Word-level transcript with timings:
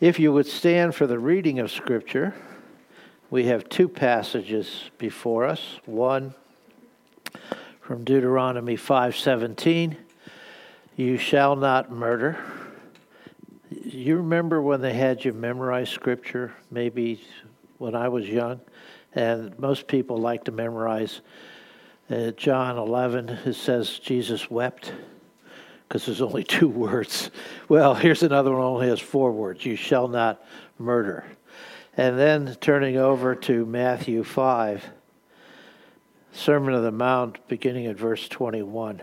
If 0.00 0.20
you 0.20 0.30
would 0.30 0.46
stand 0.46 0.94
for 0.94 1.06
the 1.06 1.18
reading 1.18 1.58
of 1.58 1.70
Scripture, 1.70 2.34
we 3.30 3.46
have 3.46 3.66
two 3.70 3.88
passages 3.88 4.90
before 4.98 5.46
us. 5.46 5.80
One 5.86 6.34
from 7.80 8.04
Deuteronomy 8.04 8.76
5:17, 8.76 9.96
"You 10.96 11.16
shall 11.16 11.56
not 11.56 11.90
murder." 11.90 12.36
You 13.70 14.18
remember 14.18 14.60
when 14.60 14.82
they 14.82 14.92
had 14.92 15.24
you 15.24 15.32
memorize 15.32 15.88
Scripture? 15.88 16.52
Maybe 16.70 17.22
when 17.78 17.94
I 17.94 18.08
was 18.08 18.28
young, 18.28 18.60
and 19.14 19.58
most 19.58 19.86
people 19.86 20.18
like 20.18 20.44
to 20.44 20.52
memorize 20.52 21.22
uh, 22.10 22.32
John 22.32 22.76
11. 22.76 23.30
It 23.46 23.54
says 23.54 23.98
Jesus 23.98 24.50
wept 24.50 24.92
because 25.88 26.06
there's 26.06 26.22
only 26.22 26.44
two 26.44 26.68
words. 26.68 27.30
Well, 27.68 27.94
here's 27.94 28.22
another 28.22 28.52
one 28.52 28.62
only 28.62 28.88
has 28.88 29.00
four 29.00 29.32
words 29.32 29.64
You 29.64 29.76
shall 29.76 30.08
not 30.08 30.44
murder. 30.78 31.24
And 31.96 32.18
then 32.18 32.56
turning 32.60 32.98
over 32.98 33.34
to 33.34 33.64
Matthew 33.64 34.22
5, 34.22 34.84
Sermon 36.32 36.74
of 36.74 36.82
the 36.82 36.92
Mount, 36.92 37.48
beginning 37.48 37.86
at 37.86 37.96
verse 37.96 38.28
21. 38.28 39.00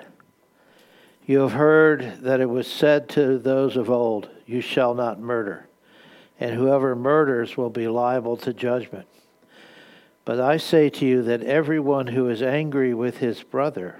You 1.25 1.39
have 1.39 1.53
heard 1.53 2.19
that 2.21 2.39
it 2.39 2.49
was 2.49 2.67
said 2.67 3.09
to 3.09 3.39
those 3.39 3.77
of 3.77 3.89
old, 3.89 4.29
You 4.45 4.61
shall 4.61 4.93
not 4.93 5.19
murder, 5.19 5.67
and 6.39 6.53
whoever 6.53 6.95
murders 6.95 7.57
will 7.57 7.71
be 7.71 7.87
liable 7.87 8.37
to 8.37 8.53
judgment. 8.53 9.07
But 10.25 10.39
I 10.39 10.57
say 10.57 10.89
to 10.89 11.05
you 11.05 11.23
that 11.23 11.41
everyone 11.41 12.07
who 12.07 12.29
is 12.29 12.43
angry 12.43 12.93
with 12.93 13.17
his 13.17 13.41
brother, 13.41 13.99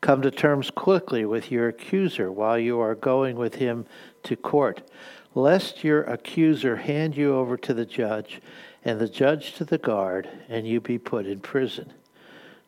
Come 0.00 0.22
to 0.22 0.30
terms 0.30 0.70
quickly 0.70 1.24
with 1.24 1.50
your 1.50 1.68
accuser 1.68 2.30
while 2.30 2.58
you 2.58 2.78
are 2.80 2.94
going 2.94 3.36
with 3.36 3.56
him 3.56 3.84
to 4.22 4.36
court, 4.36 4.88
lest 5.34 5.82
your 5.82 6.04
accuser 6.04 6.76
hand 6.76 7.16
you 7.16 7.34
over 7.34 7.56
to 7.56 7.74
the 7.74 7.84
judge, 7.84 8.40
and 8.84 9.00
the 9.00 9.08
judge 9.08 9.54
to 9.54 9.64
the 9.64 9.78
guard, 9.78 10.28
and 10.48 10.66
you 10.66 10.80
be 10.80 10.98
put 10.98 11.26
in 11.26 11.40
prison. 11.40 11.92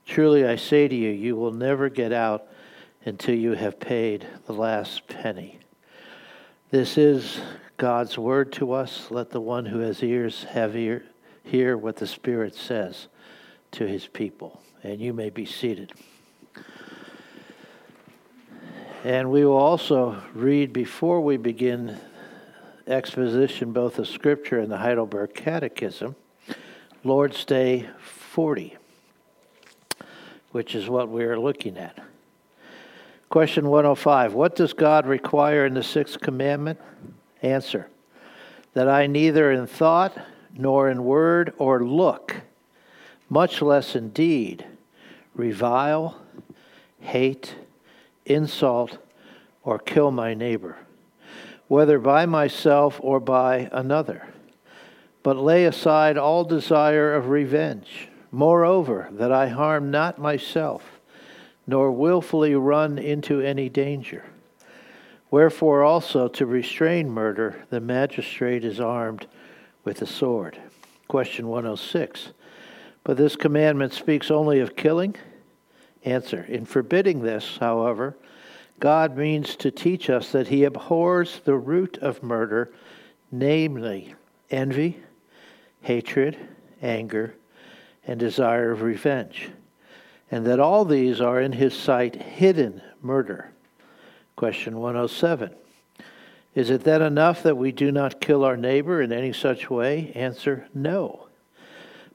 Truly 0.06 0.45
I 0.45 0.56
say 0.56 0.89
to 0.89 0.95
you, 0.95 1.11
you 1.11 1.37
will 1.37 1.53
never 1.53 1.89
get 1.89 2.12
out 2.12 2.48
until 3.05 3.37
you 3.37 3.53
have 3.53 3.78
paid 3.78 4.27
the 4.47 4.53
last 4.53 5.06
penny. 5.06 5.61
This 6.70 6.98
is 6.98 7.41
God's 7.77 8.19
word 8.19 8.53
to 8.55 8.72
us. 8.72 9.06
Let 9.11 9.31
the 9.31 9.41
one 9.41 9.67
who 9.67 9.78
has 9.78 10.03
ears 10.03 10.44
have 10.50 10.77
ear, 10.77 11.05
hear 11.44 11.77
what 11.77 11.97
the 11.97 12.06
Spirit 12.06 12.55
says 12.55 13.09
to 13.72 13.87
his 13.87 14.06
people. 14.06 14.61
And 14.83 15.00
you 15.00 15.12
may 15.12 15.31
be 15.31 15.47
seated. 15.47 15.92
And 19.03 19.31
we 19.31 19.47
will 19.47 19.56
also 19.56 20.20
read 20.34 20.75
before 20.75 21.23
we 21.23 21.39
begin 21.39 21.97
exposition 22.87 23.73
both 23.73 23.98
of 23.98 24.06
Scripture 24.06 24.59
and 24.59 24.70
the 24.70 24.77
Heidelberg 24.77 25.33
Catechism, 25.33 26.17
Lord's 27.03 27.47
Day 27.47 27.89
40, 27.98 28.77
which 30.53 30.75
is 30.75 30.91
what 30.91 31.09
we 31.09 31.25
are 31.25 31.39
looking 31.39 31.78
at. 31.78 31.98
Question 33.31 33.69
105 33.69 34.34
What 34.34 34.55
does 34.55 34.75
God 34.75 35.06
require 35.06 35.65
in 35.65 35.72
the 35.72 35.83
sixth 35.83 36.21
commandment? 36.21 36.78
Answer 37.41 37.89
That 38.75 38.87
I 38.87 39.06
neither 39.06 39.50
in 39.50 39.66
thought, 39.66 40.15
nor 40.55 40.91
in 40.91 41.05
word 41.05 41.55
or 41.56 41.83
look, 41.83 42.37
much 43.31 43.62
less 43.62 43.97
in 43.97 44.10
deed, 44.10 44.66
revile, 45.34 46.21
hate, 47.00 47.55
insult, 48.32 48.98
or 49.62 49.78
kill 49.78 50.10
my 50.10 50.34
neighbor, 50.34 50.78
whether 51.68 51.98
by 51.98 52.26
myself 52.26 52.98
or 53.02 53.20
by 53.20 53.68
another, 53.72 54.26
but 55.22 55.36
lay 55.36 55.64
aside 55.64 56.16
all 56.16 56.44
desire 56.44 57.14
of 57.14 57.28
revenge. 57.28 58.08
Moreover, 58.32 59.08
that 59.12 59.32
I 59.32 59.48
harm 59.48 59.91
not 59.91 60.18
myself, 60.18 61.00
nor 61.66 61.91
wilfully 61.92 62.54
run 62.54 62.98
into 62.98 63.41
any 63.41 63.68
danger. 63.68 64.24
Wherefore 65.30 65.82
also 65.82 66.26
to 66.28 66.47
restrain 66.47 67.10
murder, 67.10 67.64
the 67.70 67.80
magistrate 67.80 68.64
is 68.64 68.80
armed 68.80 69.26
with 69.84 70.02
a 70.02 70.06
sword. 70.06 70.58
Question 71.06 71.48
106. 71.48 72.32
But 73.04 73.16
this 73.16 73.36
commandment 73.36 73.92
speaks 73.92 74.30
only 74.30 74.60
of 74.60 74.76
killing 74.76 75.16
Answer 76.05 76.44
In 76.49 76.65
forbidding 76.65 77.22
this, 77.22 77.59
however, 77.59 78.16
God 78.78 79.16
means 79.16 79.56
to 79.56 79.71
teach 79.71 80.09
us 80.09 80.33
that 80.33 80.49
He 80.49 80.65
abhors 80.65 81.41
the 81.44 81.56
root 81.56 81.99
of 81.99 82.22
murder, 82.22 82.72
namely 83.31 84.15
envy, 84.50 84.99
hatred, 85.83 86.37
anger, 86.81 87.34
and 88.06 88.19
desire 88.19 88.72
of 88.72 88.83
revenge, 88.83 89.50
and 90.31 90.47
that 90.47 90.60
all 90.60 90.84
these 90.87 91.21
are 91.21 91.41
in 91.41 91.53
His 91.53 91.75
sight 91.75 92.16
hidden 92.16 92.81
murder. 93.03 93.50
Question 94.37 94.78
107 94.78 95.50
Is 96.55 96.71
it 96.71 96.84
then 96.84 97.03
enough 97.03 97.43
that 97.43 97.59
we 97.59 97.72
do 97.72 97.93
not 97.93 98.22
kill 98.22 98.43
our 98.43 98.56
neighbor 98.56 99.03
in 99.03 99.12
any 99.12 99.34
such 99.34 99.69
way? 99.69 100.12
Answer 100.15 100.66
No. 100.72 101.27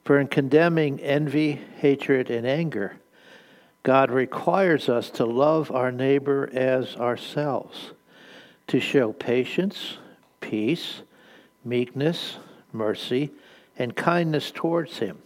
For 0.04 0.20
in 0.20 0.28
condemning 0.28 1.00
envy, 1.00 1.62
hatred, 1.78 2.32
and 2.32 2.48
anger, 2.48 2.98
God 3.86 4.10
requires 4.10 4.90
us 4.90 5.12
to 5.12 5.26
love 5.26 5.70
our 5.70 5.92
neighbor 5.92 6.50
as 6.52 6.96
ourselves, 6.96 7.92
to 8.66 8.80
show 8.80 9.14
patience, 9.14 10.00
peace, 10.42 11.04
meekness, 11.64 12.38
mercy, 12.74 13.30
and 13.78 13.96
kindness 13.96 14.50
towards 14.50 14.98
him. 14.98 15.20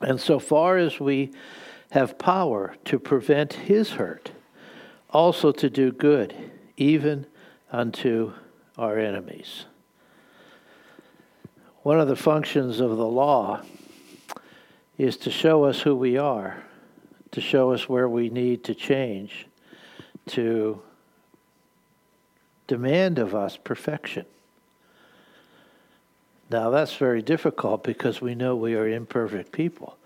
And 0.00 0.20
so 0.20 0.38
far 0.38 0.76
as 0.76 1.00
we 1.00 1.32
have 1.90 2.18
power 2.18 2.76
to 2.84 3.00
prevent 3.00 3.52
his 3.54 3.90
hurt, 3.90 4.30
also 5.10 5.50
to 5.50 5.68
do 5.68 5.90
good, 5.90 6.36
even 6.76 7.26
unto 7.72 8.32
our 8.78 8.96
enemies. 8.96 9.64
One 11.82 11.98
of 11.98 12.06
the 12.06 12.14
functions 12.14 12.78
of 12.78 12.96
the 12.96 13.08
law 13.08 13.62
is 14.98 15.16
to 15.16 15.32
show 15.32 15.64
us 15.64 15.80
who 15.80 15.96
we 15.96 16.16
are 16.16 16.62
to 17.32 17.40
show 17.40 17.72
us 17.72 17.88
where 17.88 18.08
we 18.08 18.28
need 18.28 18.64
to 18.64 18.74
change, 18.74 19.46
to 20.28 20.80
demand 22.66 23.18
of 23.18 23.34
us 23.34 23.56
perfection. 23.56 24.24
Now, 26.50 26.70
that's 26.70 26.94
very 26.94 27.22
difficult 27.22 27.82
because 27.82 28.20
we 28.20 28.34
know 28.34 28.54
we 28.54 28.74
are 28.74 28.86
imperfect 28.86 29.52
people. 29.52 29.96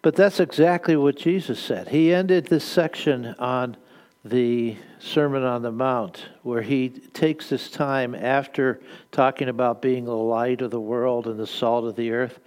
But 0.00 0.16
that's 0.16 0.40
exactly 0.40 0.96
what 0.96 1.16
Jesus 1.16 1.58
said. 1.58 1.88
He 1.88 2.12
ended 2.12 2.46
this 2.46 2.64
section 2.64 3.34
on 3.38 3.76
the 4.24 4.76
Sermon 4.98 5.42
on 5.42 5.60
the 5.60 5.70
Mount, 5.70 6.26
where 6.42 6.62
he 6.62 6.88
takes 6.88 7.50
this 7.50 7.70
time 7.70 8.14
after 8.14 8.80
talking 9.12 9.50
about 9.50 9.82
being 9.82 10.06
the 10.06 10.16
light 10.16 10.62
of 10.62 10.70
the 10.70 10.80
world 10.80 11.26
and 11.26 11.38
the 11.38 11.46
salt 11.46 11.84
of 11.84 11.96
the 11.96 12.10
earth 12.10 12.40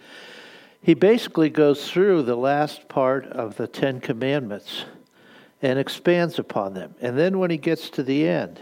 he 0.82 0.94
basically 0.94 1.50
goes 1.50 1.90
through 1.90 2.24
the 2.24 2.36
last 2.36 2.88
part 2.88 3.26
of 3.28 3.58
the 3.58 3.68
Ten 3.68 4.00
Commandments 4.00 4.86
and 5.62 5.80
expands 5.80 6.40
upon 6.40 6.74
them. 6.74 6.96
And 7.02 7.18
then 7.18 7.40
when 7.40 7.52
he 7.52 7.58
gets 7.58 7.90
to 7.92 8.04
the 8.04 8.28
end, 8.28 8.60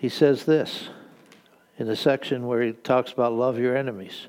he 0.00 0.08
says 0.08 0.44
this 0.44 0.88
in 1.78 1.86
the 1.86 1.96
section 1.96 2.46
where 2.46 2.62
he 2.62 2.72
talks 2.72 3.12
about 3.12 3.32
love 3.32 3.58
your 3.58 3.76
enemies. 3.76 4.26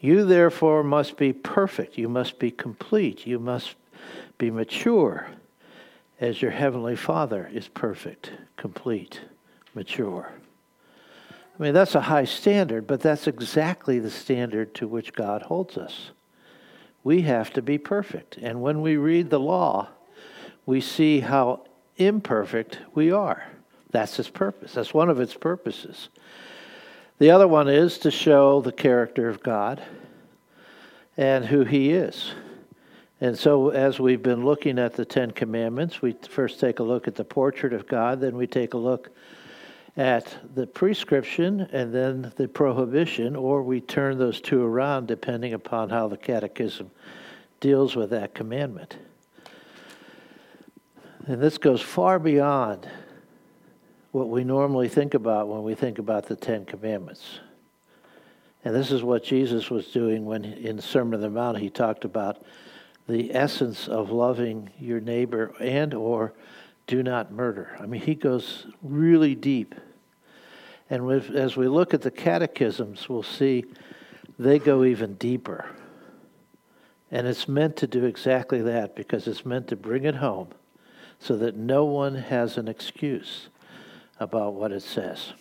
You 0.00 0.24
therefore 0.24 0.82
must 0.82 1.16
be 1.16 1.32
perfect. 1.32 1.98
You 1.98 2.08
must 2.08 2.38
be 2.38 2.50
complete. 2.50 3.26
You 3.26 3.38
must 3.38 3.74
be 4.38 4.50
mature 4.50 5.28
as 6.20 6.42
your 6.42 6.50
heavenly 6.50 6.96
Father 6.96 7.50
is 7.52 7.68
perfect, 7.68 8.32
complete, 8.56 9.20
mature. 9.74 10.32
I 11.60 11.62
mean, 11.62 11.74
that's 11.74 11.94
a 11.94 12.00
high 12.00 12.24
standard, 12.24 12.86
but 12.86 13.02
that's 13.02 13.26
exactly 13.26 13.98
the 13.98 14.10
standard 14.10 14.74
to 14.76 14.88
which 14.88 15.12
God 15.12 15.42
holds 15.42 15.76
us. 15.76 16.12
We 17.04 17.20
have 17.22 17.52
to 17.52 17.60
be 17.60 17.76
perfect. 17.76 18.38
And 18.38 18.62
when 18.62 18.80
we 18.80 18.96
read 18.96 19.28
the 19.28 19.40
law, 19.40 19.88
we 20.64 20.80
see 20.80 21.20
how 21.20 21.64
imperfect 21.98 22.78
we 22.94 23.12
are. 23.12 23.46
That's 23.90 24.18
its 24.18 24.30
purpose. 24.30 24.72
That's 24.72 24.94
one 24.94 25.10
of 25.10 25.20
its 25.20 25.34
purposes. 25.34 26.08
The 27.18 27.30
other 27.30 27.46
one 27.46 27.68
is 27.68 27.98
to 27.98 28.10
show 28.10 28.62
the 28.62 28.72
character 28.72 29.28
of 29.28 29.42
God 29.42 29.82
and 31.18 31.44
who 31.44 31.64
He 31.64 31.90
is. 31.90 32.32
And 33.20 33.38
so, 33.38 33.68
as 33.68 34.00
we've 34.00 34.22
been 34.22 34.46
looking 34.46 34.78
at 34.78 34.94
the 34.94 35.04
Ten 35.04 35.30
Commandments, 35.30 36.00
we 36.00 36.12
first 36.12 36.58
take 36.58 36.78
a 36.78 36.84
look 36.84 37.06
at 37.06 37.16
the 37.16 37.24
portrait 37.24 37.74
of 37.74 37.86
God, 37.86 38.22
then 38.22 38.34
we 38.34 38.46
take 38.46 38.72
a 38.72 38.78
look 38.78 39.10
at 40.00 40.34
the 40.54 40.66
prescription 40.66 41.60
and 41.72 41.94
then 41.94 42.32
the 42.36 42.48
prohibition, 42.48 43.36
or 43.36 43.62
we 43.62 43.82
turn 43.82 44.16
those 44.16 44.40
two 44.40 44.62
around 44.62 45.06
depending 45.06 45.52
upon 45.52 45.90
how 45.90 46.08
the 46.08 46.16
Catechism 46.16 46.90
deals 47.60 47.94
with 47.94 48.08
that 48.08 48.34
commandment. 48.34 48.96
And 51.26 51.38
this 51.38 51.58
goes 51.58 51.82
far 51.82 52.18
beyond 52.18 52.88
what 54.12 54.30
we 54.30 54.42
normally 54.42 54.88
think 54.88 55.12
about 55.12 55.48
when 55.48 55.64
we 55.64 55.74
think 55.74 55.98
about 55.98 56.24
the 56.24 56.34
Ten 56.34 56.64
Commandments. 56.64 57.40
And 58.64 58.74
this 58.74 58.90
is 58.90 59.02
what 59.02 59.22
Jesus 59.22 59.68
was 59.68 59.88
doing 59.88 60.24
when 60.24 60.44
in 60.46 60.80
Sermon 60.80 61.16
on 61.16 61.20
the 61.20 61.28
Mount 61.28 61.58
he 61.58 61.68
talked 61.68 62.06
about 62.06 62.42
the 63.06 63.34
essence 63.34 63.86
of 63.86 64.10
loving 64.10 64.70
your 64.80 65.00
neighbor 65.00 65.52
and 65.60 65.92
or 65.92 66.32
do 66.86 67.02
not 67.02 67.30
murder. 67.30 67.76
I 67.78 67.84
mean, 67.84 68.00
he 68.00 68.14
goes 68.14 68.66
really 68.82 69.34
deep. 69.34 69.74
And 70.90 71.10
as 71.36 71.56
we 71.56 71.68
look 71.68 71.94
at 71.94 72.02
the 72.02 72.10
catechisms, 72.10 73.08
we'll 73.08 73.22
see 73.22 73.64
they 74.38 74.58
go 74.58 74.84
even 74.84 75.14
deeper. 75.14 75.66
And 77.12 77.26
it's 77.26 77.48
meant 77.48 77.76
to 77.76 77.86
do 77.86 78.04
exactly 78.04 78.60
that 78.62 78.96
because 78.96 79.26
it's 79.26 79.46
meant 79.46 79.68
to 79.68 79.76
bring 79.76 80.04
it 80.04 80.16
home 80.16 80.48
so 81.20 81.36
that 81.36 81.56
no 81.56 81.84
one 81.84 82.14
has 82.14 82.56
an 82.56 82.66
excuse 82.66 83.48
about 84.18 84.54
what 84.54 84.72
it 84.72 84.82
says. 84.82 85.32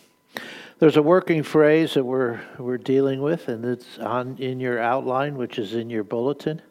There's 0.79 0.97
a 0.97 1.01
working 1.01 1.43
phrase 1.43 1.95
that 1.95 2.03
we're, 2.03 2.39
we're 2.57 2.77
dealing 2.77 3.21
with, 3.21 3.49
and 3.49 3.65
it's 3.65 3.97
on 3.99 4.37
in 4.37 4.59
your 4.59 4.79
outline, 4.79 5.35
which 5.35 5.59
is 5.59 5.73
in 5.73 5.89
your 5.89 6.03
bulletin. 6.03 6.61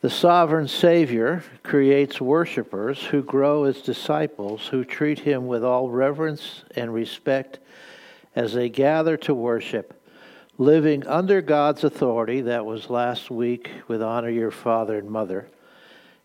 The 0.00 0.10
sovereign 0.10 0.68
Savior 0.68 1.42
creates 1.64 2.20
worshipers 2.20 3.02
who 3.06 3.20
grow 3.20 3.64
as 3.64 3.82
disciples 3.82 4.68
who 4.68 4.84
treat 4.84 5.18
him 5.18 5.48
with 5.48 5.64
all 5.64 5.90
reverence 5.90 6.62
and 6.76 6.94
respect 6.94 7.58
as 8.36 8.52
they 8.52 8.68
gather 8.68 9.16
to 9.16 9.34
worship, 9.34 10.00
living 10.56 11.04
under 11.08 11.42
God's 11.42 11.82
authority. 11.82 12.42
That 12.42 12.64
was 12.64 12.90
last 12.90 13.28
week 13.28 13.72
with 13.88 14.00
honor 14.00 14.30
your 14.30 14.52
father 14.52 14.98
and 14.98 15.10
mother. 15.10 15.48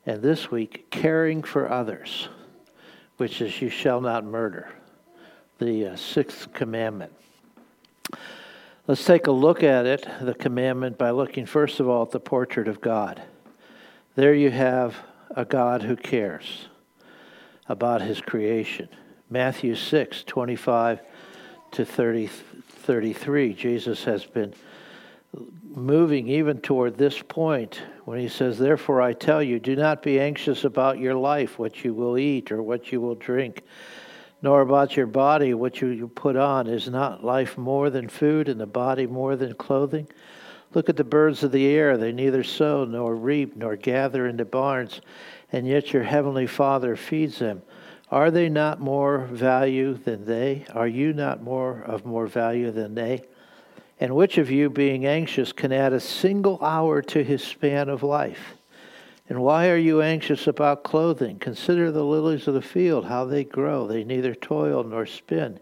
And 0.05 0.21
this 0.21 0.51
week, 0.51 0.91
caring 0.91 1.41
for 1.41 1.71
others, 1.71 2.29
which 3.17 3.41
is 3.41 3.59
you 3.59 3.69
shall 3.69 4.01
not 4.01 4.23
murder, 4.23 4.69
the 5.57 5.87
uh, 5.87 5.95
sixth 5.95 6.53
commandment. 6.53 7.13
Let's 8.85 9.03
take 9.03 9.25
a 9.25 9.31
look 9.31 9.63
at 9.63 9.87
it, 9.87 10.07
the 10.21 10.35
commandment, 10.35 10.99
by 10.99 11.09
looking 11.09 11.47
first 11.47 11.79
of 11.79 11.89
all 11.89 12.03
at 12.03 12.11
the 12.11 12.19
portrait 12.19 12.67
of 12.67 12.79
God. 12.79 13.23
There 14.15 14.35
you 14.35 14.51
have 14.51 14.95
a 15.35 15.43
God 15.43 15.81
who 15.81 15.95
cares 15.95 16.67
about 17.67 18.03
his 18.03 18.21
creation. 18.21 18.87
Matthew 19.27 19.73
6, 19.73 20.23
25 20.25 21.01
to 21.71 21.83
30, 21.83 22.27
33. 22.27 23.53
Jesus 23.55 24.03
has 24.03 24.23
been 24.23 24.53
moving 25.63 26.27
even 26.27 26.59
toward 26.59 26.95
this 26.95 27.23
point 27.23 27.81
when 28.05 28.19
he 28.19 28.27
says, 28.27 28.59
Therefore 28.59 29.01
I 29.01 29.13
tell 29.13 29.41
you, 29.41 29.59
do 29.59 29.75
not 29.75 30.03
be 30.03 30.19
anxious 30.19 30.63
about 30.63 30.99
your 30.99 31.15
life, 31.15 31.57
what 31.57 31.83
you 31.83 31.95
will 31.95 32.15
eat 32.15 32.51
or 32.51 32.61
what 32.61 32.91
you 32.91 33.01
will 33.01 33.15
drink, 33.15 33.63
nor 34.43 34.61
about 34.61 34.95
your 34.95 35.07
body, 35.07 35.55
what 35.55 35.81
you 35.81 36.07
put 36.13 36.35
on. 36.35 36.67
Is 36.67 36.87
not 36.87 37.23
life 37.23 37.57
more 37.57 37.89
than 37.89 38.07
food, 38.07 38.47
and 38.47 38.59
the 38.59 38.67
body 38.67 39.07
more 39.07 39.35
than 39.35 39.55
clothing? 39.55 40.07
Look 40.73 40.89
at 40.89 40.97
the 40.97 41.03
birds 41.03 41.43
of 41.43 41.51
the 41.51 41.67
air. 41.67 41.97
They 41.97 42.11
neither 42.11 42.43
sow 42.43 42.85
nor 42.85 43.15
reap 43.15 43.55
nor 43.55 43.75
gather 43.75 44.27
into 44.27 44.45
barns, 44.45 45.01
and 45.51 45.67
yet 45.67 45.93
your 45.93 46.03
heavenly 46.03 46.47
Father 46.47 46.95
feeds 46.95 47.39
them. 47.39 47.61
Are 48.09 48.31
they 48.31 48.49
not 48.49 48.79
more 48.79 49.25
value 49.25 49.93
than 49.93 50.25
they? 50.25 50.65
Are 50.73 50.87
you 50.87 51.13
not 51.13 51.41
more 51.41 51.81
of 51.81 52.05
more 52.05 52.27
value 52.27 52.71
than 52.71 52.95
they? 52.95 53.23
And 53.99 54.15
which 54.15 54.37
of 54.37 54.51
you, 54.51 54.69
being 54.69 55.05
anxious, 55.05 55.51
can 55.51 55.71
add 55.71 55.93
a 55.93 55.99
single 55.99 56.59
hour 56.61 57.01
to 57.03 57.23
his 57.23 57.43
span 57.43 57.89
of 57.89 58.03
life? 58.03 58.55
And 59.29 59.41
why 59.41 59.69
are 59.69 59.77
you 59.77 60.01
anxious 60.01 60.47
about 60.47 60.83
clothing? 60.83 61.39
Consider 61.39 61.91
the 61.91 62.03
lilies 62.03 62.47
of 62.47 62.53
the 62.55 62.61
field, 62.61 63.05
how 63.05 63.25
they 63.25 63.43
grow. 63.43 63.87
They 63.87 64.03
neither 64.03 64.35
toil 64.35 64.83
nor 64.83 65.05
spin. 65.05 65.59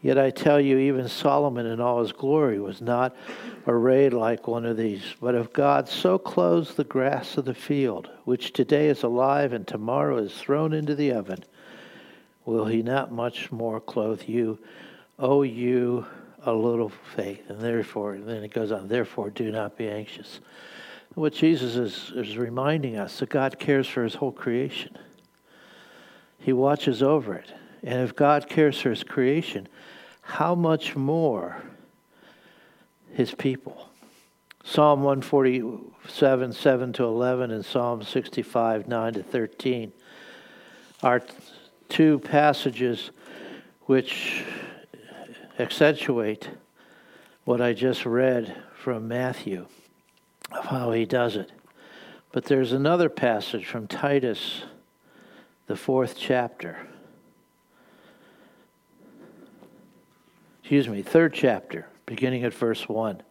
Yet 0.00 0.16
I 0.16 0.30
tell 0.30 0.60
you, 0.60 0.78
even 0.78 1.08
Solomon 1.08 1.66
in 1.66 1.80
all 1.80 2.00
his 2.00 2.12
glory 2.12 2.60
was 2.60 2.80
not 2.80 3.16
arrayed 3.66 4.12
like 4.12 4.46
one 4.46 4.64
of 4.64 4.76
these. 4.76 5.02
But 5.20 5.34
if 5.34 5.52
God 5.52 5.88
so 5.88 6.18
clothes 6.18 6.74
the 6.74 6.84
grass 6.84 7.36
of 7.36 7.44
the 7.44 7.54
field, 7.54 8.08
which 8.24 8.52
today 8.52 8.88
is 8.88 9.02
alive 9.02 9.52
and 9.52 9.66
tomorrow 9.66 10.18
is 10.18 10.34
thrown 10.34 10.72
into 10.72 10.94
the 10.94 11.12
oven, 11.12 11.42
will 12.44 12.66
he 12.66 12.82
not 12.82 13.10
much 13.10 13.50
more 13.50 13.80
clothe 13.80 14.22
you, 14.22 14.58
O 15.18 15.42
you 15.42 16.06
a 16.42 16.52
little 16.52 16.92
faith? 17.16 17.50
And 17.50 17.60
therefore, 17.60 18.14
and 18.14 18.28
then 18.28 18.44
it 18.44 18.54
goes 18.54 18.70
on, 18.70 18.86
therefore 18.86 19.30
do 19.30 19.50
not 19.50 19.76
be 19.76 19.88
anxious. 19.88 20.38
What 21.14 21.32
Jesus 21.32 21.74
is, 21.74 22.12
is 22.14 22.38
reminding 22.38 22.96
us 22.96 23.18
that 23.18 23.30
God 23.30 23.58
cares 23.58 23.88
for 23.88 24.04
his 24.04 24.14
whole 24.14 24.30
creation. 24.30 24.96
He 26.38 26.52
watches 26.52 27.02
over 27.02 27.34
it. 27.34 27.52
And 27.82 28.02
if 28.02 28.14
God 28.16 28.48
cares 28.48 28.80
for 28.80 28.90
his 28.90 29.04
creation, 29.04 29.68
how 30.22 30.54
much 30.54 30.96
more 30.96 31.62
his 33.12 33.34
people? 33.34 33.88
Psalm 34.64 35.02
147, 35.02 36.52
7 36.52 36.92
to 36.92 37.04
11, 37.04 37.50
and 37.50 37.64
Psalm 37.64 38.02
65, 38.02 38.88
9 38.88 39.12
to 39.14 39.22
13 39.22 39.92
are 41.02 41.22
two 41.88 42.18
passages 42.18 43.10
which 43.82 44.44
accentuate 45.58 46.50
what 47.44 47.60
I 47.60 47.72
just 47.72 48.04
read 48.04 48.54
from 48.74 49.08
Matthew 49.08 49.66
of 50.52 50.66
how 50.66 50.92
he 50.92 51.06
does 51.06 51.36
it. 51.36 51.50
But 52.32 52.44
there's 52.44 52.72
another 52.72 53.08
passage 53.08 53.64
from 53.64 53.86
Titus, 53.86 54.64
the 55.66 55.76
fourth 55.76 56.16
chapter. 56.18 56.87
Excuse 60.68 60.86
me, 60.86 61.00
third 61.00 61.32
chapter, 61.32 61.86
beginning 62.04 62.44
at 62.44 62.52
verse 62.52 62.86
1. 62.86 63.22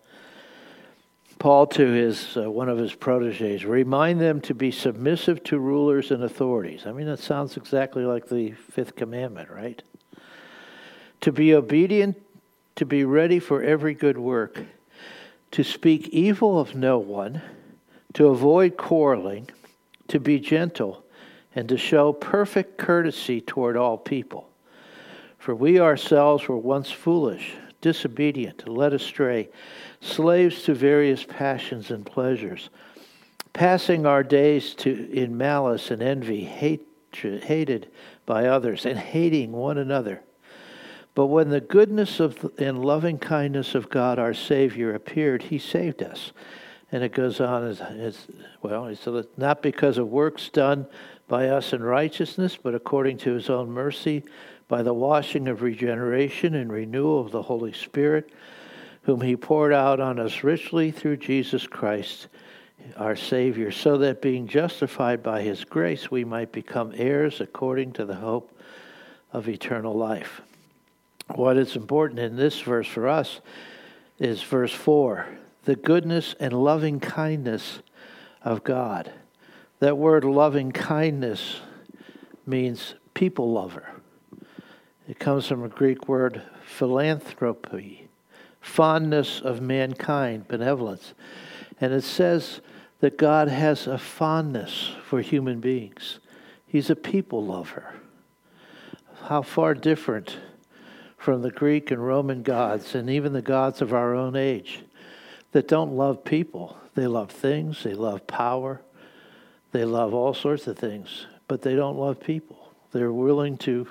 Paul 1.37 1.67
to 1.67 1.85
his 1.85 2.35
uh, 2.35 2.49
one 2.49 2.67
of 2.67 2.79
his 2.79 2.95
proteges, 2.95 3.63
remind 3.63 4.19
them 4.19 4.41
to 4.41 4.55
be 4.55 4.71
submissive 4.71 5.43
to 5.43 5.59
rulers 5.59 6.09
and 6.09 6.23
authorities. 6.23 6.87
I 6.87 6.93
mean, 6.93 7.05
that 7.05 7.19
sounds 7.19 7.55
exactly 7.55 8.05
like 8.05 8.27
the 8.27 8.53
fifth 8.53 8.95
commandment, 8.95 9.51
right? 9.51 9.79
To 11.21 11.31
be 11.31 11.53
obedient, 11.53 12.19
to 12.75 12.87
be 12.87 13.03
ready 13.03 13.37
for 13.37 13.61
every 13.61 13.93
good 13.93 14.17
work, 14.17 14.59
to 15.51 15.63
speak 15.63 16.07
evil 16.07 16.59
of 16.59 16.73
no 16.73 16.97
one, 16.97 17.43
to 18.13 18.29
avoid 18.29 18.77
quarreling, 18.77 19.47
to 20.07 20.19
be 20.19 20.39
gentle, 20.39 21.03
and 21.53 21.69
to 21.69 21.77
show 21.77 22.13
perfect 22.13 22.79
courtesy 22.79 23.41
toward 23.41 23.77
all 23.77 23.95
people. 23.95 24.49
For 25.47 25.55
we 25.55 25.79
ourselves 25.79 26.49
were 26.49 26.57
once 26.57 26.91
foolish, 26.91 27.53
disobedient, 27.79 28.67
led 28.67 28.91
astray, 28.91 29.47
slaves 30.01 30.63
to 30.63 30.73
various 30.73 31.23
passions 31.23 31.89
and 31.89 32.05
pleasures, 32.05 32.69
passing 33.53 34.05
our 34.05 34.23
days 34.23 34.73
to, 34.73 35.09
in 35.09 35.37
malice 35.37 35.89
and 35.89 36.01
envy, 36.01 36.43
hated 36.43 37.87
by 38.25 38.47
others, 38.47 38.85
and 38.85 38.99
hating 38.99 39.53
one 39.53 39.77
another. 39.77 40.21
But 41.15 41.27
when 41.27 41.47
the 41.47 41.61
goodness 41.61 42.19
of 42.19 42.51
and 42.57 42.83
loving 42.83 43.17
kindness 43.17 43.73
of 43.73 43.89
God 43.89 44.19
our 44.19 44.33
Savior 44.33 44.93
appeared, 44.93 45.43
He 45.43 45.59
saved 45.59 46.03
us. 46.03 46.33
And 46.91 47.05
it 47.05 47.13
goes 47.13 47.39
on 47.39 47.65
as, 47.65 47.79
as 47.79 48.27
well, 48.61 48.93
so 48.97 49.23
not 49.37 49.61
because 49.61 49.97
of 49.97 50.09
works 50.09 50.49
done 50.49 50.87
by 51.29 51.47
us 51.47 51.71
in 51.71 51.83
righteousness, 51.83 52.57
but 52.61 52.75
according 52.75 53.17
to 53.19 53.33
His 53.33 53.49
own 53.49 53.69
mercy 53.69 54.25
by 54.67 54.83
the 54.83 54.93
washing 54.93 55.47
of 55.47 55.61
regeneration 55.61 56.55
and 56.55 56.71
renewal 56.71 57.21
of 57.21 57.31
the 57.31 57.43
Holy 57.43 57.73
Spirit, 57.73 58.31
whom 59.03 59.21
He 59.21 59.35
poured 59.35 59.73
out 59.73 59.99
on 59.99 60.19
us 60.19 60.43
richly 60.43 60.91
through 60.91 61.17
Jesus 61.17 61.65
Christ, 61.67 62.27
our 62.95 63.15
Savior, 63.15 63.71
so 63.71 63.97
that 63.97 64.21
being 64.21 64.47
justified 64.47 65.23
by 65.23 65.41
His 65.41 65.63
grace, 65.63 66.11
we 66.11 66.25
might 66.25 66.51
become 66.51 66.93
heirs 66.95 67.39
according 67.41 67.93
to 67.93 68.05
the 68.05 68.15
hope 68.15 68.57
of 69.31 69.47
eternal 69.47 69.95
life. 69.95 70.41
What 71.35 71.57
is 71.57 71.75
important 71.75 72.19
in 72.19 72.35
this 72.35 72.61
verse 72.61 72.87
for 72.87 73.07
us 73.07 73.41
is 74.19 74.41
verse 74.41 74.73
4 74.73 75.27
the 75.67 75.75
goodness 75.75 76.33
and 76.39 76.53
loving 76.53 76.97
kindness 76.97 77.81
of 78.41 78.63
God. 78.63 79.11
That 79.79 79.97
word 79.97 80.23
loving 80.23 80.71
kindness 80.71 81.59
means 82.45 82.95
people 83.13 83.51
lover. 83.51 83.96
It 85.07 85.19
comes 85.19 85.47
from 85.47 85.63
a 85.63 85.69
Greek 85.69 86.07
word 86.09 86.41
philanthropy, 86.65 88.09
fondness 88.59 89.39
of 89.39 89.61
mankind, 89.61 90.47
benevolence. 90.47 91.13
And 91.79 91.93
it 91.93 92.03
says 92.03 92.59
that 92.99 93.17
God 93.17 93.47
has 93.47 93.87
a 93.87 93.97
fondness 93.97 94.91
for 95.05 95.21
human 95.21 95.59
beings. 95.61 96.19
He's 96.65 96.89
a 96.89 96.95
people 96.95 97.45
lover. 97.45 97.93
How 99.23 99.41
far 99.41 99.73
different 99.73 100.37
from 101.17 101.41
the 101.41 101.51
Greek 101.51 101.89
and 101.91 102.05
Roman 102.05 102.43
gods 102.43 102.93
and 102.93 103.09
even 103.09 103.33
the 103.33 103.41
gods 103.41 103.81
of 103.81 103.93
our 103.93 104.13
own 104.13 104.35
age 104.35 104.81
that 105.51 105.67
don't 105.67 105.95
love 105.95 106.23
people. 106.23 106.77
They 106.95 107.07
love 107.07 107.31
things, 107.31 107.83
they 107.83 107.93
love 107.93 108.27
power, 108.27 108.81
they 109.71 109.85
love 109.85 110.13
all 110.13 110.33
sorts 110.33 110.67
of 110.67 110.77
things, 110.77 111.27
but 111.47 111.61
they 111.61 111.75
don't 111.75 111.97
love 111.97 112.19
people. 112.19 112.73
They're 112.91 113.13
willing 113.13 113.57
to 113.59 113.87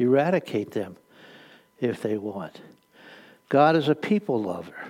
eradicate 0.00 0.72
them 0.72 0.96
if 1.78 2.02
they 2.02 2.16
want. 2.16 2.60
God 3.48 3.76
is 3.76 3.88
a 3.88 3.94
people 3.94 4.42
lover. 4.42 4.88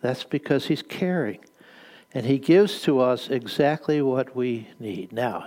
That's 0.00 0.24
because 0.24 0.66
He's 0.66 0.82
caring. 0.82 1.40
And 2.12 2.26
He 2.26 2.38
gives 2.38 2.82
to 2.82 3.00
us 3.00 3.28
exactly 3.28 4.02
what 4.02 4.34
we 4.34 4.68
need. 4.78 5.12
Now, 5.12 5.46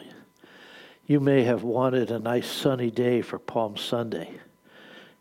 you 1.06 1.20
may 1.20 1.44
have 1.44 1.64
wanted 1.64 2.12
a 2.12 2.20
nice 2.20 2.50
sunny 2.50 2.90
day 2.90 3.22
for 3.22 3.38
Palm 3.38 3.76
Sunday. 3.76 4.40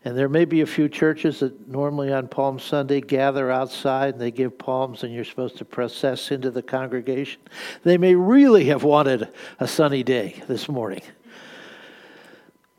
And 0.05 0.17
there 0.17 0.29
may 0.29 0.43
be 0.43 0.61
a 0.61 0.65
few 0.65 0.89
churches 0.89 1.39
that 1.39 1.67
normally 1.67 2.11
on 2.11 2.27
Palm 2.27 2.59
Sunday 2.59 2.99
gather 2.99 3.49
outside 3.49 4.13
and 4.13 4.21
they 4.21 4.31
give 4.31 4.57
palms 4.57 5.03
and 5.03 5.13
you're 5.13 5.23
supposed 5.23 5.57
to 5.57 5.65
process 5.65 6.29
into 6.31 6.51
the 6.51 6.61
congregation. 6.61 7.41
They 7.83 7.97
may 7.97 8.13
really 8.13 8.65
have 8.65 8.83
wanted 8.83 9.29
a 9.59 9.67
sunny 9.67 10.03
day 10.03 10.43
this 10.47 10.67
morning. 10.67 11.03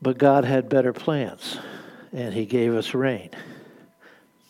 But 0.01 0.17
God 0.17 0.45
had 0.45 0.69
better 0.69 0.93
plans 0.93 1.57
and 2.11 2.33
He 2.33 2.45
gave 2.45 2.73
us 2.73 2.93
rain. 2.93 3.29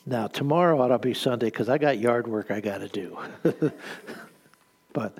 Now, 0.05 0.27
tomorrow 0.27 0.79
ought 0.79 0.89
to 0.89 0.99
be 0.99 1.15
Sunday 1.15 1.47
because 1.47 1.67
I 1.67 1.79
got 1.79 1.97
yard 1.97 2.27
work 2.27 2.51
I 2.51 2.61
got 2.61 2.77
to 2.79 2.87
do. 2.87 3.17
but 4.93 5.17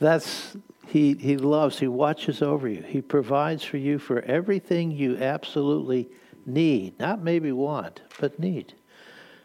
that's, 0.00 0.56
he, 0.88 1.14
he 1.14 1.36
loves, 1.36 1.78
He 1.78 1.86
watches 1.86 2.42
over 2.42 2.68
you. 2.68 2.82
He 2.82 3.00
provides 3.00 3.62
for 3.62 3.76
you 3.76 3.98
for 3.98 4.22
everything 4.22 4.90
you 4.90 5.16
absolutely 5.18 6.08
need. 6.46 6.98
Not 6.98 7.22
maybe 7.22 7.52
want, 7.52 8.02
but 8.18 8.40
need. 8.40 8.74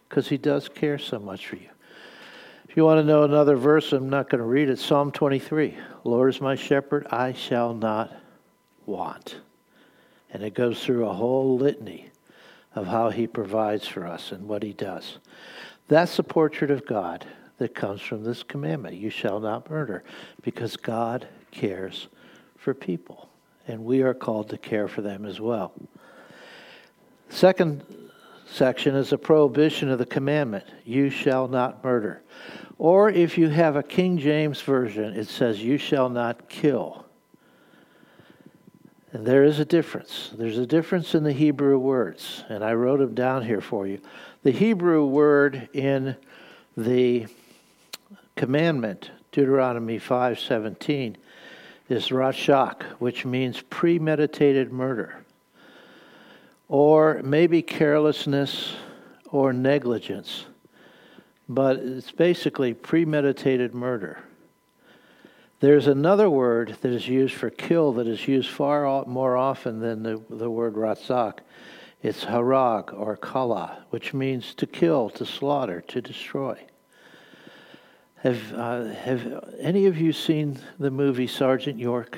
Because 0.08 0.28
He 0.28 0.38
does 0.38 0.68
care 0.68 0.98
so 0.98 1.20
much 1.20 1.46
for 1.46 1.58
you. 1.58 1.70
If 2.68 2.76
you 2.76 2.84
want 2.84 3.00
to 3.00 3.04
know 3.04 3.24
another 3.24 3.56
verse, 3.56 3.94
I'm 3.94 4.10
not 4.10 4.30
going 4.30 4.40
to 4.40 4.48
read 4.48 4.70
it. 4.70 4.80
Psalm 4.80 5.12
23 5.12 5.78
Lord 6.04 6.34
is 6.34 6.42
my 6.42 6.56
shepherd, 6.56 7.06
I 7.12 7.34
shall 7.34 7.76
not 7.76 8.12
want. 8.86 9.36
And 10.32 10.44
it 10.44 10.54
goes 10.54 10.84
through 10.84 11.08
a 11.08 11.14
whole 11.14 11.58
litany 11.58 12.10
of 12.76 12.88
how 12.88 13.10
he 13.10 13.28
provides 13.28 13.88
for 13.88 14.06
us 14.06 14.32
and 14.32 14.48
what 14.48 14.64
he 14.64 14.74
does. 14.74 15.18
That's 15.88 16.18
the 16.18 16.24
portrait 16.24 16.70
of 16.70 16.86
God 16.86 17.26
that 17.58 17.76
comes 17.76 18.02
from 18.02 18.24
this 18.24 18.44
commandment 18.44 18.96
you 18.96 19.10
shall 19.10 19.40
not 19.40 19.70
murder, 19.70 20.04
because 20.42 20.78
God 20.78 21.28
cares 21.52 22.08
for 22.58 22.74
people, 22.74 23.30
and 23.68 23.84
we 23.84 24.02
are 24.02 24.14
called 24.14 24.50
to 24.50 24.58
care 24.58 24.88
for 24.88 25.02
them 25.02 25.26
as 25.26 25.42
well. 25.42 25.74
Second 27.30 27.84
section 28.46 28.96
is 28.96 29.12
a 29.12 29.18
prohibition 29.18 29.90
of 29.90 30.00
the 30.00 30.06
commandment 30.06 30.66
you 30.86 31.10
shall 31.10 31.48
not 31.48 31.84
murder. 31.84 32.22
Or 32.78 33.10
if 33.10 33.38
you 33.38 33.50
have 33.50 33.76
a 33.76 33.84
King 33.84 34.18
James 34.18 34.62
version, 34.62 35.16
it 35.16 35.28
says 35.28 35.62
you 35.62 35.78
shall 35.78 36.10
not 36.10 36.50
kill. 36.50 37.06
And 39.12 39.26
there 39.26 39.44
is 39.44 39.60
a 39.60 39.66
difference. 39.66 40.30
There's 40.38 40.60
a 40.60 40.68
difference 40.68 41.16
in 41.16 41.24
the 41.24 41.34
Hebrew 41.34 41.80
words, 41.80 42.44
and 42.48 42.64
I 42.64 42.74
wrote 42.74 43.00
them 43.00 43.16
down 43.16 43.44
here 43.44 43.62
for 43.62 43.88
you. 43.88 44.00
The 44.44 44.52
Hebrew 44.52 45.06
word 45.06 45.68
in 45.74 46.16
the 46.78 47.26
commandment, 48.36 49.10
Deuteronomy 49.32 49.98
5:17, 49.98 51.18
is 51.90 52.10
ratshak, 52.10 52.84
which 53.00 53.26
means 53.26 53.64
premeditated 53.64 54.72
murder, 54.72 55.18
or 56.68 57.22
maybe 57.24 57.64
carelessness 57.64 58.76
or 59.32 59.54
negligence, 59.54 60.46
but 61.50 61.78
it's 61.78 62.12
basically 62.12 62.76
premeditated 62.76 63.74
murder. 63.74 64.20
There's 65.62 65.88
another 65.88 66.30
word 66.30 66.78
that 66.82 66.92
is 66.92 67.10
used 67.10 67.36
for 67.36 67.50
kill 67.50 67.92
that 67.94 68.08
is 68.08 68.30
used 68.30 68.50
far 68.50 69.04
more 69.06 69.36
often 69.36 69.82
than 69.82 70.04
the, 70.04 70.22
the 70.30 70.50
word 70.50 70.76
ratzak. 70.76 71.40
It's 72.02 72.24
harag 72.24 72.98
or 72.98 73.18
kala, 73.18 73.86
which 73.90 74.14
means 74.14 74.54
to 74.56 74.66
kill, 74.66 75.10
to 75.12 75.26
slaughter, 75.26 75.82
to 75.82 76.02
destroy. 76.02 76.58
Have, 78.24 78.54
uh, 78.54 78.86
have 78.86 79.54
any 79.60 79.86
of 79.86 79.98
you 79.98 80.14
seen 80.14 80.58
the 80.78 80.92
movie 80.92 81.28
Sergeant 81.28 81.78
York? 81.78 82.18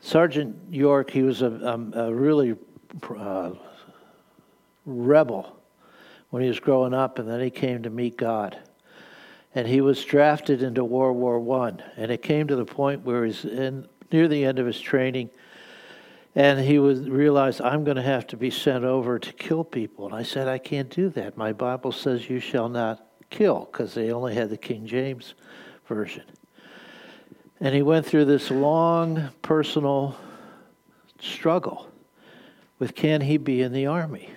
Sergeant 0.00 0.56
York, 0.70 1.10
he 1.10 1.22
was 1.22 1.42
a, 1.42 1.50
a, 1.50 2.06
a 2.06 2.14
really 2.14 2.56
uh, 3.14 3.50
rebel 4.86 5.54
when 6.30 6.42
he 6.42 6.48
was 6.48 6.60
growing 6.60 6.94
up, 6.94 7.18
and 7.18 7.28
then 7.28 7.40
he 7.42 7.50
came 7.50 7.82
to 7.82 7.90
meet 7.90 8.16
God 8.16 8.58
and 9.54 9.66
he 9.66 9.80
was 9.80 10.04
drafted 10.04 10.62
into 10.62 10.84
World 10.84 11.16
War 11.16 11.38
One. 11.38 11.82
And 11.96 12.10
it 12.10 12.22
came 12.22 12.46
to 12.48 12.56
the 12.56 12.64
point 12.64 13.04
where 13.04 13.24
he's 13.24 13.44
in, 13.44 13.86
near 14.10 14.28
the 14.28 14.44
end 14.44 14.58
of 14.58 14.66
his 14.66 14.80
training, 14.80 15.30
and 16.34 16.58
he 16.58 16.78
was 16.78 17.00
realized 17.08 17.60
I'm 17.60 17.84
going 17.84 17.96
to 17.96 18.02
have 18.02 18.26
to 18.28 18.36
be 18.36 18.50
sent 18.50 18.84
over 18.84 19.18
to 19.18 19.32
kill 19.34 19.64
people. 19.64 20.06
And 20.06 20.14
I 20.14 20.22
said, 20.22 20.48
I 20.48 20.56
can't 20.56 20.88
do 20.88 21.10
that. 21.10 21.36
My 21.36 21.52
Bible 21.52 21.92
says 21.92 22.30
you 22.30 22.40
shall 22.40 22.70
not 22.70 23.06
kill, 23.28 23.68
because 23.70 23.92
they 23.94 24.12
only 24.12 24.34
had 24.34 24.48
the 24.48 24.56
King 24.56 24.86
James 24.86 25.34
version. 25.86 26.24
And 27.60 27.74
he 27.74 27.82
went 27.82 28.06
through 28.06 28.24
this 28.24 28.50
long 28.50 29.28
personal 29.42 30.16
struggle 31.20 31.88
with 32.78 32.94
can 32.94 33.20
he 33.20 33.36
be 33.36 33.62
in 33.62 33.72
the 33.72 33.86
army? 33.86 34.30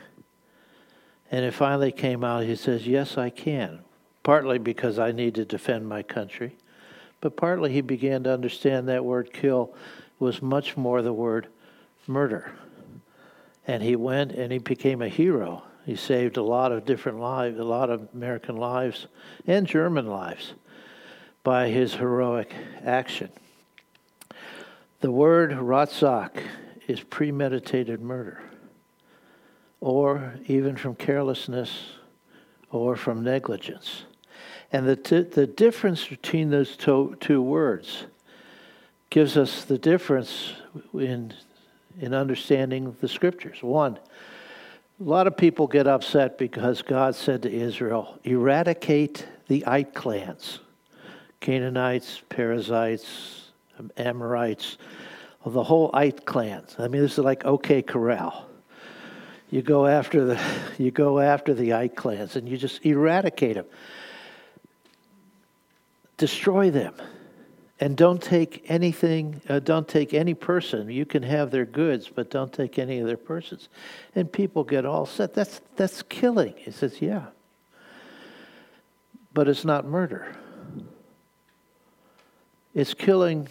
And 1.32 1.44
it 1.44 1.54
finally 1.54 1.92
came 1.92 2.24
out, 2.24 2.44
he 2.44 2.56
says, 2.56 2.86
Yes, 2.86 3.18
I 3.18 3.30
can 3.30 3.85
partly 4.26 4.58
because 4.58 4.98
I 4.98 5.12
need 5.12 5.36
to 5.36 5.46
defend 5.46 5.88
my 5.88 6.02
country, 6.02 6.56
but 7.22 7.38
partly 7.38 7.72
he 7.72 7.82
began 7.82 8.24
to 8.24 8.34
understand 8.34 8.90
that 8.90 9.06
word 9.06 9.32
kill 9.32 9.76
was 10.18 10.42
much 10.42 10.76
more 10.76 11.04
the 11.04 11.14
word 11.14 11.48
murder. 12.08 12.52
And 13.68 13.84
he 13.84 13.96
went 13.96 14.32
and 14.32 14.52
he 14.52 14.58
became 14.58 15.04
a 15.04 15.08
hero. 15.08 15.62
He 15.86 15.96
saved 15.96 16.38
a 16.38 16.44
lot 16.44 16.72
of 16.72 16.86
different 16.86 17.20
lives, 17.20 17.60
a 17.60 17.64
lot 17.64 17.92
of 17.92 18.10
American 18.16 18.58
lives 18.58 19.06
and 19.46 19.68
German 19.68 20.08
lives 20.08 20.56
by 21.44 21.70
his 21.70 21.94
heroic 21.94 22.52
action. 22.84 23.30
The 25.02 25.12
word 25.12 25.52
ratzak 25.52 26.42
is 26.88 27.00
premeditated 27.00 28.02
murder, 28.02 28.42
or 29.82 30.34
even 30.48 30.76
from 30.76 30.96
carelessness 30.96 31.70
or 32.72 32.96
from 32.96 33.24
negligence. 33.24 34.04
And 34.72 34.88
the, 34.88 34.96
t- 34.96 35.22
the 35.22 35.48
difference 35.48 36.08
between 36.08 36.50
those 36.50 36.76
to- 36.78 37.16
two 37.20 37.42
words 37.42 38.06
gives 39.10 39.38
us 39.38 39.64
the 39.64 39.78
difference 39.78 40.54
in, 40.94 41.34
in 42.00 42.14
understanding 42.14 42.96
the 43.00 43.08
scriptures. 43.08 43.62
One, 43.62 43.98
a 45.00 45.04
lot 45.04 45.28
of 45.28 45.38
people 45.38 45.68
get 45.68 45.88
upset 45.88 46.38
because 46.38 46.82
God 46.82 47.16
said 47.16 47.44
to 47.44 47.52
Israel, 47.52 48.20
eradicate 48.24 49.26
the 49.48 49.66
Ite 49.66 49.94
clans 49.94 50.60
Canaanites, 51.42 52.24
Perizzites, 52.30 53.52
Amorites, 53.98 54.78
the 55.46 55.64
whole 55.64 55.92
Ite 55.94 56.26
clans. 56.26 56.76
I 56.80 56.88
mean, 56.88 57.02
this 57.02 57.14
is 57.14 57.20
like 57.20 57.46
OK 57.46 57.84
Corral. 57.84 58.48
You 59.52 59.62
go 59.62 59.86
after 59.86 60.26
the 60.26 60.42
you 60.78 60.92
go 60.92 61.20
after 61.20 61.54
the 61.54 61.74
Ite 61.74 61.96
clans 61.96 62.36
and 62.36 62.50
you 62.50 62.58
just 62.58 62.86
eradicate 62.86 63.56
them 63.56 63.66
destroy 66.18 66.72
them. 66.72 66.94
And 67.80 67.98
don't 67.98 68.22
take 68.22 68.64
anything 68.68 69.42
uh, 69.50 69.60
don't 69.60 69.88
take 69.88 70.14
any 70.14 70.34
person. 70.34 70.90
You 70.90 71.06
can 71.06 71.24
have 71.24 71.52
their 71.52 71.66
goods 71.66 72.10
but 72.14 72.30
don't 72.30 72.52
take 72.52 72.80
any 72.80 73.00
of 73.00 73.08
their 73.08 73.18
persons. 73.18 73.68
And 74.16 74.32
people 74.32 74.64
get 74.64 74.86
all 74.86 75.06
set. 75.06 75.34
That's 75.34 75.60
that's 75.76 76.02
killing. 76.04 76.54
He 76.58 76.72
says 76.72 77.02
yeah. 77.02 77.28
But 79.34 79.50
it's 79.50 79.66
not 79.66 79.86
murder. 79.86 80.38
It's 82.74 82.94
killing 82.94 83.50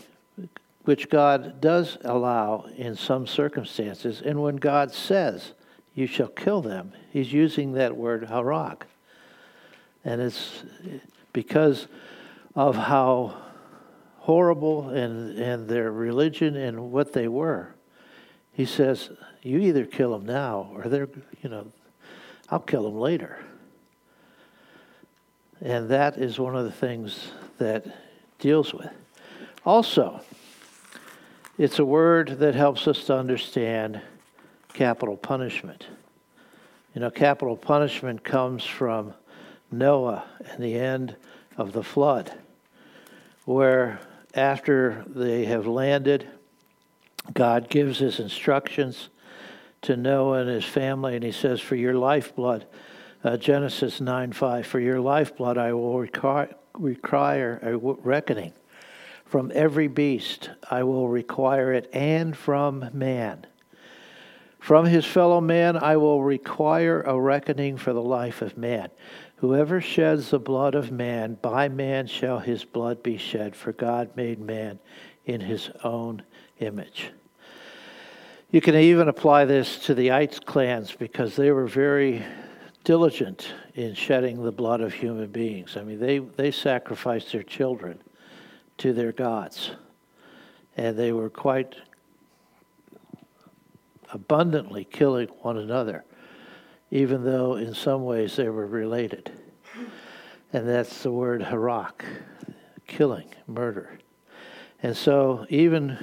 which 0.85 1.11
god 1.11 1.61
does 1.61 1.99
allow 2.02 2.66
in 2.76 2.97
some 2.97 3.26
circumstances. 3.26 4.23
And 4.25 4.42
when 4.42 4.56
god 4.56 4.90
says 4.90 5.52
you 5.94 6.06
shall 6.06 6.28
kill 6.28 6.62
them 6.62 6.92
he's 7.11 7.30
using 7.30 7.73
that 7.75 7.94
word 7.94 8.26
harag. 8.28 8.83
And 10.02 10.23
it's 10.23 10.64
because 11.35 11.88
of 12.55 12.77
how 12.77 13.35
horrible 14.19 14.91
and, 14.91 15.39
and 15.39 15.69
their 15.69 15.93
religion 15.93 16.57
and 16.57 16.93
what 16.93 17.13
they 17.13 17.29
were. 17.29 17.75
He 18.53 18.65
says, 18.65 19.11
You 19.43 19.59
either 19.59 19.85
kill 19.85 20.13
them 20.13 20.27
now 20.27 20.71
or 20.75 20.85
they're, 20.85 21.09
you 21.43 21.51
know, 21.51 21.67
I'll 22.49 22.61
kill 22.61 22.85
them 22.85 22.99
later. 22.99 23.39
And 25.61 25.89
that 25.89 26.17
is 26.17 26.39
one 26.39 26.57
of 26.57 26.65
the 26.65 26.73
things 26.73 27.33
that 27.59 27.87
deals 28.39 28.75
with. 28.75 28.91
Also, 29.65 30.21
it's 31.57 31.79
a 31.79 31.85
word 31.85 32.39
that 32.41 32.55
helps 32.55 32.87
us 32.87 33.05
to 33.05 33.17
understand 33.17 34.01
capital 34.73 35.17
punishment. 35.17 35.87
You 36.95 37.01
know, 37.01 37.11
capital 37.11 37.57
punishment 37.57 38.23
comes 38.23 38.65
from 38.65 39.15
Noah 39.71 40.25
and 40.51 40.63
the 40.63 40.75
end 40.75 41.17
of 41.57 41.73
the 41.73 41.83
flood, 41.83 42.33
where 43.45 44.01
after 44.35 45.05
they 45.09 45.45
have 45.45 45.67
landed, 45.67 46.29
God 47.33 47.69
gives 47.69 47.99
his 47.99 48.21
instructions 48.21 49.09
to 49.83 49.97
Noah 49.97 50.41
and 50.41 50.51
his 50.51 50.65
family, 50.65 51.15
and 51.15 51.25
he 51.25 51.33
says, 51.33 51.61
For 51.61 51.77
your 51.77 51.95
lifeblood, 51.95 52.67
uh, 53.23 53.37
Genesis 53.37 54.01
9 54.01 54.33
5, 54.33 54.67
for 54.67 54.81
your 54.81 55.01
lifeblood 55.01 55.59
I 55.59 55.73
will 55.73 55.99
require, 55.99 56.55
require 56.75 57.59
a 57.63 57.77
reckoning. 57.77 58.53
From 59.25 59.51
every 59.55 59.89
beast 59.89 60.51
I 60.71 60.83
will 60.83 61.09
require 61.09 61.73
it, 61.73 61.89
and 61.93 62.37
from 62.37 62.91
man. 62.93 63.47
From 64.64 64.87
his 64.87 65.04
fellow 65.04 65.42
man 65.42 65.76
I 65.76 65.99
will 65.99 66.23
require 66.23 67.02
a 67.02 67.21
reckoning 67.21 67.76
for 67.76 67.92
the 67.92 68.00
life 68.00 68.40
of 68.40 68.56
man. 68.56 68.88
Whoever 69.37 69.78
sheds 69.78 70.30
the 70.30 70.38
blood 70.38 70.75
of 70.75 70.90
man, 70.90 71.37
by 71.42 71.68
man 71.68 72.06
shall 72.06 72.38
his 72.38 72.64
blood 72.64 73.02
be 73.02 73.18
shed, 73.18 73.54
for 73.54 73.75
God 73.75 74.16
made 74.16 74.40
man 74.40 74.78
in 75.26 75.42
his 75.42 75.68
own 75.85 76.23
image. 76.61 77.12
You 78.50 78.62
can 78.62 78.75
even 78.75 79.09
apply 79.09 79.44
this 79.44 79.80
to 79.80 79.94
the 79.94 80.12
Ites 80.12 80.38
clans 80.40 80.92
because 80.92 81.37
they 81.37 81.50
were 81.50 81.66
very 81.66 82.25
diligent 82.85 83.52
in 83.75 83.92
shedding 83.92 84.42
the 84.42 84.50
blood 84.50 84.80
of 84.80 84.94
human 84.94 85.26
beings. 85.26 85.76
I 85.76 85.83
mean, 85.83 86.00
they, 86.00 86.21
they 86.21 86.50
sacrificed 86.50 87.33
their 87.33 87.42
children 87.42 88.00
to 88.78 88.94
their 88.94 89.12
gods, 89.12 89.73
and 90.78 90.97
they 90.97 91.12
were 91.12 91.28
quite 91.28 91.75
abundantly 94.14 94.85
killing 94.85 95.28
one 95.42 95.59
another, 95.59 96.04
even 96.90 97.25
though 97.25 97.56
in 97.56 97.75
some 97.75 98.04
ways 98.04 98.37
they 98.37 98.49
were 98.49 98.66
related. 98.66 99.30
And 100.52 100.68
that's 100.68 101.02
the 101.02 101.11
word 101.11 101.42
harak, 101.42 102.04
killing, 102.87 103.28
murder. 103.47 103.99
And 104.83 104.97
so 104.97 105.47
even 105.49 105.99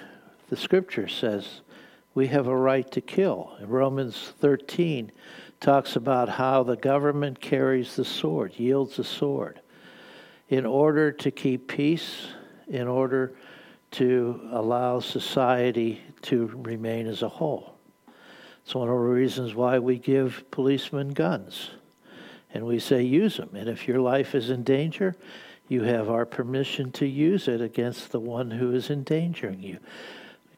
the 0.50 0.58
scripture 0.58 1.08
says 1.08 1.62
we 2.14 2.28
have 2.28 2.48
a 2.48 2.56
right 2.56 2.90
to 2.92 3.00
kill. 3.00 3.58
Romans 3.62 4.34
13 4.40 5.12
talks 5.62 5.96
about 5.96 6.28
how 6.28 6.64
the 6.64 6.76
government 6.76 7.40
carries 7.40 7.96
the 7.96 8.04
sword, 8.04 8.54
yields 8.58 8.98
the 8.98 9.04
sword, 9.04 9.62
in 10.50 10.66
order 10.66 11.12
to 11.14 11.32
keep 11.32 11.70
peace, 11.70 12.28
in 12.68 12.88
order 12.88 13.34
to 13.92 14.42
allow 14.52 15.00
society 15.00 16.02
to 16.24 16.48
remain 16.56 17.08
as 17.08 17.22
a 17.22 17.30
whole. 17.30 17.71
It's 18.64 18.76
one 18.76 18.88
of 18.88 18.94
the 18.94 19.00
reasons 19.00 19.56
why 19.56 19.80
we 19.80 19.98
give 19.98 20.44
policemen 20.52 21.10
guns. 21.10 21.72
And 22.54 22.66
we 22.66 22.80
say 22.80 23.02
use 23.02 23.38
them. 23.38 23.52
And 23.56 23.70
if 23.70 23.88
your 23.88 24.00
life 24.00 24.36
is 24.36 24.50
in 24.50 24.64
danger, 24.64 25.16
you 25.68 25.84
have 25.84 26.10
our 26.10 26.26
permission 26.26 26.92
to 26.94 27.06
use 27.06 27.48
it 27.48 27.62
against 27.62 28.12
the 28.12 28.20
one 28.20 28.52
who 28.52 28.74
is 28.74 28.90
endangering 28.90 29.62
you 29.62 29.80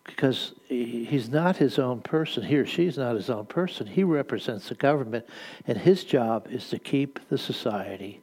because 0.06 0.54
he's 0.68 1.30
not 1.30 1.58
his 1.58 1.80
own 1.80 2.02
person. 2.02 2.44
He 2.44 2.58
or 2.58 2.66
she's 2.66 2.98
not 2.98 3.16
his 3.16 3.30
own 3.30 3.46
person. 3.46 3.88
He 3.88 4.04
represents 4.04 4.70
the 4.70 4.76
government, 4.76 5.26
and 5.66 5.78
his 5.78 6.04
job 6.04 6.48
is 6.50 6.70
to 6.70 6.80
keep 6.80 7.20
the 7.30 7.38
society 7.38 8.22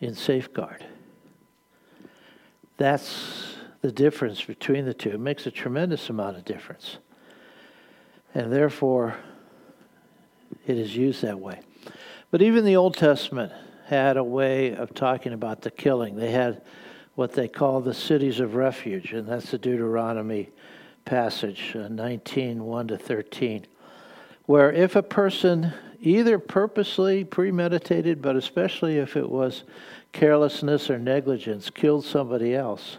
in 0.00 0.14
safeguard. 0.14 0.84
That's 2.76 3.56
the 3.80 3.92
difference 3.92 4.42
between 4.42 4.84
the 4.84 4.94
two. 4.94 5.10
It 5.10 5.20
makes 5.20 5.46
a 5.46 5.50
tremendous 5.50 6.10
amount 6.10 6.36
of 6.36 6.44
difference. 6.44 6.98
And 8.34 8.52
therefore, 8.52 9.16
it 10.66 10.78
is 10.78 10.96
used 10.96 11.22
that 11.22 11.38
way. 11.38 11.60
But 12.30 12.42
even 12.42 12.64
the 12.64 12.76
Old 12.76 12.96
Testament 12.96 13.52
had 13.86 14.16
a 14.16 14.24
way 14.24 14.74
of 14.74 14.94
talking 14.94 15.32
about 15.32 15.62
the 15.62 15.70
killing. 15.70 16.16
They 16.16 16.30
had 16.30 16.62
what 17.14 17.32
they 17.32 17.48
call 17.48 17.80
the 17.80 17.94
cities 17.94 18.38
of 18.38 18.54
refuge, 18.54 19.12
and 19.12 19.26
that's 19.26 19.50
the 19.50 19.58
Deuteronomy 19.58 20.50
passage, 21.04 21.74
uh, 21.74 21.88
19 21.88 22.62
1 22.62 22.88
to 22.88 22.98
13, 22.98 23.66
where 24.46 24.70
if 24.70 24.94
a 24.94 25.02
person 25.02 25.72
either 26.00 26.38
purposely 26.38 27.24
premeditated, 27.24 28.22
but 28.22 28.36
especially 28.36 28.98
if 28.98 29.16
it 29.16 29.28
was 29.28 29.64
carelessness 30.12 30.90
or 30.90 30.98
negligence, 30.98 31.70
killed 31.70 32.04
somebody 32.04 32.54
else, 32.54 32.98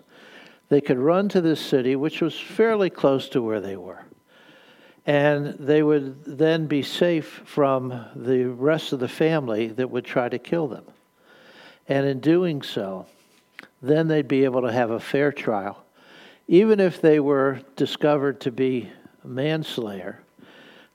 they 0.69 0.81
could 0.81 0.99
run 0.99 1.27
to 1.29 1.41
this 1.41 1.59
city, 1.59 1.95
which 1.95 2.21
was 2.21 2.39
fairly 2.39 2.89
close 2.89 3.27
to 3.29 3.41
where 3.41 3.59
they 3.59 3.75
were. 3.75 4.05
And 5.05 5.55
they 5.59 5.81
would 5.81 6.23
then 6.23 6.67
be 6.67 6.83
safe 6.83 7.41
from 7.45 8.05
the 8.15 8.45
rest 8.45 8.93
of 8.93 8.99
the 8.99 9.07
family 9.07 9.67
that 9.69 9.89
would 9.89 10.05
try 10.05 10.29
to 10.29 10.37
kill 10.37 10.67
them. 10.67 10.85
And 11.87 12.05
in 12.05 12.19
doing 12.19 12.61
so, 12.61 13.07
then 13.81 14.07
they'd 14.07 14.27
be 14.27 14.43
able 14.43 14.61
to 14.61 14.71
have 14.71 14.91
a 14.91 14.99
fair 14.99 15.31
trial. 15.31 15.83
Even 16.47 16.79
if 16.79 17.01
they 17.01 17.19
were 17.19 17.61
discovered 17.75 18.41
to 18.41 18.51
be 18.51 18.91
a 19.23 19.27
manslayer, 19.27 20.21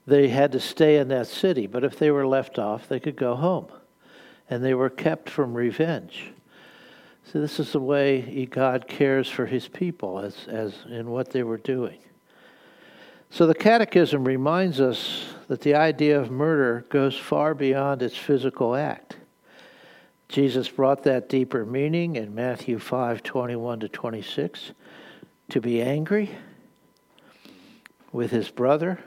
they 0.07 0.29
had 0.29 0.53
to 0.53 0.61
stay 0.61 0.99
in 0.99 1.09
that 1.09 1.27
city. 1.27 1.67
But 1.67 1.83
if 1.83 1.99
they 1.99 2.13
were 2.13 2.27
left 2.27 2.59
off, 2.59 2.89
they 2.89 3.01
could 3.01 3.17
go 3.17 3.35
home. 3.35 3.67
And 4.49 4.63
they 4.63 4.75
were 4.75 4.91
kept 4.91 5.29
from 5.29 5.55
revenge. 5.55 6.34
So 7.25 7.41
this 7.41 7.59
is 7.59 7.73
the 7.73 7.81
way 7.81 8.47
God 8.47 8.87
cares 8.87 9.29
for 9.29 9.47
his 9.47 9.67
people 9.67 10.21
as, 10.21 10.47
as 10.47 10.75
in 10.89 11.11
what 11.11 11.31
they 11.31 11.43
were 11.43 11.59
doing. 11.59 11.99
So 13.31 13.47
the 13.47 13.55
Catechism 13.55 14.25
reminds 14.25 14.81
us 14.81 15.25
that 15.49 15.63
the 15.63 15.75
idea 15.75 16.21
of 16.21 16.31
murder 16.31 16.85
goes 16.91 17.17
far 17.17 17.55
beyond 17.55 18.03
its 18.03 18.17
physical 18.17 18.77
act. 18.77 19.17
Jesus 20.29 20.69
brought 20.69 21.03
that 21.05 21.29
deeper 21.29 21.65
meaning 21.65 22.17
in 22.17 22.35
Matthew 22.35 22.79
5 22.79 23.23
21 23.23 23.81
to 23.81 23.89
26 23.89 24.73
to 25.51 25.61
be 25.61 25.83
angry 25.83 26.31
with 28.13 28.31
his 28.31 28.51
brother. 28.51 29.01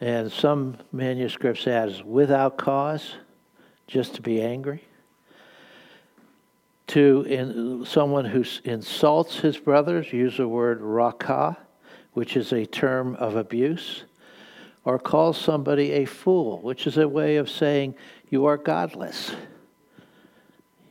And 0.00 0.30
some 0.30 0.78
manuscripts 0.92 1.66
add 1.66 2.04
without 2.04 2.56
cause, 2.56 3.14
just 3.86 4.14
to 4.14 4.22
be 4.22 4.40
angry. 4.42 4.82
To 6.92 7.22
in, 7.22 7.86
someone 7.86 8.26
who 8.26 8.44
insults 8.64 9.38
his 9.38 9.56
brothers, 9.56 10.12
use 10.12 10.36
the 10.36 10.46
word 10.46 10.82
raca, 10.82 11.56
which 12.12 12.36
is 12.36 12.52
a 12.52 12.66
term 12.66 13.16
of 13.16 13.34
abuse, 13.34 14.04
or 14.84 14.98
calls 14.98 15.38
somebody 15.38 15.92
a 15.92 16.04
fool, 16.04 16.60
which 16.60 16.86
is 16.86 16.98
a 16.98 17.08
way 17.08 17.36
of 17.36 17.48
saying 17.48 17.94
you 18.28 18.44
are 18.44 18.58
godless. 18.58 19.34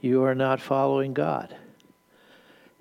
You 0.01 0.23
are 0.23 0.33
not 0.33 0.59
following 0.59 1.13
God. 1.13 1.55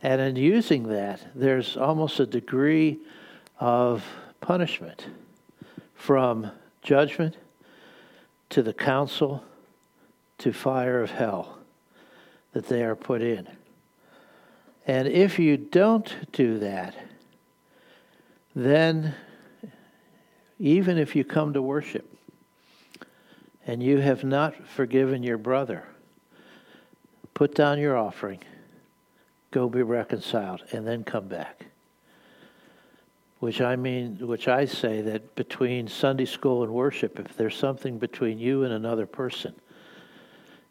And 0.01 0.19
in 0.23 0.37
using 0.37 0.85
that, 0.85 1.21
there's 1.35 1.77
almost 1.77 2.21
a 2.21 2.27
degree 2.27 3.01
of 3.59 4.03
punishment 4.41 5.09
from 5.95 6.51
judgment 6.81 7.37
to 8.49 8.63
the 8.63 8.73
council 8.73 9.45
to 10.39 10.55
fire 10.55 11.03
of 11.03 11.11
hell 11.11 11.60
that 12.53 12.69
they 12.69 12.83
are 12.83 12.97
put 12.97 13.23
in. 13.23 13.47
And 14.87 15.07
if 15.09 15.39
you 15.39 15.57
don't 15.57 16.13
do 16.33 16.59
that, 16.59 16.95
then 18.55 19.15
even 20.59 20.99
if 20.99 21.15
you 21.15 21.25
come 21.25 21.53
to 21.53 21.63
worship, 21.63 22.07
and 23.67 23.83
you 23.83 23.99
have 23.99 24.25
not 24.25 24.67
forgiven 24.67 25.23
your 25.23 25.39
brother, 25.39 25.85
put 27.35 27.55
down 27.55 27.79
your 27.79 27.97
offering, 27.97 28.41
go 29.51 29.69
be 29.69 29.83
reconciled, 29.83 30.63
and 30.73 30.87
then 30.87 31.05
come 31.05 31.29
back. 31.29 31.67
Which 33.39 33.61
I 33.61 33.77
mean, 33.77 34.19
which 34.27 34.49
I 34.49 34.65
say 34.65 35.01
that 35.03 35.35
between 35.35 35.89
Sunday 35.89 36.27
school 36.27 36.63
and 36.63 36.73
worship, 36.73 37.19
if 37.19 37.37
there's 37.37 37.57
something 37.57 37.99
between 37.99 38.39
you 38.39 38.65
and 38.65 38.73
another 38.73 39.07
person, 39.07 39.55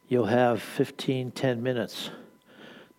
you'll 0.10 0.26
have 0.26 0.62
15, 0.62 1.32
10 1.32 1.64
minutes 1.64 2.10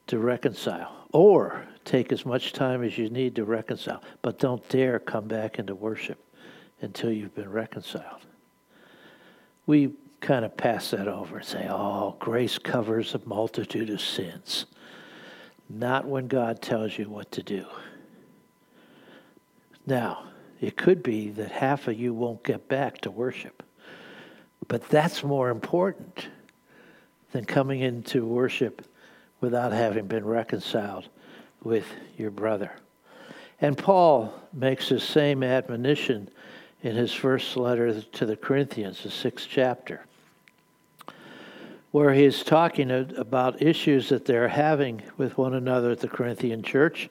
to 0.06 0.18
reconcile. 0.18 0.96
Or 1.12 1.66
take 1.84 2.12
as 2.12 2.24
much 2.24 2.52
time 2.52 2.82
as 2.82 2.96
you 2.96 3.10
need 3.10 3.34
to 3.36 3.44
reconcile. 3.44 4.02
But 4.22 4.38
don't 4.38 4.66
dare 4.68 4.98
come 4.98 5.28
back 5.28 5.58
into 5.58 5.74
worship 5.74 6.18
until 6.80 7.10
you've 7.10 7.34
been 7.34 7.50
reconciled 7.50 8.22
we 9.70 9.92
kind 10.20 10.44
of 10.44 10.56
pass 10.56 10.90
that 10.90 11.06
over 11.06 11.38
and 11.38 11.46
say, 11.46 11.68
oh, 11.70 12.16
grace 12.18 12.58
covers 12.58 13.14
a 13.14 13.20
multitude 13.24 13.88
of 13.88 14.00
sins. 14.00 14.66
not 15.68 16.04
when 16.04 16.26
God 16.26 16.60
tells 16.60 16.98
you 16.98 17.08
what 17.08 17.30
to 17.30 17.44
do. 17.44 17.64
Now, 19.86 20.24
it 20.60 20.76
could 20.76 21.04
be 21.04 21.30
that 21.30 21.52
half 21.52 21.86
of 21.86 21.96
you 21.96 22.12
won't 22.12 22.42
get 22.42 22.66
back 22.66 23.00
to 23.02 23.12
worship. 23.12 23.62
But 24.66 24.88
that's 24.88 25.22
more 25.22 25.50
important 25.50 26.26
than 27.32 27.44
coming 27.44 27.80
into 27.80 28.24
worship 28.24 28.86
without 29.40 29.72
having 29.72 30.06
been 30.06 30.24
reconciled 30.24 31.08
with 31.62 31.86
your 32.16 32.30
brother. 32.30 32.72
And 33.60 33.76
Paul 33.76 34.32
makes 34.52 34.88
the 34.88 35.00
same 35.00 35.42
admonition 35.42 36.30
in 36.82 36.96
his 36.96 37.12
first 37.12 37.56
letter 37.56 38.00
to 38.00 38.26
the 38.26 38.36
Corinthians, 38.36 39.02
the 39.02 39.10
sixth 39.10 39.48
chapter, 39.50 40.06
where 41.90 42.14
he 42.14 42.24
is 42.24 42.42
talking 42.42 42.90
about 42.90 43.60
issues 43.60 44.08
that 44.08 44.24
they're 44.24 44.48
having 44.48 45.02
with 45.18 45.36
one 45.36 45.54
another 45.54 45.90
at 45.90 46.00
the 46.00 46.08
Corinthian 46.08 46.62
church. 46.62 47.10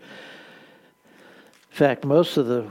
In 1.72 1.78
fact, 1.78 2.04
most 2.04 2.38
of 2.38 2.48
the 2.48 2.68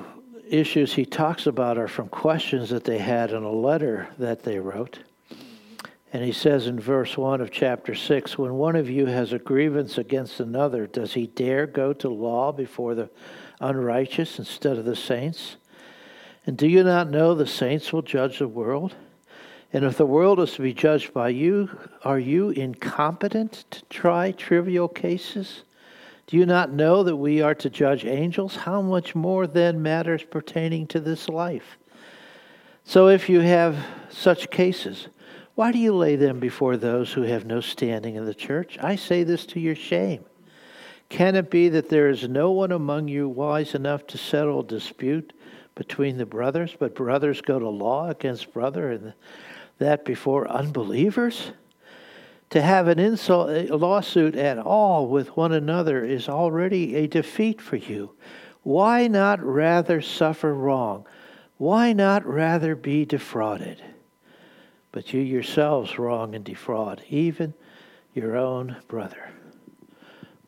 issues 0.48 0.92
he 0.92 1.04
talks 1.04 1.46
about 1.46 1.78
are 1.78 1.88
from 1.88 2.08
questions 2.08 2.70
that 2.70 2.84
they 2.84 2.98
had 2.98 3.30
in 3.30 3.42
a 3.44 3.50
letter 3.50 4.08
that 4.18 4.42
they 4.42 4.58
wrote. 4.58 4.98
And 6.12 6.25
he 6.25 6.33
says 6.33 6.66
in 6.66 6.81
verse 6.81 7.18
1 7.18 7.40
of 7.40 7.51
chapter 7.51 7.94
6 7.94 8.38
When 8.38 8.55
one 8.55 8.77
of 8.77 8.88
you 8.88 9.07
has 9.07 9.33
a 9.33 9.38
grievance 9.38 9.99
against 9.99 10.40
another, 10.40 10.87
does 10.87 11.12
he 11.14 11.27
dare 11.27 11.66
go 11.66 11.92
to 11.94 12.09
law 12.09 12.51
before 12.51 12.94
the 12.94 13.11
unrighteous 13.61 14.38
instead 14.38 14.79
of 14.79 14.87
the 14.87 14.97
saints? 14.97 15.57
And 16.47 16.57
do 16.57 16.66
you 16.66 16.83
not 16.83 17.11
know 17.11 17.35
the 17.35 17.47
saints 17.47 17.92
will 17.92 18.03
judge 18.03 18.38
the 18.38 18.49
world? 18.49 18.94
And 19.71 19.85
if 19.85 19.99
the 19.99 20.07
world 20.07 20.40
is 20.40 20.53
to 20.55 20.62
be 20.62 20.73
judged 20.73 21.12
by 21.12 21.29
you, 21.29 21.68
are 22.03 22.18
you 22.18 22.51
incompetent 22.51 23.66
to 23.71 23.85
try 23.90 24.33
trivial 24.33 24.88
cases? 24.88 25.62
Do 26.27 26.38
you 26.38 26.47
not 26.47 26.73
know 26.73 27.03
that 27.03 27.16
we 27.16 27.42
are 27.42 27.55
to 27.57 27.68
judge 27.68 28.07
angels? 28.07 28.57
How 28.57 28.81
much 28.81 29.14
more 29.14 29.47
then 29.47 29.83
matters 29.83 30.23
pertaining 30.23 30.87
to 30.88 31.01
this 31.01 31.29
life? 31.29 31.77
So 32.85 33.09
if 33.09 33.29
you 33.29 33.40
have 33.40 33.77
such 34.09 34.51
cases, 34.51 35.09
why 35.59 35.73
do 35.73 35.79
you 35.81 35.92
lay 35.92 36.14
them 36.14 36.38
before 36.38 36.77
those 36.77 37.12
who 37.12 37.23
have 37.23 37.44
no 37.44 37.61
standing 37.61 38.14
in 38.14 38.25
the 38.25 38.33
church? 38.33 38.79
I 38.81 38.94
say 38.94 39.25
this 39.25 39.44
to 39.47 39.59
your 39.59 39.75
shame. 39.75 40.25
Can 41.09 41.35
it 41.35 41.51
be 41.51 41.68
that 41.71 41.88
there 41.88 42.09
is 42.09 42.29
no 42.29 42.53
one 42.53 42.71
among 42.71 43.09
you 43.09 43.29
wise 43.29 43.75
enough 43.75 44.07
to 44.07 44.18
settle 44.18 44.61
a 44.61 44.64
dispute 44.64 45.33
between 45.75 46.16
the 46.16 46.25
brothers, 46.25 46.77
but 46.79 46.94
brothers 46.94 47.40
go 47.40 47.59
to 47.59 47.68
law 47.68 48.09
against 48.09 48.53
brother, 48.53 48.92
and 48.92 49.14
that 49.79 50.05
before 50.05 50.49
unbelievers? 50.49 51.51
To 52.51 52.62
have 52.62 52.87
an 52.87 53.01
insult, 53.01 53.51
a 53.51 53.77
lawsuit 53.77 54.37
at 54.37 54.59
all 54.59 55.09
with 55.09 55.37
one 55.37 55.51
another 55.51 56.05
is 56.05 56.29
already 56.29 56.94
a 56.94 57.09
defeat 57.09 57.61
for 57.61 57.75
you. 57.75 58.12
Why 58.62 59.09
not 59.09 59.42
rather 59.42 60.03
suffer 60.03 60.55
wrong? 60.55 61.05
Why 61.57 61.92
not 61.92 62.25
rather 62.25 62.77
be 62.77 63.05
defrauded? 63.05 63.83
But 64.98 65.14
you 65.14 65.20
yourselves 65.20 65.96
wrong 65.96 66.34
and 66.34 66.44
defraud, 66.44 67.04
even 67.08 67.54
your 68.14 68.37
own 68.37 68.78
brother. 68.88 69.30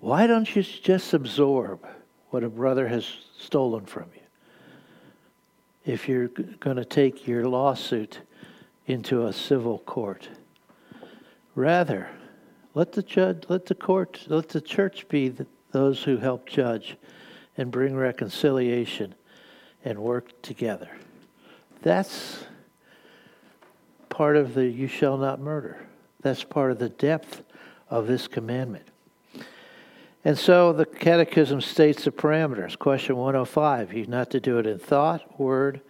Why 0.01 0.27
don't 0.27 0.57
you 0.57 0.65
just 0.65 1.15
absorb 1.15 1.87
what 2.31 2.43
a 2.43 2.49
brother 2.49 2.89
has 2.89 3.07
stolen 3.39 3.87
from 3.87 4.07
you? 4.13 4.23
If 5.93 6.09
you're 6.09 6.27
going 6.27 6.79
to 6.79 6.85
take 6.85 7.29
your 7.29 7.47
lawsuit 7.47 8.23
into 8.87 9.29
a 9.29 9.33
civil 9.33 9.79
court. 9.79 10.29
Rather, 11.55 12.09
let 12.75 12.91
the 12.91 13.05
judge, 13.05 13.45
let 13.49 13.67
the 13.67 13.77
court, 13.77 14.25
let 14.27 14.49
the 14.49 14.61
church 14.61 15.07
be 15.09 15.29
the, 15.29 15.47
those 15.71 16.03
who 16.03 16.17
help 16.17 16.49
judge 16.49 16.97
and 17.57 17.71
bring 17.71 17.95
reconciliation 17.95 19.15
and 19.85 20.01
work 20.01 20.43
together. 20.43 20.91
That's 21.83 22.47
part 24.21 24.37
of 24.37 24.53
the 24.53 24.67
you 24.67 24.87
shall 24.87 25.17
not 25.17 25.41
murder. 25.41 25.79
That's 26.21 26.45
part 26.45 26.71
of 26.71 26.79
the 26.79 26.91
depth 26.91 27.43
of 27.89 28.07
this 28.07 28.29
commandment. 28.29 28.87
And 30.27 30.39
so 30.39 30.75
the 30.75 30.85
Catechism 30.85 31.63
states 31.63 32.05
the 32.05 32.11
parameters. 32.11 32.79
Question 32.79 33.17
105 33.17 33.95
You're 33.95 34.07
not 34.09 34.31
to 34.33 34.39
do 34.39 34.59
it 34.59 34.67
in 34.67 34.79
thought, 34.79 35.41
word, 35.41 35.81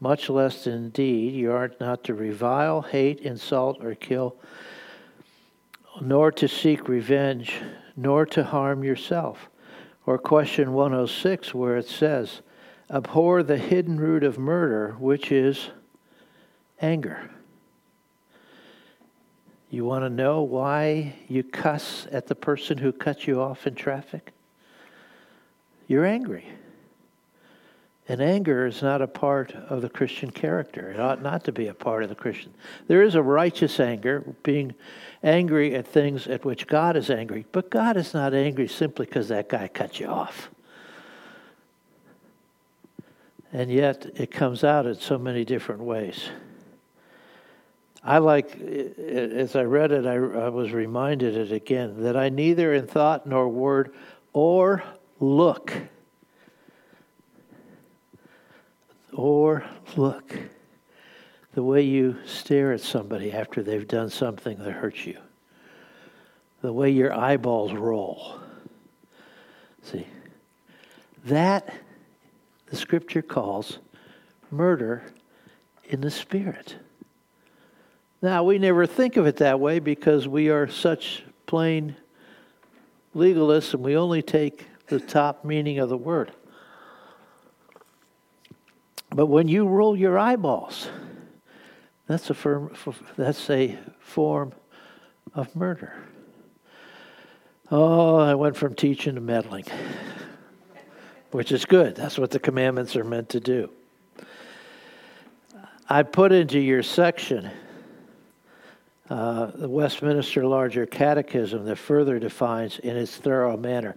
much 0.00 0.28
less 0.28 0.66
in 0.66 0.90
deed. 0.90 1.32
You 1.32 1.50
are 1.52 1.70
not 1.80 2.04
to 2.04 2.12
revile, 2.12 2.82
hate, 2.82 3.20
insult, 3.20 3.82
or 3.82 3.94
kill 3.94 4.36
nor 6.02 6.30
to 6.32 6.46
seek 6.46 6.88
revenge, 6.88 7.54
nor 7.96 8.26
to 8.26 8.44
harm 8.44 8.84
yourself. 8.84 9.48
Or 10.04 10.18
question 10.18 10.74
106, 10.74 11.54
where 11.54 11.78
it 11.78 11.88
says, 11.88 12.42
Abhor 12.90 13.42
the 13.42 13.56
hidden 13.56 13.98
root 13.98 14.24
of 14.24 14.38
murder, 14.38 14.94
which 14.98 15.32
is 15.32 15.70
anger. 16.82 17.30
You 19.70 19.84
want 19.84 20.04
to 20.04 20.10
know 20.10 20.42
why 20.42 21.14
you 21.28 21.42
cuss 21.42 22.06
at 22.10 22.26
the 22.26 22.34
person 22.34 22.78
who 22.78 22.92
cut 22.92 23.26
you 23.26 23.40
off 23.40 23.66
in 23.66 23.74
traffic? 23.74 24.32
You're 25.86 26.06
angry. 26.06 26.46
And 28.08 28.22
anger 28.22 28.66
is 28.66 28.80
not 28.80 29.02
a 29.02 29.06
part 29.06 29.52
of 29.52 29.82
the 29.82 29.90
Christian 29.90 30.30
character. 30.30 30.90
It 30.90 30.98
ought 30.98 31.20
not 31.20 31.44
to 31.44 31.52
be 31.52 31.68
a 31.68 31.74
part 31.74 32.02
of 32.02 32.08
the 32.08 32.14
Christian. 32.14 32.54
There 32.86 33.02
is 33.02 33.14
a 33.14 33.22
righteous 33.22 33.78
anger, 33.78 34.24
being 34.42 34.74
angry 35.22 35.74
at 35.74 35.86
things 35.86 36.26
at 36.26 36.46
which 36.46 36.66
God 36.66 36.96
is 36.96 37.10
angry, 37.10 37.44
but 37.52 37.68
God 37.68 37.98
is 37.98 38.14
not 38.14 38.32
angry 38.32 38.68
simply 38.68 39.04
because 39.04 39.28
that 39.28 39.50
guy 39.50 39.68
cut 39.68 40.00
you 40.00 40.06
off. 40.06 40.48
And 43.52 43.70
yet 43.70 44.06
it 44.14 44.30
comes 44.30 44.64
out 44.64 44.86
in 44.86 44.94
so 44.94 45.18
many 45.18 45.44
different 45.44 45.82
ways. 45.82 46.30
I 48.02 48.18
like, 48.18 48.58
as 48.60 49.56
I 49.56 49.62
read 49.62 49.92
it, 49.92 50.06
I, 50.06 50.14
I 50.14 50.48
was 50.48 50.72
reminded 50.72 51.36
it 51.36 51.52
again 51.52 52.02
that 52.02 52.16
I 52.16 52.28
neither 52.28 52.72
in 52.72 52.86
thought 52.86 53.26
nor 53.26 53.48
word 53.48 53.94
or 54.32 54.82
look 55.20 55.72
or 59.12 59.64
look 59.96 60.34
the 61.54 61.62
way 61.62 61.82
you 61.82 62.16
stare 62.24 62.72
at 62.72 62.80
somebody 62.80 63.32
after 63.32 63.62
they've 63.62 63.88
done 63.88 64.08
something 64.10 64.58
that 64.58 64.70
hurts 64.70 65.04
you, 65.06 65.18
the 66.62 66.72
way 66.72 66.90
your 66.90 67.12
eyeballs 67.12 67.72
roll. 67.72 68.38
See, 69.82 70.06
that 71.24 71.74
the 72.66 72.76
scripture 72.76 73.22
calls 73.22 73.80
murder 74.52 75.02
in 75.88 76.00
the 76.00 76.10
spirit. 76.10 76.76
Now, 78.20 78.42
we 78.42 78.58
never 78.58 78.84
think 78.84 79.16
of 79.16 79.26
it 79.26 79.36
that 79.36 79.60
way 79.60 79.78
because 79.78 80.26
we 80.26 80.48
are 80.48 80.66
such 80.66 81.22
plain 81.46 81.94
legalists 83.14 83.74
and 83.74 83.82
we 83.82 83.96
only 83.96 84.22
take 84.22 84.66
the 84.88 84.98
top 84.98 85.44
meaning 85.44 85.78
of 85.78 85.88
the 85.88 85.96
word. 85.96 86.32
But 89.10 89.26
when 89.26 89.46
you 89.46 89.66
roll 89.66 89.96
your 89.96 90.18
eyeballs, 90.18 90.88
that's 92.08 92.28
a, 92.30 92.34
firm, 92.34 92.74
that's 93.16 93.48
a 93.50 93.78
form 94.00 94.52
of 95.34 95.54
murder. 95.54 95.94
Oh, 97.70 98.16
I 98.16 98.34
went 98.34 98.56
from 98.56 98.74
teaching 98.74 99.14
to 99.14 99.20
meddling, 99.20 99.66
which 101.30 101.52
is 101.52 101.64
good. 101.64 101.94
That's 101.94 102.18
what 102.18 102.30
the 102.30 102.38
commandments 102.40 102.96
are 102.96 103.04
meant 103.04 103.28
to 103.30 103.40
do. 103.40 103.70
I 105.88 106.02
put 106.02 106.32
into 106.32 106.58
your 106.58 106.82
section 106.82 107.50
uh, 109.10 109.46
the 109.46 109.68
Westminster 109.68 110.46
Larger 110.46 110.86
Catechism 110.86 111.64
that 111.64 111.76
further 111.76 112.18
defines 112.18 112.78
in 112.78 112.96
its 112.96 113.16
thorough 113.16 113.56
manner 113.56 113.96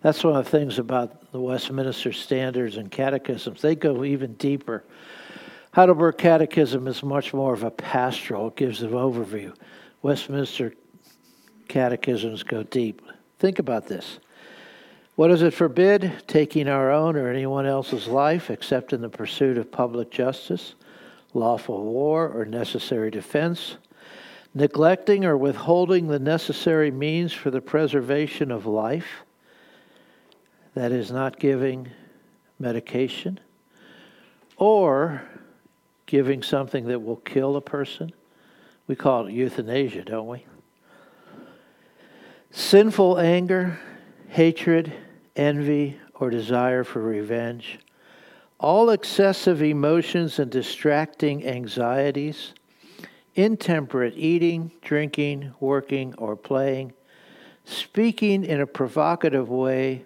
that's 0.00 0.22
one 0.22 0.36
of 0.36 0.44
the 0.44 0.50
things 0.50 0.78
about 0.78 1.32
the 1.32 1.40
Westminster 1.40 2.12
Standards 2.12 2.76
and 2.76 2.90
Catechisms. 2.90 3.60
They 3.60 3.74
go 3.74 4.04
even 4.04 4.34
deeper. 4.34 4.84
Heidelberg 5.72 6.18
Catechism 6.18 6.86
is 6.86 7.02
much 7.02 7.34
more 7.34 7.52
of 7.52 7.64
a 7.64 7.70
pastoral, 7.70 8.48
it 8.48 8.56
gives 8.56 8.82
an 8.82 8.90
overview. 8.90 9.54
Westminster 10.02 10.74
catechisms 11.66 12.42
go 12.42 12.62
deep. 12.62 13.02
Think 13.38 13.58
about 13.58 13.86
this. 13.88 14.20
What 15.16 15.28
does 15.28 15.42
it 15.42 15.52
forbid? 15.52 16.12
Taking 16.28 16.68
our 16.68 16.92
own 16.92 17.16
or 17.16 17.28
anyone 17.28 17.66
else's 17.66 18.06
life 18.06 18.50
except 18.50 18.92
in 18.92 19.00
the 19.00 19.08
pursuit 19.08 19.58
of 19.58 19.70
public 19.70 20.10
justice, 20.10 20.74
lawful 21.34 21.82
war, 21.82 22.28
or 22.28 22.44
necessary 22.44 23.10
defense, 23.10 23.76
neglecting 24.58 25.24
or 25.24 25.36
withholding 25.36 26.08
the 26.08 26.18
necessary 26.18 26.90
means 26.90 27.32
for 27.32 27.48
the 27.48 27.60
preservation 27.60 28.50
of 28.50 28.66
life 28.66 29.22
that 30.74 30.90
is 30.90 31.12
not 31.12 31.38
giving 31.38 31.88
medication 32.58 33.38
or 34.56 35.22
giving 36.06 36.42
something 36.42 36.86
that 36.88 36.98
will 36.98 37.18
kill 37.18 37.54
a 37.54 37.60
person. 37.60 38.12
We 38.88 38.96
call 38.96 39.28
it 39.28 39.32
euthanasia, 39.32 40.02
don't 40.02 40.26
we? 40.26 40.44
Sinful 42.50 43.20
anger, 43.20 43.78
hatred, 44.26 44.92
envy, 45.36 46.00
or 46.14 46.30
desire 46.30 46.82
for 46.82 47.00
revenge, 47.00 47.78
all 48.58 48.90
excessive 48.90 49.62
emotions 49.62 50.40
and 50.40 50.50
distracting 50.50 51.46
anxieties, 51.46 52.54
intemperate 53.38 54.14
eating, 54.16 54.72
drinking, 54.82 55.52
working, 55.60 56.12
or 56.18 56.34
playing, 56.34 56.92
speaking 57.64 58.44
in 58.44 58.60
a 58.60 58.66
provocative 58.66 59.48
way, 59.48 60.02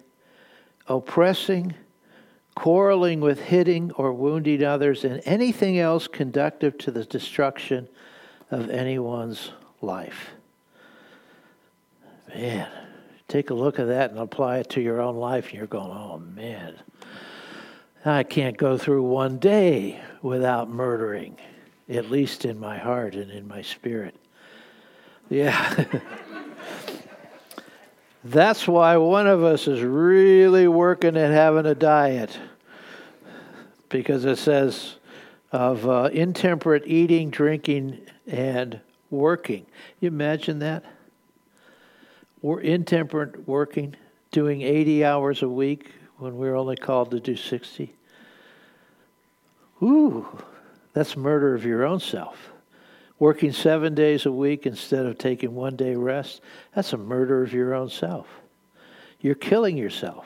oppressing, 0.87 1.73
quarreling 2.53 3.19
with 3.19 3.39
hitting 3.39 3.91
or 3.93 4.13
wounding 4.13 4.63
others, 4.63 5.03
and 5.03 5.19
anything 5.25 5.79
else 5.79 6.07
conductive 6.07 6.77
to 6.77 6.91
the 6.91 7.03
destruction 7.05 7.87
of 8.51 8.69
anyone's 8.69 9.51
life. 9.81 10.29
Man, 12.35 12.69
take 13.27 13.49
a 13.49 13.55
look 13.55 13.79
at 13.79 13.87
that 13.87 14.11
and 14.11 14.19
apply 14.19 14.59
it 14.59 14.69
to 14.71 14.81
your 14.81 15.01
own 15.01 15.15
life, 15.15 15.45
and 15.45 15.55
you're 15.55 15.65
going, 15.65 15.89
oh 15.89 16.19
man, 16.19 16.75
I 18.05 18.21
can't 18.21 18.57
go 18.57 18.77
through 18.77 19.01
one 19.03 19.39
day 19.39 19.99
without 20.21 20.69
murdering, 20.69 21.37
at 21.89 22.09
least 22.09 22.45
in 22.45 22.59
my 22.59 22.77
heart 22.77 23.15
and 23.15 23.31
in 23.31 23.47
my 23.47 23.61
spirit. 23.61 24.15
Yeah. 25.29 25.85
That's 28.23 28.67
why 28.67 28.97
one 28.97 29.27
of 29.27 29.43
us 29.43 29.67
is 29.67 29.81
really 29.81 30.67
working 30.67 31.17
at 31.17 31.31
having 31.31 31.65
a 31.65 31.75
diet. 31.75 32.39
Because 33.89 34.25
it 34.25 34.37
says 34.37 34.95
of 35.51 35.87
uh, 35.87 36.09
intemperate 36.11 36.83
eating, 36.87 37.29
drinking, 37.29 37.99
and 38.25 38.79
working. 39.11 39.65
You 39.99 40.07
imagine 40.07 40.59
that? 40.59 40.83
We're 42.41 42.61
intemperate 42.61 43.47
working, 43.47 43.95
doing 44.31 44.61
80 44.61 45.05
hours 45.05 45.43
a 45.43 45.49
week 45.49 45.91
when 46.17 46.37
we're 46.37 46.55
only 46.55 46.75
called 46.75 47.11
to 47.11 47.19
do 47.19 47.35
60. 47.35 47.93
Ooh, 49.81 50.43
that's 50.93 51.17
murder 51.17 51.53
of 51.55 51.65
your 51.65 51.85
own 51.85 51.99
self. 51.99 52.51
Working 53.19 53.51
seven 53.51 53.95
days 53.95 54.25
a 54.25 54.31
week 54.31 54.65
instead 54.65 55.05
of 55.05 55.17
taking 55.17 55.53
one 55.55 55.75
day 55.75 55.95
rest, 55.95 56.41
that's 56.75 56.93
a 56.93 56.97
murder 56.97 57.43
of 57.43 57.53
your 57.53 57.73
own 57.73 57.89
self. 57.89 58.27
You're 59.19 59.35
killing 59.35 59.77
yourself. 59.77 60.25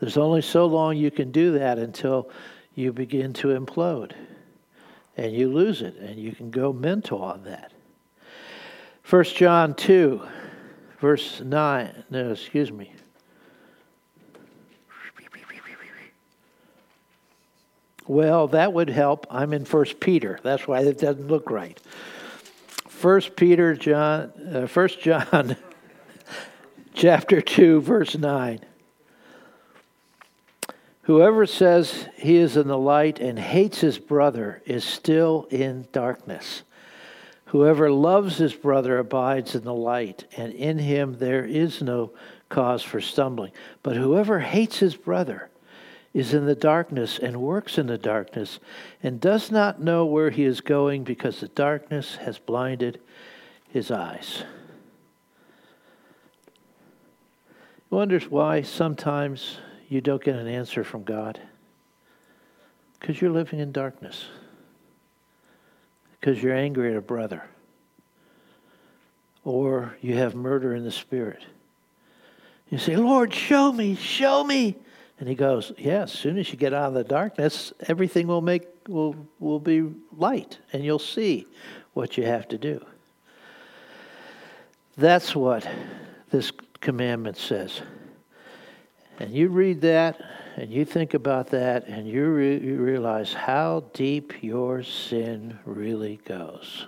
There's 0.00 0.16
only 0.16 0.42
so 0.42 0.66
long 0.66 0.96
you 0.96 1.10
can 1.10 1.32
do 1.32 1.58
that 1.58 1.78
until 1.78 2.30
you 2.74 2.92
begin 2.92 3.32
to 3.34 3.48
implode 3.48 4.12
and 5.16 5.32
you 5.32 5.52
lose 5.52 5.82
it 5.82 5.96
and 5.96 6.16
you 6.18 6.32
can 6.32 6.50
go 6.50 6.72
mental 6.72 7.20
on 7.22 7.42
that. 7.44 7.72
1 9.10 9.24
John 9.24 9.74
2, 9.74 10.22
verse 11.00 11.40
9. 11.40 12.04
No, 12.10 12.30
excuse 12.30 12.70
me. 12.70 12.92
Well, 18.08 18.48
that 18.48 18.72
would 18.72 18.88
help. 18.88 19.26
I'm 19.30 19.52
in 19.52 19.66
First 19.66 20.00
Peter. 20.00 20.40
That's 20.42 20.66
why 20.66 20.80
it 20.80 20.98
doesn't 20.98 21.28
look 21.28 21.50
right. 21.50 21.78
First 22.88 23.36
Peter, 23.36 23.74
John, 23.74 24.32
uh, 24.50 24.66
First 24.66 25.00
John, 25.00 25.56
chapter 26.94 27.42
two, 27.42 27.82
verse 27.82 28.16
nine. 28.16 28.60
Whoever 31.02 31.44
says 31.44 32.08
he 32.16 32.36
is 32.36 32.56
in 32.56 32.66
the 32.66 32.78
light 32.78 33.20
and 33.20 33.38
hates 33.38 33.82
his 33.82 33.98
brother 33.98 34.62
is 34.64 34.84
still 34.84 35.46
in 35.50 35.86
darkness. 35.92 36.62
Whoever 37.46 37.90
loves 37.90 38.38
his 38.38 38.54
brother 38.54 38.98
abides 38.98 39.54
in 39.54 39.64
the 39.64 39.74
light, 39.74 40.24
and 40.36 40.52
in 40.54 40.78
him 40.78 41.18
there 41.18 41.44
is 41.44 41.82
no 41.82 42.12
cause 42.48 42.82
for 42.82 43.02
stumbling. 43.02 43.52
But 43.82 43.96
whoever 43.96 44.38
hates 44.40 44.78
his 44.78 44.96
brother 44.96 45.50
is 46.14 46.34
in 46.34 46.46
the 46.46 46.54
darkness 46.54 47.18
and 47.18 47.40
works 47.40 47.78
in 47.78 47.86
the 47.86 47.98
darkness 47.98 48.58
and 49.02 49.20
does 49.20 49.50
not 49.50 49.80
know 49.80 50.04
where 50.04 50.30
he 50.30 50.44
is 50.44 50.60
going 50.60 51.04
because 51.04 51.40
the 51.40 51.48
darkness 51.48 52.16
has 52.16 52.38
blinded 52.38 53.00
his 53.68 53.90
eyes. 53.90 54.44
He 57.88 57.94
Wonders 57.94 58.28
why 58.28 58.62
sometimes 58.62 59.58
you 59.88 60.00
don't 60.00 60.22
get 60.22 60.36
an 60.36 60.46
answer 60.46 60.84
from 60.84 61.04
God? 61.04 61.40
Because 62.98 63.20
you're 63.20 63.30
living 63.30 63.60
in 63.60 63.72
darkness. 63.72 64.26
Because 66.12 66.42
you're 66.42 66.54
angry 66.54 66.90
at 66.90 66.96
a 66.96 67.02
brother. 67.02 67.44
Or 69.44 69.96
you 70.00 70.16
have 70.16 70.34
murder 70.34 70.74
in 70.74 70.84
the 70.84 70.90
spirit. 70.90 71.42
You 72.70 72.78
say, 72.78 72.96
Lord, 72.96 73.32
show 73.32 73.72
me, 73.72 73.94
show 73.94 74.44
me. 74.44 74.76
And 75.18 75.28
he 75.28 75.34
goes, 75.34 75.72
Yeah, 75.76 76.02
as 76.02 76.12
soon 76.12 76.38
as 76.38 76.50
you 76.50 76.56
get 76.56 76.72
out 76.72 76.88
of 76.88 76.94
the 76.94 77.04
darkness, 77.04 77.72
everything 77.88 78.26
will 78.26 78.40
make 78.40 78.66
will 78.88 79.16
will 79.38 79.60
be 79.60 79.90
light 80.16 80.58
and 80.72 80.84
you'll 80.84 80.98
see 80.98 81.46
what 81.94 82.16
you 82.16 82.24
have 82.24 82.48
to 82.48 82.58
do. 82.58 82.84
That's 84.96 85.34
what 85.34 85.68
this 86.30 86.52
commandment 86.80 87.36
says. 87.36 87.80
And 89.20 89.32
you 89.32 89.48
read 89.48 89.80
that 89.80 90.20
and 90.56 90.72
you 90.72 90.84
think 90.84 91.14
about 91.14 91.48
that 91.50 91.86
and 91.86 92.08
you, 92.08 92.28
re- 92.28 92.60
you 92.60 92.76
realize 92.78 93.32
how 93.32 93.84
deep 93.92 94.42
your 94.42 94.82
sin 94.82 95.58
really 95.64 96.20
goes 96.24 96.86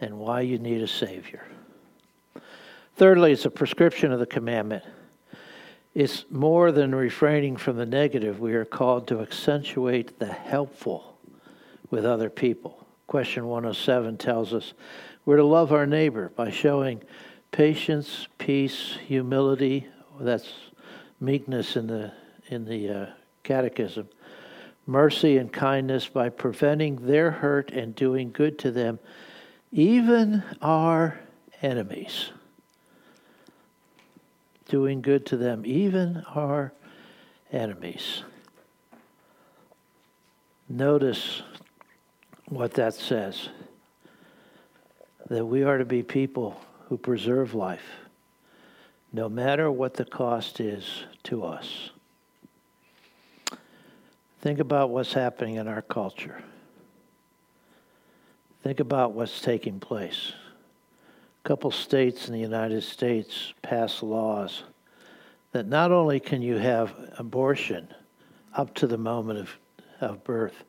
and 0.00 0.18
why 0.18 0.42
you 0.42 0.58
need 0.58 0.82
a 0.82 0.88
Savior. 0.88 1.46
Thirdly, 2.96 3.32
it's 3.32 3.46
a 3.46 3.50
prescription 3.50 4.12
of 4.12 4.18
the 4.18 4.26
commandment. 4.26 4.84
It's 5.94 6.24
more 6.30 6.70
than 6.70 6.94
refraining 6.94 7.56
from 7.56 7.76
the 7.76 7.86
negative. 7.86 8.38
We 8.38 8.54
are 8.54 8.64
called 8.64 9.08
to 9.08 9.20
accentuate 9.20 10.18
the 10.20 10.26
helpful 10.26 11.18
with 11.90 12.04
other 12.04 12.30
people. 12.30 12.86
Question 13.08 13.46
107 13.48 14.16
tells 14.16 14.54
us 14.54 14.72
we're 15.24 15.38
to 15.38 15.44
love 15.44 15.72
our 15.72 15.86
neighbor 15.86 16.30
by 16.36 16.50
showing 16.50 17.02
patience, 17.50 18.28
peace, 18.38 18.98
humility. 19.06 19.88
That's 20.20 20.52
meekness 21.20 21.76
in 21.76 21.88
the 21.88 22.12
in 22.46 22.64
the 22.64 22.88
uh, 22.88 23.06
catechism. 23.42 24.08
Mercy 24.86 25.38
and 25.38 25.52
kindness 25.52 26.08
by 26.08 26.28
preventing 26.28 27.06
their 27.06 27.32
hurt 27.32 27.70
and 27.72 27.94
doing 27.94 28.30
good 28.30 28.58
to 28.60 28.70
them, 28.70 28.98
even 29.72 30.42
our 30.62 31.20
enemies 31.62 32.30
doing 34.70 35.02
good 35.02 35.26
to 35.26 35.36
them, 35.36 35.66
even 35.66 36.24
our 36.34 36.72
enemies. 37.52 38.22
Notice 40.68 41.42
what 42.48 42.74
that 42.74 42.94
says 42.94 43.48
that 45.28 45.44
we 45.44 45.64
are 45.64 45.78
to 45.78 45.84
be 45.84 46.02
people 46.02 46.60
who 46.88 46.96
preserve 46.96 47.54
life, 47.54 47.84
no 49.12 49.28
matter 49.28 49.70
what 49.70 49.94
the 49.94 50.04
cost 50.04 50.60
is 50.60 51.04
to 51.24 51.44
us. 51.44 51.90
Think 54.40 54.60
about 54.60 54.90
what's 54.90 55.12
happening 55.12 55.56
in 55.56 55.66
our 55.66 55.82
culture. 55.82 56.42
Think 58.62 58.78
about 58.78 59.12
what's 59.12 59.40
taking 59.40 59.80
place. 59.80 60.32
A 61.42 61.48
couple 61.48 61.70
states 61.70 62.26
in 62.28 62.34
the 62.34 62.40
United 62.40 62.82
States 62.82 63.54
passed 63.62 64.02
laws 64.02 64.64
that 65.52 65.66
not 65.66 65.90
only 65.90 66.20
can 66.20 66.42
you 66.42 66.56
have 66.56 66.94
abortion 67.18 67.88
up 68.54 68.74
to 68.74 68.86
the 68.86 68.98
moment 68.98 69.38
of, 69.38 69.58
of 70.00 70.22
birth, 70.24 70.64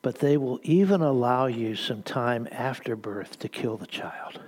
but 0.00 0.16
they 0.16 0.36
will 0.36 0.60
even 0.62 1.02
allow 1.02 1.46
you 1.46 1.74
some 1.74 2.02
time 2.02 2.48
after 2.50 2.96
birth 2.96 3.38
to 3.40 3.48
kill 3.48 3.76
the 3.76 3.86
child. 3.86 4.40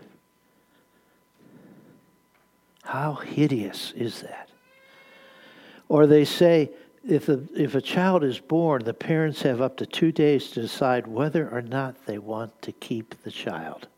How 2.83 3.15
hideous 3.15 3.93
is 3.93 4.23
that? 4.23 4.49
Or 5.89 6.07
they 6.07 6.25
say 6.25 6.71
if 7.07 7.29
a, 7.29 7.43
if 7.57 7.75
a 7.75 7.81
child 7.81 8.25
is 8.25 8.39
born, 8.39 8.85
the 8.85 8.95
parents 8.95 9.43
have 9.43 9.61
up 9.61 9.77
to 9.79 9.87
two 9.87 10.13
days 10.13 10.51
to 10.51 10.63
decide 10.63 11.07
whether 11.07 11.49
or 11.49 11.63
not 11.63 12.07
they 12.07 12.19
want 12.19 12.61
to 12.63 12.73
keep 12.73 13.23
the 13.23 13.31
child. 13.31 13.89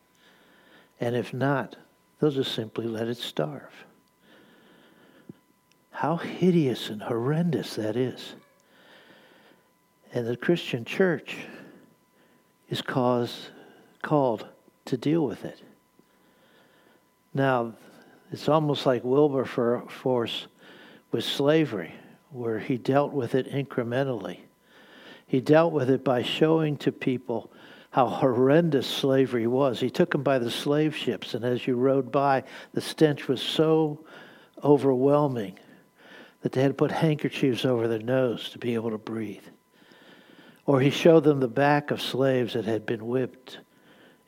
And 1.02 1.16
if 1.16 1.34
not, 1.34 1.74
they'll 2.20 2.30
just 2.30 2.54
simply 2.54 2.86
let 2.86 3.08
it 3.08 3.16
starve. 3.16 3.74
How 5.90 6.16
hideous 6.16 6.90
and 6.90 7.02
horrendous 7.02 7.74
that 7.74 7.96
is. 7.96 8.36
And 10.14 10.28
the 10.28 10.36
Christian 10.36 10.84
church 10.84 11.38
is 12.68 12.80
called 12.82 14.46
to 14.84 14.96
deal 14.96 15.26
with 15.26 15.44
it. 15.44 15.60
Now, 17.34 17.72
it's 18.30 18.48
almost 18.48 18.86
like 18.86 19.02
Wilberforce 19.02 20.46
with 21.10 21.24
slavery, 21.24 21.96
where 22.30 22.60
he 22.60 22.76
dealt 22.76 23.12
with 23.12 23.34
it 23.34 23.50
incrementally. 23.50 24.38
He 25.26 25.40
dealt 25.40 25.72
with 25.72 25.90
it 25.90 26.04
by 26.04 26.22
showing 26.22 26.76
to 26.76 26.92
people 26.92 27.51
how 27.92 28.07
horrendous 28.07 28.87
slavery 28.87 29.46
was. 29.46 29.78
He 29.78 29.90
took 29.90 30.12
them 30.12 30.22
by 30.22 30.38
the 30.38 30.50
slave 30.50 30.96
ships, 30.96 31.35
and 31.35 31.44
as 31.44 31.66
you 31.66 31.76
rode 31.76 32.11
by, 32.11 32.42
the 32.72 32.81
stench 32.81 33.28
was 33.28 33.40
so 33.40 34.00
overwhelming 34.64 35.59
that 36.40 36.52
they 36.52 36.62
had 36.62 36.70
to 36.70 36.74
put 36.74 36.90
handkerchiefs 36.90 37.66
over 37.66 37.87
their 37.87 37.98
nose 37.98 38.48
to 38.50 38.59
be 38.59 38.72
able 38.74 38.90
to 38.90 38.98
breathe. 38.98 39.44
Or 40.64 40.81
he 40.81 40.88
showed 40.88 41.24
them 41.24 41.40
the 41.40 41.48
back 41.48 41.90
of 41.90 42.00
slaves 42.00 42.55
that 42.55 42.64
had 42.64 42.87
been 42.87 43.07
whipped 43.07 43.59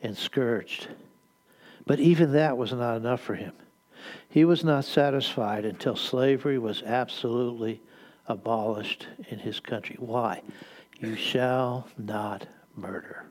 and 0.03 0.14
scourged. 0.14 0.88
But 1.87 2.00
even 2.00 2.33
that 2.33 2.59
was 2.59 2.72
not 2.72 2.98
enough 2.98 3.22
for 3.22 3.35
him. 3.35 3.55
He 4.29 4.44
was 4.44 4.62
not 4.62 4.85
satisfied 4.85 5.64
until 5.64 5.96
slavery 5.96 6.59
was 6.59 6.83
absolutely 6.83 7.81
abolished 8.27 9.07
in 9.31 9.38
his 9.38 9.59
country. 9.59 9.96
Why? 9.98 10.42
You 11.00 11.16
shall 11.16 11.88
not 11.96 12.46
murder. 12.77 13.24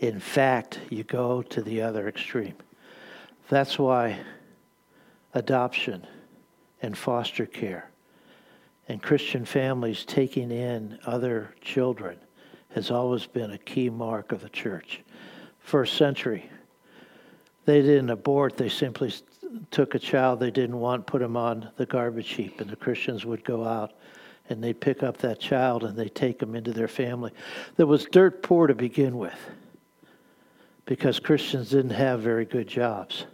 In 0.00 0.18
fact, 0.18 0.80
you 0.88 1.04
go 1.04 1.42
to 1.42 1.62
the 1.62 1.82
other 1.82 2.08
extreme. 2.08 2.54
That's 3.50 3.78
why 3.78 4.18
adoption 5.34 6.06
and 6.80 6.96
foster 6.96 7.44
care 7.44 7.90
and 8.88 9.02
Christian 9.02 9.44
families 9.44 10.04
taking 10.06 10.50
in 10.50 10.98
other 11.04 11.54
children 11.60 12.16
has 12.74 12.90
always 12.90 13.26
been 13.26 13.50
a 13.50 13.58
key 13.58 13.90
mark 13.90 14.32
of 14.32 14.40
the 14.40 14.48
church. 14.48 15.02
First 15.58 15.94
century, 15.94 16.50
they 17.66 17.82
didn't 17.82 18.10
abort, 18.10 18.56
they 18.56 18.70
simply 18.70 19.12
took 19.70 19.94
a 19.94 19.98
child 19.98 20.40
they 20.40 20.50
didn't 20.50 20.80
want, 20.80 21.06
put 21.06 21.20
him 21.20 21.36
on 21.36 21.68
the 21.76 21.84
garbage 21.84 22.30
heap, 22.30 22.60
and 22.60 22.70
the 22.70 22.76
Christians 22.76 23.26
would 23.26 23.44
go 23.44 23.64
out 23.64 23.92
and 24.48 24.64
they'd 24.64 24.80
pick 24.80 25.02
up 25.02 25.18
that 25.18 25.38
child 25.38 25.84
and 25.84 25.96
they'd 25.96 26.14
take 26.14 26.42
him 26.42 26.54
into 26.54 26.72
their 26.72 26.88
family 26.88 27.32
that 27.76 27.86
was 27.86 28.06
dirt 28.06 28.42
poor 28.42 28.66
to 28.66 28.74
begin 28.74 29.18
with 29.18 29.38
because 30.84 31.20
Christians 31.20 31.70
didn't 31.70 31.90
have 31.90 32.20
very 32.20 32.44
good 32.44 32.66
jobs. 32.66 33.26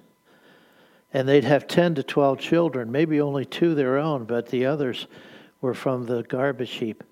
And 1.12 1.28
they'd 1.28 1.44
have 1.44 1.66
10 1.66 1.94
to 1.96 2.02
12 2.02 2.38
children, 2.38 2.92
maybe 2.92 3.20
only 3.20 3.44
two 3.44 3.74
their 3.74 3.96
own, 3.96 4.24
but 4.24 4.48
the 4.48 4.66
others 4.66 5.06
were 5.60 5.74
from 5.74 6.06
the 6.06 6.22
garbage 6.24 6.72
heap. 6.72 7.02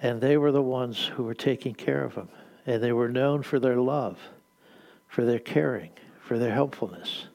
And 0.00 0.20
they 0.20 0.36
were 0.36 0.52
the 0.52 0.62
ones 0.62 1.04
who 1.04 1.24
were 1.24 1.34
taking 1.34 1.74
care 1.74 2.04
of 2.04 2.14
them. 2.14 2.28
And 2.66 2.82
they 2.82 2.92
were 2.92 3.08
known 3.08 3.42
for 3.42 3.58
their 3.58 3.76
love, 3.76 4.18
for 5.08 5.24
their 5.24 5.38
caring, 5.38 5.90
for 6.20 6.38
their 6.38 6.52
helpfulness. 6.52 7.26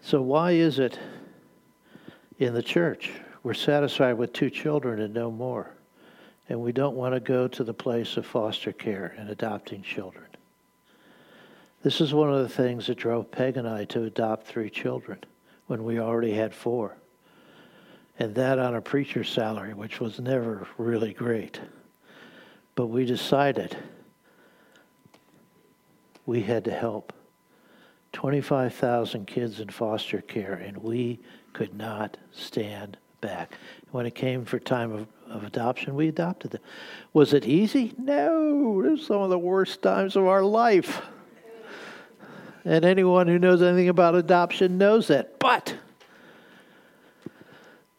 So, 0.00 0.22
why 0.22 0.52
is 0.52 0.78
it 0.78 0.98
in 2.38 2.54
the 2.54 2.62
church 2.62 3.10
we're 3.42 3.54
satisfied 3.54 4.12
with 4.12 4.32
two 4.32 4.50
children 4.50 5.00
and 5.00 5.12
no 5.12 5.30
more? 5.30 5.74
And 6.48 6.60
we 6.60 6.70
don't 6.70 6.94
want 6.94 7.14
to 7.14 7.20
go 7.20 7.48
to 7.48 7.64
the 7.64 7.74
place 7.74 8.16
of 8.16 8.24
foster 8.24 8.70
care 8.70 9.14
and 9.18 9.28
adopting 9.30 9.82
children. 9.82 10.25
This 11.86 12.00
is 12.00 12.12
one 12.12 12.32
of 12.32 12.40
the 12.40 12.48
things 12.48 12.88
that 12.88 12.98
drove 12.98 13.30
Peg 13.30 13.56
and 13.56 13.68
I 13.68 13.84
to 13.84 14.02
adopt 14.02 14.44
three 14.44 14.68
children 14.68 15.20
when 15.68 15.84
we 15.84 16.00
already 16.00 16.32
had 16.32 16.52
four. 16.52 16.96
And 18.18 18.34
that 18.34 18.58
on 18.58 18.74
a 18.74 18.80
preacher's 18.80 19.28
salary, 19.30 19.72
which 19.72 20.00
was 20.00 20.18
never 20.18 20.66
really 20.78 21.12
great. 21.12 21.60
But 22.74 22.86
we 22.86 23.04
decided 23.04 23.76
we 26.26 26.42
had 26.42 26.64
to 26.64 26.72
help. 26.72 27.12
25,000 28.14 29.24
kids 29.24 29.60
in 29.60 29.68
foster 29.68 30.22
care, 30.22 30.54
and 30.54 30.78
we 30.78 31.20
could 31.52 31.76
not 31.76 32.16
stand 32.32 32.96
back. 33.20 33.58
When 33.92 34.06
it 34.06 34.16
came 34.16 34.44
for 34.44 34.58
time 34.58 34.90
of, 34.90 35.06
of 35.28 35.44
adoption, 35.44 35.94
we 35.94 36.08
adopted 36.08 36.50
them. 36.50 36.62
Was 37.12 37.32
it 37.32 37.46
easy? 37.46 37.94
No, 37.96 38.82
it 38.84 38.90
was 38.90 39.06
some 39.06 39.22
of 39.22 39.30
the 39.30 39.38
worst 39.38 39.82
times 39.82 40.16
of 40.16 40.26
our 40.26 40.42
life. 40.42 41.00
And 42.66 42.84
anyone 42.84 43.28
who 43.28 43.38
knows 43.38 43.62
anything 43.62 43.88
about 43.88 44.16
adoption 44.16 44.76
knows 44.76 45.06
that. 45.06 45.38
But 45.38 45.76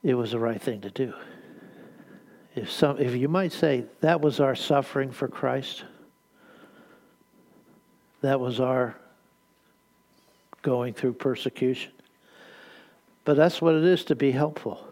it 0.03 0.13
was 0.13 0.31
the 0.31 0.39
right 0.39 0.61
thing 0.61 0.81
to 0.81 0.89
do. 0.89 1.13
If 2.53 2.69
some 2.69 2.99
if 2.99 3.15
you 3.15 3.29
might 3.29 3.53
say 3.53 3.85
that 4.01 4.19
was 4.19 4.41
our 4.41 4.55
suffering 4.55 5.11
for 5.11 5.29
Christ, 5.29 5.85
that 8.21 8.41
was 8.41 8.59
our 8.59 8.97
going 10.63 10.93
through 10.93 11.13
persecution. 11.13 11.93
But 13.23 13.37
that's 13.37 13.61
what 13.61 13.73
it 13.73 13.85
is 13.85 14.03
to 14.05 14.15
be 14.15 14.31
helpful. 14.31 14.86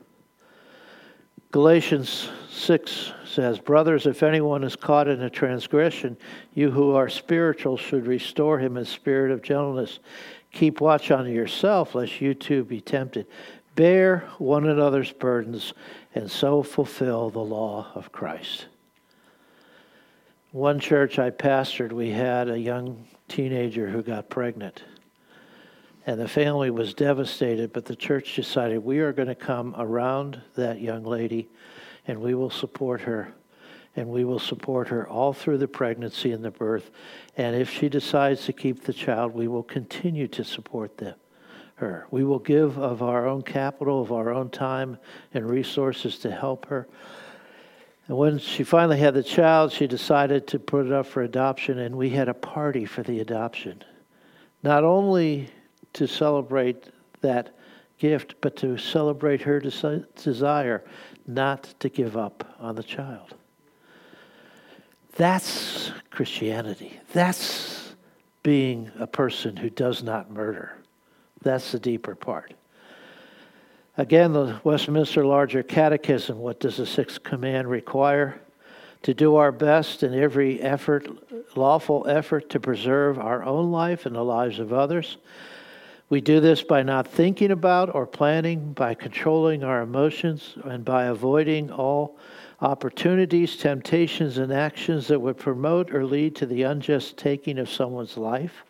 Galatians 1.55 2.27
6 2.51 3.13
says, 3.25 3.59
Brothers, 3.59 4.07
if 4.07 4.23
anyone 4.23 4.61
is 4.65 4.75
caught 4.75 5.07
in 5.07 5.21
a 5.21 5.29
transgression, 5.29 6.17
you 6.53 6.69
who 6.69 6.93
are 6.93 7.07
spiritual 7.07 7.77
should 7.77 8.07
restore 8.07 8.59
him 8.59 8.75
in 8.75 8.83
spirit 8.83 9.31
of 9.31 9.41
gentleness. 9.41 9.99
Keep 10.51 10.81
watch 10.81 11.11
on 11.11 11.31
yourself, 11.31 11.95
lest 11.95 12.19
you 12.19 12.33
too 12.33 12.65
be 12.65 12.81
tempted. 12.81 13.25
Bear 13.73 14.27
one 14.37 14.67
another's 14.67 15.13
burdens, 15.13 15.73
and 16.13 16.29
so 16.29 16.61
fulfill 16.61 17.29
the 17.29 17.39
law 17.39 17.87
of 17.95 18.11
Christ. 18.11 18.65
One 20.51 20.77
church 20.77 21.19
I 21.19 21.29
pastored, 21.29 21.93
we 21.93 22.09
had 22.09 22.49
a 22.49 22.59
young 22.59 23.07
teenager 23.29 23.87
who 23.87 24.03
got 24.03 24.29
pregnant. 24.29 24.83
And 26.07 26.19
the 26.19 26.27
family 26.27 26.69
was 26.69 26.93
devastated, 26.93 27.73
but 27.73 27.85
the 27.85 27.95
church 27.95 28.35
decided 28.35 28.83
we 28.83 28.99
are 28.99 29.11
going 29.11 29.27
to 29.27 29.35
come 29.35 29.75
around 29.77 30.39
that 30.55 30.79
young 30.79 31.03
lady 31.03 31.49
and 32.07 32.21
we 32.21 32.35
will 32.35 32.51
support 32.51 33.01
her. 33.01 33.33
And 33.95 34.09
we 34.09 34.25
will 34.25 34.39
support 34.39 34.89
her 34.89 35.07
all 35.07 35.31
through 35.31 35.57
the 35.57 35.69
pregnancy 35.69 36.31
and 36.33 36.43
the 36.43 36.51
birth. 36.51 36.91
And 37.37 37.55
if 37.55 37.69
she 37.69 37.87
decides 37.87 38.45
to 38.45 38.53
keep 38.53 38.83
the 38.83 38.93
child, 38.93 39.33
we 39.33 39.47
will 39.47 39.63
continue 39.63 40.27
to 40.27 40.43
support 40.43 40.97
them, 40.97 41.15
her. 41.75 42.05
We 42.11 42.25
will 42.25 42.39
give 42.39 42.77
of 42.77 43.01
our 43.01 43.25
own 43.25 43.41
capital, 43.41 44.01
of 44.01 44.11
our 44.11 44.33
own 44.33 44.49
time 44.49 44.97
and 45.33 45.49
resources 45.49 46.19
to 46.19 46.31
help 46.31 46.65
her. 46.65 46.89
And 48.07 48.17
when 48.17 48.37
she 48.37 48.63
finally 48.63 48.99
had 48.99 49.13
the 49.13 49.23
child, 49.23 49.71
she 49.71 49.87
decided 49.87 50.45
to 50.47 50.59
put 50.59 50.85
it 50.85 50.91
up 50.91 51.05
for 51.05 51.23
adoption, 51.23 51.79
and 51.79 51.95
we 51.95 52.09
had 52.09 52.27
a 52.27 52.33
party 52.33 52.85
for 52.85 53.01
the 53.01 53.21
adoption. 53.21 53.81
Not 54.61 54.83
only 54.83 55.49
to 55.95 56.07
celebrate 56.07 56.85
that 57.21 57.55
gift, 57.97 58.35
but 58.41 58.55
to 58.57 58.77
celebrate 58.77 59.41
her 59.41 59.59
desire 59.59 60.83
not 61.27 61.73
to 61.79 61.89
give 61.89 62.15
up 62.15 62.55
on 62.59 62.75
the 62.75 62.83
child. 62.83 63.35
That's 65.15 65.91
Christianity. 66.11 66.99
That's 67.13 67.95
being 68.43 68.91
a 68.99 69.07
person 69.07 69.57
who 69.57 69.69
does 69.69 70.03
not 70.03 70.29
murder. 70.29 70.77
That's 71.41 71.71
the 71.71 71.79
deeper 71.79 72.15
part. 72.15 72.53
Again, 73.97 74.33
the 74.33 74.59
Westminster 74.63 75.25
Larger 75.25 75.63
Catechism 75.63 76.37
what 76.37 76.59
does 76.59 76.77
the 76.77 76.85
sixth 76.85 77.23
command 77.23 77.69
require? 77.69 78.41
To 79.03 79.13
do 79.13 79.35
our 79.35 79.51
best 79.51 80.03
in 80.03 80.13
every 80.13 80.59
effort, 80.61 81.07
lawful 81.55 82.05
effort 82.09 82.49
to 82.49 82.59
preserve 82.59 83.19
our 83.19 83.43
own 83.43 83.71
life 83.71 84.05
and 84.05 84.15
the 84.15 84.23
lives 84.23 84.59
of 84.59 84.73
others 84.73 85.17
we 86.09 86.21
do 86.21 86.39
this 86.39 86.61
by 86.61 86.83
not 86.83 87.07
thinking 87.07 87.51
about 87.51 87.93
or 87.93 88.05
planning, 88.05 88.73
by 88.73 88.93
controlling 88.93 89.63
our 89.63 89.81
emotions, 89.81 90.55
and 90.63 90.85
by 90.85 91.05
avoiding 91.05 91.71
all 91.71 92.17
opportunities, 92.61 93.57
temptations, 93.57 94.37
and 94.37 94.53
actions 94.53 95.07
that 95.07 95.19
would 95.19 95.37
promote 95.37 95.93
or 95.93 96.05
lead 96.05 96.35
to 96.35 96.45
the 96.45 96.63
unjust 96.63 97.17
taking 97.17 97.57
of 97.57 97.69
someone's 97.69 98.17
life. 98.17 98.63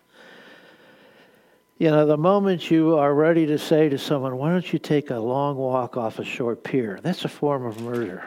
You 1.77 1.91
know, 1.91 2.05
the 2.05 2.17
moment 2.17 2.71
you 2.71 2.97
are 2.97 3.13
ready 3.13 3.45
to 3.47 3.57
say 3.57 3.89
to 3.89 3.97
someone, 3.97 4.37
Why 4.37 4.49
don't 4.49 4.71
you 4.71 4.79
take 4.79 5.09
a 5.09 5.19
long 5.19 5.57
walk 5.57 5.97
off 5.97 6.19
a 6.19 6.23
short 6.23 6.63
pier? 6.63 6.99
That's 7.03 7.25
a 7.25 7.29
form 7.29 7.65
of 7.65 7.81
murder. 7.81 8.23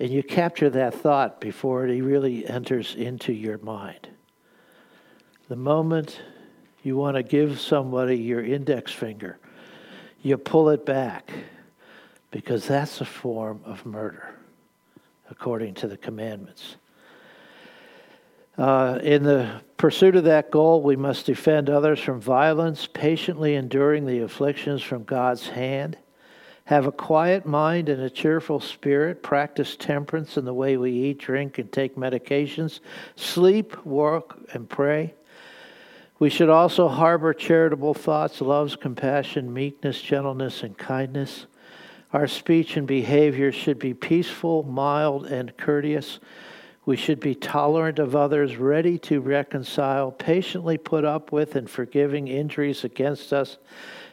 And 0.00 0.10
you 0.10 0.24
capture 0.24 0.68
that 0.70 0.94
thought 0.94 1.40
before 1.40 1.86
it 1.86 2.00
really 2.02 2.44
enters 2.48 2.96
into 2.96 3.32
your 3.32 3.58
mind. 3.58 4.08
The 5.48 5.54
moment 5.54 6.20
you 6.82 6.96
want 6.96 7.16
to 7.16 7.22
give 7.22 7.60
somebody 7.60 8.16
your 8.16 8.44
index 8.44 8.92
finger, 8.92 9.38
you 10.22 10.36
pull 10.36 10.68
it 10.70 10.84
back 10.84 11.30
because 12.30 12.66
that's 12.66 13.00
a 13.00 13.04
form 13.04 13.60
of 13.64 13.84
murder, 13.86 14.34
according 15.30 15.74
to 15.74 15.86
the 15.86 15.96
commandments. 15.96 16.76
Uh, 18.58 18.98
in 19.02 19.22
the 19.22 19.60
pursuit 19.76 20.16
of 20.16 20.24
that 20.24 20.50
goal, 20.50 20.82
we 20.82 20.96
must 20.96 21.26
defend 21.26 21.70
others 21.70 22.00
from 22.00 22.20
violence, 22.20 22.88
patiently 22.92 23.54
enduring 23.54 24.06
the 24.06 24.20
afflictions 24.20 24.82
from 24.82 25.04
God's 25.04 25.48
hand, 25.48 25.96
have 26.64 26.86
a 26.86 26.92
quiet 26.92 27.44
mind 27.44 27.88
and 27.88 28.02
a 28.02 28.10
cheerful 28.10 28.60
spirit, 28.60 29.22
practice 29.22 29.76
temperance 29.76 30.36
in 30.36 30.44
the 30.44 30.54
way 30.54 30.76
we 30.76 30.92
eat, 30.92 31.18
drink, 31.18 31.58
and 31.58 31.72
take 31.72 31.96
medications, 31.96 32.80
sleep, 33.16 33.84
work, 33.84 34.38
and 34.54 34.68
pray 34.68 35.14
we 36.22 36.30
should 36.30 36.48
also 36.48 36.86
harbor 36.86 37.34
charitable 37.34 37.94
thoughts, 37.94 38.40
loves, 38.40 38.76
compassion, 38.76 39.52
meekness, 39.52 40.00
gentleness, 40.00 40.62
and 40.62 40.78
kindness. 40.78 41.46
Our 42.12 42.28
speech 42.28 42.76
and 42.76 42.86
behavior 42.86 43.50
should 43.50 43.80
be 43.80 43.92
peaceful, 43.92 44.62
mild, 44.62 45.26
and 45.26 45.56
courteous. 45.56 46.20
We 46.86 46.96
should 46.96 47.18
be 47.18 47.34
tolerant 47.34 47.98
of 47.98 48.14
others, 48.14 48.56
ready 48.56 48.98
to 48.98 49.20
reconcile, 49.20 50.12
patiently 50.12 50.78
put 50.78 51.04
up 51.04 51.32
with 51.32 51.56
and 51.56 51.68
forgiving 51.68 52.28
injuries 52.28 52.84
against 52.84 53.32
us, 53.32 53.58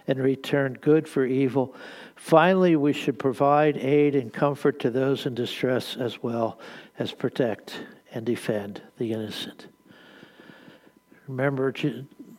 and 0.07 0.18
return 0.18 0.80
good 0.82 1.07
for 1.07 1.28
evil. 1.28 1.76
Finally, 2.16 2.76
we 2.76 2.91
should 2.91 3.20
provide 3.20 3.78
aid 3.78 4.16
and 4.16 4.34
comfort 4.34 4.80
to 4.80 4.89
those 4.89 5.28
in 5.28 5.36
distress 5.36 5.95
as 5.95 6.24
well 6.24 6.60
as 6.97 7.12
protect 7.12 7.82
and 8.12 8.26
defend 8.26 8.82
the 8.97 9.14
innocent. 9.14 9.68
Remember, 11.30 11.71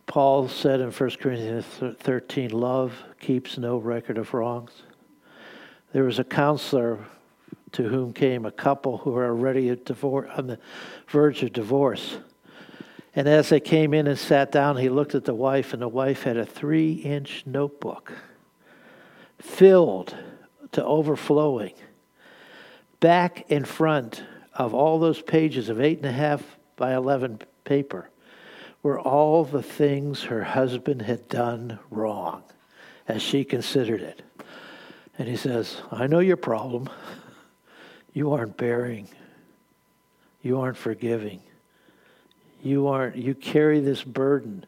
Paul 0.07 0.49
said 0.49 0.81
in 0.81 0.91
1 0.91 1.11
Corinthians 1.21 1.65
13, 2.01 2.51
love 2.51 2.93
keeps 3.21 3.57
no 3.57 3.77
record 3.77 4.19
of 4.19 4.35
wrongs. 4.35 4.83
There 5.93 6.03
was 6.03 6.19
a 6.19 6.25
counselor 6.25 6.99
to 7.71 7.85
whom 7.85 8.13
came 8.13 8.45
a 8.45 8.51
couple 8.51 8.99
who 8.99 9.13
were 9.13 9.27
already 9.27 9.71
on 9.71 9.77
the 9.77 10.59
verge 11.07 11.45
of 11.45 11.53
divorce. 11.53 12.19
And 13.15 13.29
as 13.29 13.51
they 13.51 13.61
came 13.61 13.95
in 13.95 14.09
and 14.09 14.19
sat 14.19 14.51
down, 14.51 14.77
he 14.77 14.89
looked 14.89 15.15
at 15.15 15.25
the 15.25 15.37
wife, 15.37 15.73
and 15.73 15.81
the 15.81 15.87
wife 15.87 16.25
had 16.25 16.37
a 16.37 16.45
three 16.45 16.95
inch 16.95 17.45
notebook 17.47 18.13
filled 19.39 20.17
to 20.73 20.85
overflowing. 20.85 21.75
Back 22.99 23.49
in 23.53 23.65
front 23.65 24.25
of 24.53 24.75
all 24.75 24.99
those 24.99 25.23
pages 25.23 25.69
of 25.69 25.81
eight 25.81 25.99
and 25.99 26.07
a 26.07 26.13
half 26.13 26.59
by 26.75 26.93
11 26.93 27.43
paper 27.63 28.11
were 28.83 28.99
all 28.99 29.45
the 29.45 29.63
things 29.63 30.25
her 30.25 30.43
husband 30.43 31.03
had 31.03 31.29
done 31.29 31.79
wrong, 31.91 32.43
as 33.07 33.21
she 33.21 33.45
considered 33.45 34.01
it. 34.01 34.23
And 35.19 35.29
he 35.29 35.37
says, 35.37 35.77
I 35.91 36.07
know 36.07 36.21
your 36.21 36.39
problem. 36.39 36.89
You 38.13 38.33
aren't 38.33 38.57
bearing. 38.57 39.09
You 40.43 40.61
aren't 40.61 40.79
forgiving. 40.79 41.43
You 42.63 42.89
aren't 42.89 43.17
you 43.17 43.35
carry 43.35 43.81
this 43.81 44.03
burden 44.03 44.67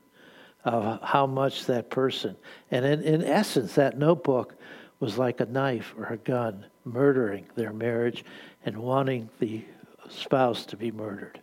of 0.65 1.03
how 1.03 1.27
much 1.27 1.67
that 1.67 1.91
person 1.91 2.37
and 2.71 2.85
in, 2.85 3.03
in 3.03 3.25
essence 3.25 3.75
that 3.75 3.99
notebook 3.99 4.55
was 5.01 5.19
like 5.19 5.41
a 5.41 5.47
knife 5.47 5.93
or 5.99 6.07
a 6.07 6.17
gun 6.17 6.65
murdering 6.85 7.47
their 7.57 7.73
marriage 7.73 8.25
and 8.65 8.77
wanting 8.77 9.29
the 9.41 9.65
spouse 10.09 10.65
to 10.67 10.77
be 10.77 10.91
murdered. 10.91 11.41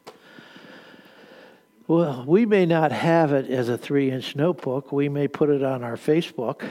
Well, 1.89 2.23
we 2.27 2.45
may 2.45 2.67
not 2.67 2.91
have 2.91 3.33
it 3.33 3.49
as 3.49 3.67
a 3.67 3.75
three 3.75 4.11
inch 4.11 4.35
notebook. 4.35 4.91
We 4.91 5.09
may 5.09 5.27
put 5.27 5.49
it 5.49 5.63
on 5.63 5.83
our 5.83 5.95
Facebook 5.95 6.61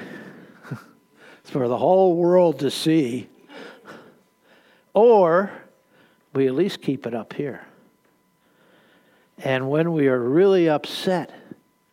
for 1.42 1.66
the 1.66 1.76
whole 1.76 2.14
world 2.14 2.60
to 2.60 2.70
see. 2.70 3.28
Or 4.94 5.50
we 6.34 6.46
at 6.46 6.54
least 6.54 6.82
keep 6.82 7.04
it 7.04 7.16
up 7.16 7.32
here. 7.32 7.66
And 9.38 9.68
when 9.68 9.92
we 9.92 10.06
are 10.06 10.20
really 10.20 10.68
upset, 10.68 11.34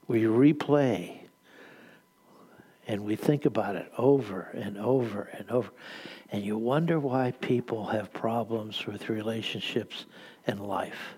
we 0.07 0.25
replay 0.25 1.17
and 2.87 3.03
we 3.05 3.15
think 3.15 3.45
about 3.45 3.75
it 3.75 3.91
over 3.97 4.51
and 4.53 4.77
over 4.77 5.31
and 5.33 5.49
over. 5.49 5.71
And 6.31 6.43
you 6.43 6.59
wonder 6.59 6.99
why 6.99 7.31
people 7.31 7.87
have 7.87 8.13
problems 8.13 8.85
with 8.85 9.09
relationships 9.09 10.05
and 10.45 10.59
life. 10.59 11.15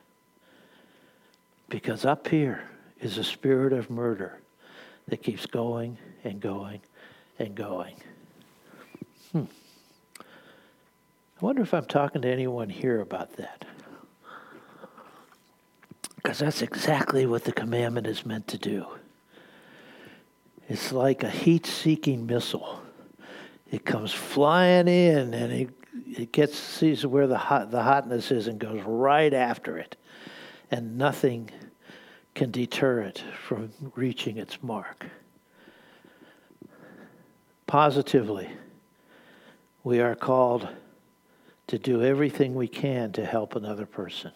Because 1.70 2.06
up 2.06 2.28
here 2.28 2.64
is 3.00 3.18
a 3.18 3.24
spirit 3.24 3.74
of 3.74 3.90
murder 3.90 4.40
that 5.08 5.22
keeps 5.22 5.46
going 5.46 5.98
and 6.24 6.40
going 6.40 6.82
and 7.40 7.56
going. 7.56 7.96
Hmm. 9.32 9.44
I 10.20 11.46
wonder 11.46 11.62
if 11.62 11.74
I'm 11.74 11.86
talking 11.86 12.22
to 12.24 12.28
anyone 12.28 12.70
here 12.70 13.02
about 13.02 13.34
that. 13.38 13.66
Because 16.16 16.40
that's 16.40 16.62
exactly 16.62 17.26
what 17.26 17.44
the 17.44 17.52
commandment 17.52 18.08
is 18.08 18.26
meant 18.26 18.48
to 18.48 18.58
do. 18.58 18.86
It's 20.68 20.92
like 20.92 21.24
a 21.24 21.30
heat 21.30 21.66
seeking 21.66 22.26
missile. 22.26 22.82
It 23.72 23.86
comes 23.86 24.12
flying 24.12 24.88
in 24.88 25.34
and 25.34 25.54
it, 25.54 25.70
it 26.06 26.32
gets 26.32 26.58
sees 26.58 27.06
where 27.06 27.28
the 27.28 27.38
hot, 27.38 27.72
the 27.72 27.84
hotness 27.84 28.32
is 28.32 28.48
and 28.48 28.60
goes 28.60 28.82
right 28.86 29.34
after 29.34 29.78
it. 29.78 29.96
And 30.70 30.98
nothing 30.98 31.50
can 32.36 32.52
deter 32.52 33.02
it 33.02 33.24
from 33.48 33.72
reaching 33.96 34.38
its 34.38 34.62
mark. 34.62 35.06
Positively, 37.66 38.50
we 39.84 40.00
are 40.00 40.16
called 40.16 40.68
to 41.68 41.78
do 41.78 42.02
everything 42.02 42.56
we 42.56 42.68
can 42.68 43.12
to 43.14 43.26
help 43.26 43.56
another 43.56 43.86
person. 43.86 44.32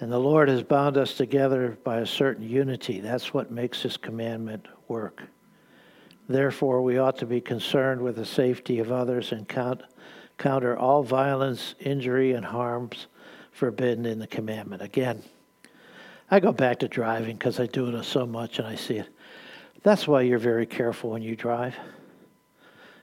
And 0.00 0.10
the 0.10 0.18
Lord 0.18 0.48
has 0.48 0.62
bound 0.62 0.96
us 0.96 1.14
together 1.14 1.78
by 1.84 1.98
a 1.98 2.06
certain 2.06 2.48
unity. 2.48 3.00
That's 3.00 3.32
what 3.32 3.50
makes 3.50 3.82
His 3.82 3.96
commandment 3.96 4.66
work. 4.88 5.22
Therefore, 6.28 6.82
we 6.82 6.98
ought 6.98 7.18
to 7.18 7.26
be 7.26 7.40
concerned 7.40 8.00
with 8.00 8.16
the 8.16 8.24
safety 8.24 8.78
of 8.78 8.90
others 8.90 9.32
and 9.32 9.48
count, 9.48 9.82
counter 10.38 10.76
all 10.76 11.02
violence, 11.02 11.74
injury, 11.80 12.32
and 12.32 12.44
harms 12.44 13.06
forbidden 13.52 14.06
in 14.06 14.18
the 14.18 14.26
commandment. 14.26 14.82
Again, 14.82 15.22
I 16.30 16.40
go 16.40 16.52
back 16.52 16.80
to 16.80 16.88
driving 16.88 17.36
because 17.36 17.60
I 17.60 17.66
do 17.66 17.94
it 17.94 18.04
so 18.04 18.26
much 18.26 18.58
and 18.58 18.66
I 18.66 18.74
see 18.74 18.96
it. 18.96 19.08
That's 19.82 20.08
why 20.08 20.22
you're 20.22 20.38
very 20.38 20.66
careful 20.66 21.10
when 21.10 21.22
you 21.22 21.36
drive. 21.36 21.76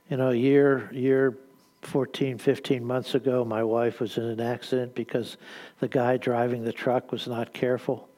You 0.10 0.18
know, 0.18 0.32
year 0.32 0.90
year 0.92 1.38
14, 1.84 2.38
15 2.38 2.84
months 2.84 3.16
ago, 3.16 3.46
my 3.46 3.64
wife 3.64 4.00
was 4.00 4.18
in 4.18 4.24
an 4.24 4.42
accident 4.42 4.96
because 4.96 5.38
the 5.80 5.88
guy 5.88 6.18
driving 6.18 6.64
the 6.64 6.74
truck 6.74 7.12
was 7.12 7.28
not 7.28 7.54
careful. 7.54 8.10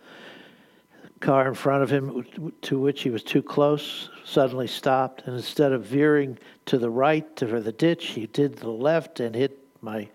Car 1.20 1.48
in 1.48 1.54
front 1.54 1.84
of 1.84 1.92
him, 1.92 2.26
to 2.62 2.80
which 2.80 3.04
he 3.04 3.12
was 3.12 3.22
too 3.22 3.44
close, 3.44 4.10
suddenly 4.26 4.66
stopped, 4.66 5.24
and 5.28 5.36
instead 5.36 5.72
of 5.72 5.86
veering 5.86 6.40
to 6.66 6.80
the 6.80 6.90
right 6.90 7.38
for 7.38 7.60
the 7.60 7.72
ditch, 7.72 8.08
he 8.08 8.26
did 8.26 8.58
the 8.58 8.72
left 8.72 9.20
and 9.20 9.36
hit 9.36 9.60
my 9.82 10.10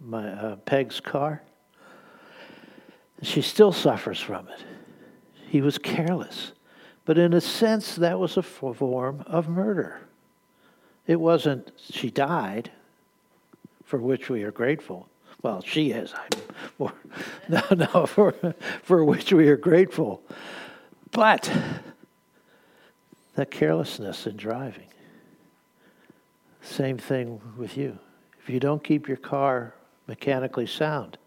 my 0.00 0.28
uh, 0.28 0.56
Peg's 0.56 1.00
car. 1.00 1.42
She 3.22 3.42
still 3.42 3.72
suffers 3.72 4.20
from 4.20 4.48
it. 4.48 4.64
He 5.48 5.60
was 5.60 5.78
careless, 5.78 6.52
but 7.04 7.18
in 7.18 7.32
a 7.32 7.40
sense, 7.40 7.96
that 7.96 8.18
was 8.18 8.36
a 8.36 8.42
form 8.42 9.24
of 9.26 9.48
murder. 9.48 10.00
It 11.06 11.18
wasn't 11.18 11.72
she 11.78 12.10
died, 12.10 12.70
for 13.84 13.98
which 13.98 14.28
we 14.28 14.42
are 14.44 14.52
grateful. 14.52 15.08
Well, 15.42 15.62
she 15.62 15.90
is. 15.90 16.12
I'm 16.14 16.92
no, 17.48 17.62
no, 17.70 18.06
for, 18.06 18.32
for 18.82 19.04
which 19.04 19.32
we 19.32 19.48
are 19.48 19.56
grateful. 19.56 20.22
But 21.10 21.50
the 23.34 23.46
carelessness 23.46 24.26
in 24.26 24.36
driving, 24.36 24.88
same 26.60 26.98
thing 26.98 27.40
with 27.56 27.76
you. 27.76 27.98
If 28.40 28.50
you 28.50 28.60
don't 28.60 28.82
keep 28.84 29.08
your 29.08 29.16
car 29.16 29.74
mechanically 30.06 30.66
sound, 30.66 31.18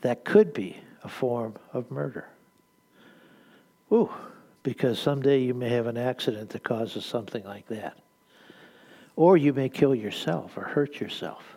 that 0.00 0.24
could 0.24 0.52
be 0.52 0.76
a 1.02 1.08
form 1.08 1.54
of 1.72 1.90
murder. 1.90 2.28
Ooh, 3.92 4.10
because 4.62 4.98
someday 4.98 5.40
you 5.40 5.54
may 5.54 5.68
have 5.70 5.86
an 5.86 5.96
accident 5.96 6.50
that 6.50 6.62
causes 6.62 7.04
something 7.04 7.44
like 7.44 7.66
that. 7.68 7.98
Or 9.16 9.36
you 9.36 9.52
may 9.52 9.68
kill 9.68 9.94
yourself 9.94 10.56
or 10.56 10.62
hurt 10.62 11.00
yourself. 11.00 11.56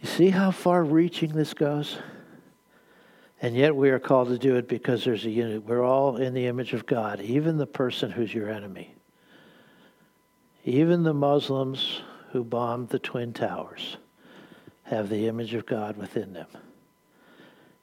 You 0.00 0.08
see 0.08 0.28
how 0.28 0.50
far 0.50 0.84
reaching 0.84 1.32
this 1.32 1.54
goes? 1.54 1.98
And 3.40 3.56
yet 3.56 3.74
we 3.74 3.90
are 3.90 3.98
called 3.98 4.28
to 4.28 4.38
do 4.38 4.56
it 4.56 4.68
because 4.68 5.04
there's 5.04 5.24
a 5.24 5.30
unit. 5.30 5.64
We're 5.64 5.84
all 5.84 6.18
in 6.18 6.34
the 6.34 6.46
image 6.46 6.72
of 6.72 6.86
God, 6.86 7.20
even 7.20 7.56
the 7.56 7.66
person 7.66 8.10
who's 8.10 8.32
your 8.32 8.50
enemy. 8.50 8.94
Even 10.64 11.02
the 11.02 11.14
Muslims 11.14 12.02
who 12.32 12.44
bombed 12.44 12.88
the 12.88 12.98
Twin 12.98 13.32
Towers 13.32 13.96
have 14.84 15.08
the 15.08 15.26
image 15.28 15.54
of 15.54 15.66
God 15.66 15.96
within 15.96 16.32
them. 16.32 16.46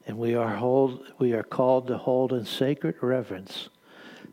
And 0.08 0.18
we 0.18 0.36
are, 0.36 0.56
hold, 0.56 1.14
we 1.20 1.34
are 1.34 1.44
called 1.44 1.88
to 1.88 1.98
hold 1.98 2.34
in 2.34 2.46
sacred 2.46 2.96
reverence 3.02 3.70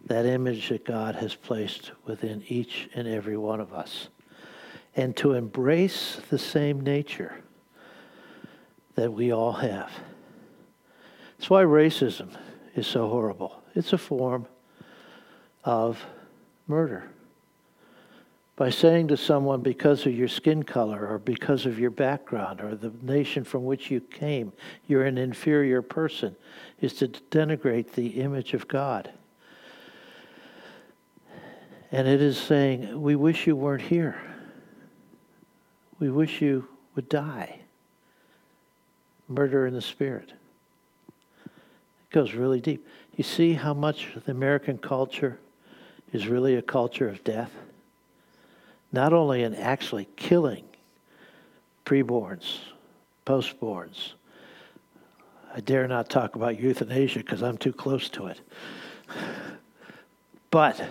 that 0.07 0.25
image 0.25 0.71
that 0.71 0.85
God 0.85 1.15
has 1.17 1.35
placed 1.35 1.93
within 2.07 2.43
each 2.49 2.89
and 2.95 3.07
every 3.07 3.37
one 3.37 3.61
of 3.61 3.75
us, 3.75 4.09
and 4.97 5.15
to 5.17 5.35
embrace 5.35 6.21
the 6.31 6.39
same 6.39 6.81
nature 6.81 7.43
that 8.95 9.13
we 9.13 9.33
all 9.33 9.53
have. 9.53 9.91
That's 11.37 11.51
why 11.51 11.63
racism 11.63 12.31
is 12.75 12.87
so 12.87 13.09
horrible. 13.09 13.63
It's 13.75 13.93
a 13.93 13.99
form 13.99 14.47
of 15.65 16.05
murder. 16.67 17.11
By 18.59 18.71
saying 18.71 19.07
to 19.09 19.17
someone, 19.17 19.61
because 19.61 20.05
of 20.05 20.13
your 20.13 20.27
skin 20.27 20.65
color 20.65 21.07
or 21.07 21.21
because 21.21 21.65
of 21.65 21.79
your 21.79 21.93
background 21.93 22.61
or 22.61 22.75
the 22.75 22.93
nation 23.03 23.45
from 23.45 23.65
which 23.65 23.89
you 23.89 24.01
came, 24.01 24.53
you're 24.89 25.05
an 25.05 25.17
inferior 25.17 25.81
person, 25.81 26.35
is 26.81 26.95
to 26.95 27.07
denigrate 27.07 27.93
the 27.93 28.21
image 28.21 28.55
of 28.55 28.67
God. 28.67 29.13
And 31.93 32.09
it 32.09 32.21
is 32.21 32.37
saying, 32.37 33.01
We 33.01 33.15
wish 33.15 33.47
you 33.47 33.55
weren't 33.55 33.83
here. 33.83 34.21
We 36.01 36.11
wish 36.11 36.43
you 36.43 36.67
would 36.97 37.09
die. 37.09 37.61
murder 39.29 39.69
in 39.69 39.75
the 39.75 39.81
spirit. 39.81 40.33
It 41.47 42.11
goes 42.11 42.35
really 42.35 42.61
deep. 42.61 42.85
You 43.15 43.23
see 43.23 43.53
how 43.53 43.73
much 43.73 44.09
the 44.27 44.33
American 44.33 44.79
culture 44.79 45.39
is 46.13 46.27
really 46.27 46.57
a 46.57 46.63
culture 46.63 47.09
of 47.09 47.23
death? 47.23 47.53
Not 48.93 49.13
only 49.13 49.43
in 49.43 49.55
actually 49.55 50.09
killing 50.17 50.65
preborns, 51.85 52.59
postborns. 53.27 54.13
I 55.55 55.61
dare 55.61 55.89
not 55.89 56.09
talk 56.09 56.37
about 56.37 56.61
euthanasia 56.61 57.21
because 57.21 57.43
I'm 57.43 57.59
too 57.59 57.73
close 57.73 58.09
to 58.11 58.27
it. 58.27 58.41
But 60.51 60.83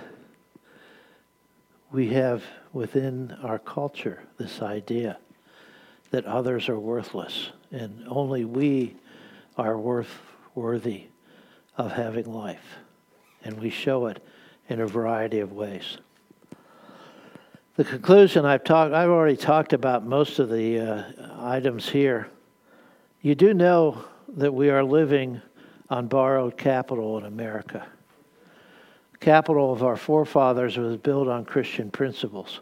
we 1.91 2.09
have 2.09 2.43
within 2.73 3.35
our 3.41 3.57
culture 3.57 4.21
this 4.37 4.61
idea 4.61 5.17
that 6.11 6.25
others 6.25 6.69
are 6.69 6.79
worthless 6.79 7.49
and 7.71 8.03
only 8.07 8.45
we 8.45 8.95
are 9.57 9.77
worth 9.77 10.21
worthy 10.53 11.05
of 11.77 11.91
having 11.91 12.31
life. 12.31 12.77
And 13.43 13.59
we 13.59 13.69
show 13.69 14.07
it 14.07 14.23
in 14.69 14.79
a 14.79 14.87
variety 14.87 15.39
of 15.39 15.51
ways. 15.51 15.97
The 17.77 17.83
conclusion 17.83 18.43
I've 18.43 18.63
talked 18.63 18.91
I've 18.91 19.11
already 19.11 19.37
talked 19.37 19.71
about 19.71 20.03
most 20.03 20.39
of 20.39 20.49
the 20.49 20.79
uh, 20.79 21.03
items 21.37 21.87
here. 21.87 22.27
You 23.21 23.35
do 23.35 23.53
know 23.53 24.03
that 24.29 24.51
we 24.51 24.71
are 24.71 24.83
living 24.83 25.43
on 25.87 26.07
borrowed 26.07 26.57
capital 26.57 27.19
in 27.19 27.25
America. 27.25 27.85
Capital 29.19 29.71
of 29.71 29.83
our 29.83 29.95
forefathers 29.95 30.75
was 30.75 30.97
built 30.97 31.27
on 31.27 31.45
Christian 31.45 31.91
principles. 31.91 32.61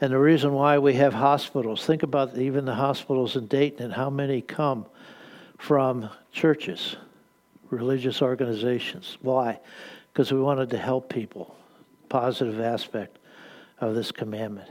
And 0.00 0.12
the 0.12 0.18
reason 0.18 0.54
why 0.54 0.78
we 0.78 0.94
have 0.94 1.14
hospitals, 1.14 1.86
think 1.86 2.02
about 2.02 2.36
even 2.36 2.64
the 2.64 2.74
hospitals 2.74 3.36
in 3.36 3.46
Dayton 3.46 3.84
and 3.84 3.94
how 3.94 4.10
many 4.10 4.42
come 4.42 4.86
from 5.56 6.10
churches, 6.32 6.96
religious 7.70 8.22
organizations. 8.22 9.18
Why? 9.22 9.60
Because 10.12 10.32
we 10.32 10.40
wanted 10.40 10.70
to 10.70 10.78
help 10.78 11.08
people. 11.08 11.54
Positive 12.08 12.58
aspect 12.60 13.19
of 13.80 13.94
this 13.94 14.12
commandment. 14.12 14.68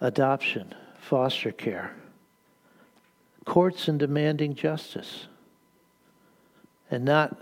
Adoption, 0.00 0.74
foster 0.98 1.52
care, 1.52 1.94
courts 3.44 3.88
and 3.88 3.98
demanding 3.98 4.54
justice. 4.54 5.26
And 6.90 7.04
not 7.04 7.36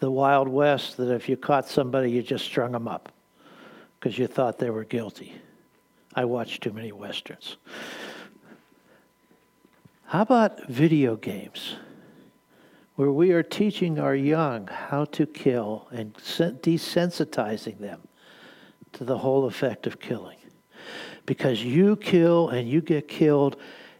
the 0.00 0.10
Wild 0.10 0.48
West 0.48 0.96
that 0.98 1.10
if 1.10 1.28
you 1.28 1.36
caught 1.36 1.68
somebody, 1.68 2.10
you 2.10 2.22
just 2.22 2.44
strung 2.44 2.72
them 2.72 2.86
up 2.86 3.12
because 3.98 4.18
you 4.18 4.26
thought 4.26 4.58
they 4.58 4.70
were 4.70 4.84
guilty. 4.84 5.34
I 6.14 6.24
watched 6.24 6.62
too 6.62 6.72
many 6.72 6.92
westerns. 6.92 7.56
How 10.06 10.22
about 10.22 10.66
video 10.68 11.16
games? 11.16 11.76
Where 12.96 13.12
we 13.12 13.32
are 13.32 13.42
teaching 13.42 13.98
our 13.98 14.14
young 14.14 14.66
how 14.66 15.04
to 15.06 15.26
kill 15.26 15.86
and 15.90 16.14
desensitizing 16.14 17.78
them 17.78 18.00
to 18.92 19.04
the 19.04 19.18
whole 19.18 19.44
effect 19.44 19.86
of 19.86 20.00
killing. 20.00 20.38
Because 21.26 21.62
you 21.62 21.96
kill 21.96 22.48
and 22.48 22.68
you 22.68 22.80
get 22.80 23.08
killed 23.08 23.56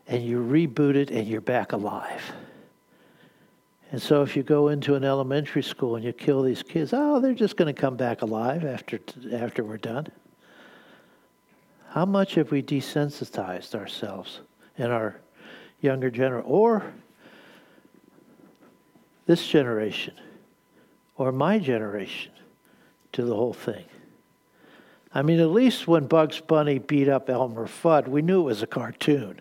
and 0.06 0.24
you 0.24 0.40
reboot 0.40 0.94
it 0.94 1.10
and 1.10 1.26
you're 1.28 1.40
back 1.40 1.72
alive. 1.72 2.32
And 3.92 4.00
so 4.00 4.22
if 4.22 4.36
you 4.36 4.42
go 4.42 4.68
into 4.68 4.94
an 4.94 5.04
elementary 5.04 5.62
school 5.62 5.96
and 5.96 6.04
you 6.04 6.12
kill 6.12 6.42
these 6.42 6.62
kids, 6.62 6.92
oh, 6.92 7.20
they're 7.20 7.34
just 7.34 7.56
going 7.56 7.72
to 7.72 7.80
come 7.80 7.96
back 7.96 8.22
alive 8.22 8.64
after, 8.64 8.98
after 9.32 9.62
we're 9.62 9.76
done. 9.76 10.06
How 11.90 12.04
much 12.04 12.34
have 12.34 12.50
we 12.50 12.62
desensitized 12.62 13.74
ourselves 13.74 14.40
in 14.76 14.90
our 14.90 15.20
younger 15.80 16.10
generation, 16.10 16.50
or 16.50 16.92
this 19.26 19.46
generation, 19.46 20.14
or 21.16 21.32
my 21.32 21.58
generation, 21.58 22.32
to 23.12 23.24
the 23.24 23.34
whole 23.34 23.52
thing? 23.52 23.84
I 25.12 25.22
mean, 25.22 25.40
at 25.40 25.50
least 25.50 25.88
when 25.88 26.06
Bugs 26.06 26.40
Bunny 26.40 26.78
beat 26.78 27.08
up 27.08 27.30
Elmer 27.30 27.66
Fudd, 27.66 28.08
we 28.08 28.22
knew 28.22 28.40
it 28.40 28.44
was 28.44 28.62
a 28.62 28.66
cartoon. 28.66 29.40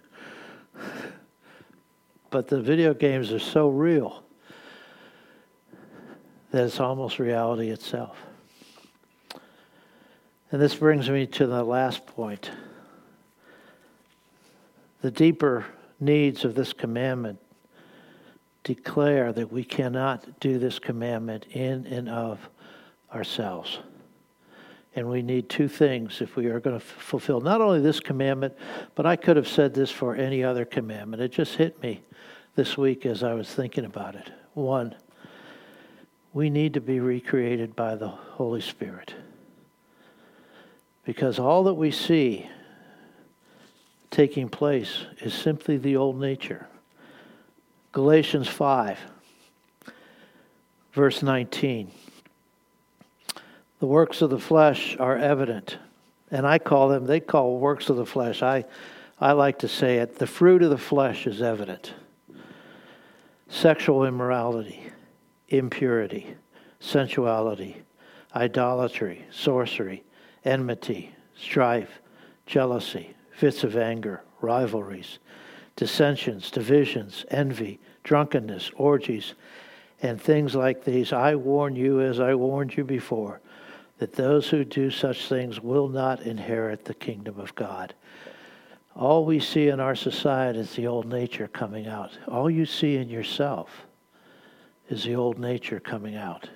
But 2.30 2.48
the 2.48 2.62
video 2.62 2.94
games 2.94 3.32
are 3.32 3.40
so 3.40 3.70
real 3.70 4.24
that 6.52 6.64
it's 6.64 6.80
almost 6.80 7.20
reality 7.20 7.70
itself. 7.70 8.18
And 10.52 10.62
this 10.62 10.76
brings 10.76 11.10
me 11.10 11.26
to 11.28 11.48
the 11.48 11.64
last 11.64 12.06
point. 12.06 12.52
The 15.02 15.12
deeper 15.12 15.66
needs 16.00 16.46
of 16.46 16.56
this 16.56 16.72
commandment 16.72 17.40
declare 18.66 19.32
that 19.32 19.52
we 19.54 19.64
cannot 19.64 20.40
do 20.42 20.60
this 20.60 20.80
commandment 20.80 21.46
in 21.52 21.86
and 21.86 22.10
of 22.10 22.50
ourselves. 23.14 23.80
And 24.96 25.10
we 25.10 25.22
need 25.22 25.50
two 25.50 25.68
things 25.68 26.20
if 26.20 26.36
we 26.36 26.48
are 26.48 26.60
going 26.60 26.78
to 26.78 26.86
fulfill 26.86 27.42
not 27.42 27.62
only 27.62 27.80
this 27.80 28.00
commandment, 28.00 28.54
but 28.96 29.06
I 29.06 29.16
could 29.16 29.38
have 29.38 29.48
said 29.48 29.74
this 29.74 29.92
for 29.92 30.16
any 30.16 30.44
other 30.44 30.66
commandment. 30.66 31.22
It 31.22 31.32
just 31.32 31.56
hit 31.56 31.82
me 31.84 32.02
this 32.56 32.78
week 32.78 33.06
as 33.06 33.22
I 33.24 33.34
was 33.34 33.54
thinking 33.54 33.86
about 33.86 34.16
it. 34.16 34.32
One, 34.54 34.96
we 36.34 36.50
need 36.50 36.74
to 36.74 36.82
be 36.82 37.00
recreated 37.00 37.76
by 37.76 37.96
the 37.96 38.08
Holy 38.08 38.62
Spirit. 38.62 39.14
Because 41.04 41.38
all 41.38 41.64
that 41.66 41.76
we 41.76 41.92
see 41.92 42.50
taking 44.10 44.50
place 44.50 45.06
is 45.20 45.34
simply 45.34 45.78
the 45.78 45.98
old 45.98 46.20
nature. 46.20 46.68
Galatians 47.96 48.50
5, 48.50 49.00
verse 50.92 51.24
19. 51.24 51.90
The 53.80 53.86
works 53.86 54.22
of 54.22 54.30
the 54.30 54.38
flesh 54.38 54.98
are 55.00 55.18
evident. 55.18 55.78
And 56.30 56.46
I 56.46 56.60
call 56.60 56.90
them, 56.90 57.06
they 57.06 57.22
call 57.22 57.58
works 57.58 57.90
of 57.90 57.96
the 57.96 58.06
flesh. 58.06 58.44
I, 58.44 58.66
I 59.22 59.32
like 59.32 59.60
to 59.60 59.70
say 59.70 60.00
it, 60.00 60.20
the 60.20 60.28
fruit 60.28 60.62
of 60.62 60.72
the 60.72 60.78
flesh 60.78 61.26
is 61.26 61.42
evident 61.42 61.94
sexual 63.48 64.04
immorality 64.04 64.92
impurity, 65.48 66.36
sensuality, 66.82 67.82
idolatry, 68.36 69.26
sorcery, 69.32 70.04
enmity, 70.44 71.16
strife, 71.34 72.02
jealousy, 72.46 73.16
fits 73.32 73.64
of 73.64 73.78
anger, 73.78 74.22
rivalries, 74.42 75.20
dissensions, 75.78 76.52
divisions, 76.52 77.26
envy, 77.30 77.80
drunkenness, 78.06 78.72
orgies, 78.76 79.34
and 80.02 80.22
things 80.22 80.56
like 80.56 80.86
these. 80.86 81.12
I 81.12 81.36
warn 81.36 81.76
you, 81.76 82.00
as 82.00 82.22
I 82.22 82.36
warned 82.36 82.78
you 82.78 82.86
before, 82.86 83.42
that 83.98 84.14
those 84.14 84.48
who 84.48 84.64
do 84.64 84.90
such 84.90 85.28
things 85.28 85.60
will 85.60 85.90
not 85.90 86.22
inherit 86.22 86.86
the 86.86 86.94
kingdom 86.94 87.40
of 87.40 87.54
God. 87.56 87.94
All 88.96 89.26
we 89.26 89.42
see 89.42 89.68
in 89.68 89.82
our 89.82 89.96
society 89.96 90.60
is 90.60 90.74
the 90.76 90.88
old 90.88 91.06
nature 91.06 91.50
coming 91.50 91.88
out. 91.88 92.18
All 92.30 92.50
you 92.50 92.66
see 92.66 92.96
in 92.96 93.10
yourself 93.10 93.86
is 94.90 95.04
the 95.04 95.16
old 95.16 95.38
nature 95.38 95.80
coming 95.80 96.16
out. 96.16 96.50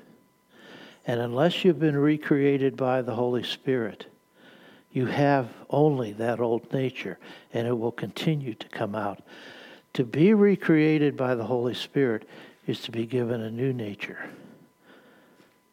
And 1.05 1.19
unless 1.19 1.65
you've 1.65 1.79
been 1.79 1.97
recreated 1.97 2.77
by 2.77 3.01
the 3.01 3.15
Holy 3.15 3.43
Spirit, 3.43 4.05
you 4.91 5.07
have 5.07 5.49
only 5.69 6.13
that 6.13 6.39
old 6.39 6.71
nature, 6.71 7.17
and 7.53 7.67
it 7.67 7.77
will 7.77 7.91
continue 7.91 8.53
to 8.53 8.69
come 8.69 8.95
out. 8.95 9.21
To 9.93 10.03
be 10.03 10.33
recreated 10.33 11.17
by 11.17 11.35
the 11.35 11.45
Holy 11.45 11.73
Spirit 11.73 12.27
is 12.67 12.81
to 12.81 12.91
be 12.91 13.05
given 13.05 13.41
a 13.41 13.51
new 13.51 13.73
nature. 13.73 14.29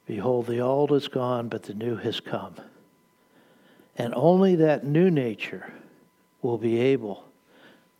Behold, 0.07 0.47
the 0.47 0.61
old 0.61 0.93
is 0.93 1.09
gone, 1.09 1.49
but 1.49 1.65
the 1.65 1.75
new 1.75 1.97
has 1.97 2.21
come. 2.21 2.55
And 3.97 4.15
only 4.15 4.57
that 4.57 4.85
new 4.85 5.11
nature 5.11 5.73
will 6.43 6.59
be 6.59 6.79
able 6.79 7.25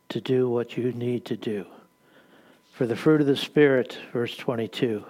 to 0.09 0.21
do 0.21 0.49
what 0.49 0.77
you 0.77 0.91
need 0.93 1.25
to 1.25 1.35
do. 1.35 1.65
For 2.73 2.85
the 2.85 2.95
fruit 2.95 3.21
of 3.21 3.27
the 3.27 3.35
Spirit, 3.35 3.97
verse 4.13 4.37
22, 4.37 5.03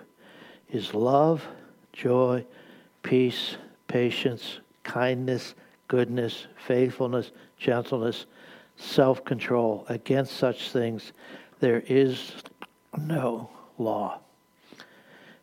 is 0.71 0.93
love, 0.93 1.45
joy, 1.93 2.45
peace, 3.03 3.57
patience, 3.87 4.59
kindness, 4.83 5.53
goodness, 5.87 6.47
faithfulness, 6.65 7.31
gentleness, 7.57 8.25
self 8.77 9.25
control. 9.25 9.85
Against 9.89 10.37
such 10.37 10.71
things 10.71 11.11
there 11.59 11.83
is 11.87 12.31
no 12.97 13.49
law. 13.77 14.19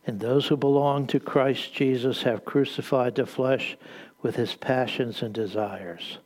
And 0.07 0.21
those 0.21 0.47
who 0.47 0.57
belong 0.57 1.07
to 1.09 1.21
Christ 1.21 1.75
Jesus 1.75 2.23
have 2.23 2.45
crucified 2.45 3.15
the 3.15 3.27
flesh 3.27 3.77
with 4.23 4.37
his 4.37 4.55
passions 4.55 5.23
and 5.23 5.35
desires. 5.35 6.19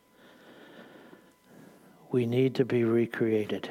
We 2.11 2.27
need 2.27 2.55
to 2.57 2.65
be 2.65 2.85
recreated 2.85 3.71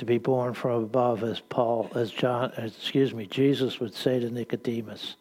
to 0.00 0.06
be 0.06 0.16
born 0.16 0.54
from 0.54 0.82
above, 0.82 1.22
as 1.22 1.40
Paul, 1.40 1.90
as 1.94 2.10
John, 2.10 2.50
excuse 2.56 3.12
me, 3.12 3.26
Jesus 3.26 3.80
would 3.80 3.94
say 3.94 4.18
to 4.18 4.30
Nicodemus, 4.30 5.16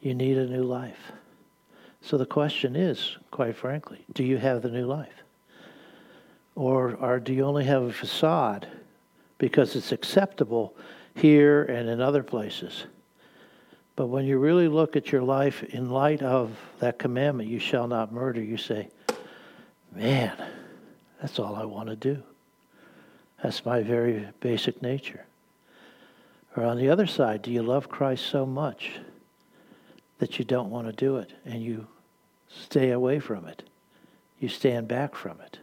you 0.00 0.12
need 0.12 0.36
a 0.36 0.44
new 0.44 0.64
life. 0.64 1.12
So 2.00 2.18
the 2.18 2.26
question 2.26 2.74
is, 2.74 3.16
quite 3.30 3.56
frankly, 3.56 4.04
do 4.12 4.24
you 4.24 4.38
have 4.38 4.62
the 4.62 4.70
new 4.70 4.86
life? 4.86 5.22
Or, 6.56 6.94
or 6.96 7.20
do 7.20 7.32
you 7.32 7.44
only 7.44 7.64
have 7.66 7.82
a 7.82 7.92
facade 7.92 8.66
because 9.38 9.76
it's 9.76 9.92
acceptable 9.92 10.74
here 11.14 11.62
and 11.64 11.88
in 11.88 12.00
other 12.00 12.22
places? 12.22 12.86
But 13.94 14.06
when 14.06 14.24
you 14.24 14.38
really 14.38 14.66
look 14.66 14.96
at 14.96 15.12
your 15.12 15.22
life 15.22 15.62
in 15.62 15.90
light 15.90 16.22
of 16.22 16.50
that 16.80 16.98
commandment, 16.98 17.48
you 17.48 17.58
shall 17.58 17.86
not 17.86 18.12
murder, 18.12 18.42
you 18.42 18.56
say, 18.56 18.88
man, 19.94 20.32
that's 21.20 21.38
all 21.38 21.54
I 21.54 21.64
want 21.64 21.88
to 21.88 21.96
do. 21.96 22.22
That's 23.42 23.64
my 23.64 23.82
very 23.82 24.26
basic 24.40 24.82
nature. 24.82 25.26
Or 26.56 26.64
on 26.64 26.78
the 26.78 26.88
other 26.88 27.06
side, 27.06 27.42
do 27.42 27.50
you 27.50 27.62
love 27.62 27.88
Christ 27.88 28.26
so 28.26 28.46
much 28.46 28.92
that 30.18 30.38
you 30.38 30.44
don't 30.44 30.70
want 30.70 30.86
to 30.86 30.92
do 30.92 31.16
it 31.16 31.32
and 31.44 31.62
you 31.62 31.86
stay 32.48 32.90
away 32.90 33.18
from 33.18 33.46
it? 33.46 33.62
You 34.40 34.48
stand 34.48 34.88
back 34.88 35.14
from 35.14 35.38
it. 35.40 35.58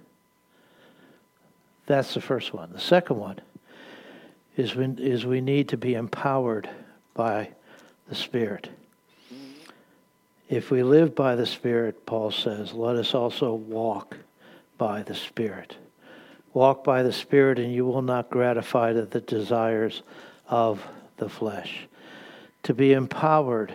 That's 1.85 2.13
the 2.13 2.21
first 2.21 2.53
one. 2.53 2.71
The 2.71 2.79
second 2.79 3.17
one 3.17 3.39
is, 4.55 4.75
when, 4.75 4.97
is 4.99 5.25
we 5.25 5.41
need 5.41 5.69
to 5.69 5.77
be 5.77 5.95
empowered 5.95 6.69
by 7.13 7.49
the 8.07 8.15
Spirit. 8.15 8.69
If 10.49 10.71
we 10.71 10.83
live 10.83 11.15
by 11.15 11.35
the 11.35 11.45
Spirit, 11.45 12.05
Paul 12.05 12.31
says, 12.31 12.73
let 12.73 12.95
us 12.95 13.13
also 13.13 13.53
walk 13.53 14.17
by 14.77 15.03
the 15.03 15.15
Spirit. 15.15 15.75
Walk 16.53 16.83
by 16.83 17.01
the 17.03 17.13
Spirit, 17.13 17.59
and 17.59 17.73
you 17.73 17.85
will 17.85 18.01
not 18.01 18.29
gratify 18.29 18.93
the 18.93 19.21
desires 19.21 20.03
of 20.47 20.85
the 21.17 21.29
flesh. 21.29 21.87
To 22.63 22.73
be 22.73 22.93
empowered 22.93 23.73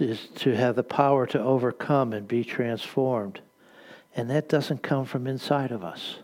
is 0.00 0.26
to 0.36 0.54
have 0.54 0.76
the 0.76 0.82
power 0.82 1.26
to 1.26 1.40
overcome 1.40 2.12
and 2.12 2.26
be 2.28 2.44
transformed. 2.44 3.40
And 4.16 4.30
that 4.30 4.48
doesn't 4.48 4.82
come 4.82 5.04
from 5.04 5.26
inside 5.26 5.70
of 5.70 5.84
us. 5.84 6.16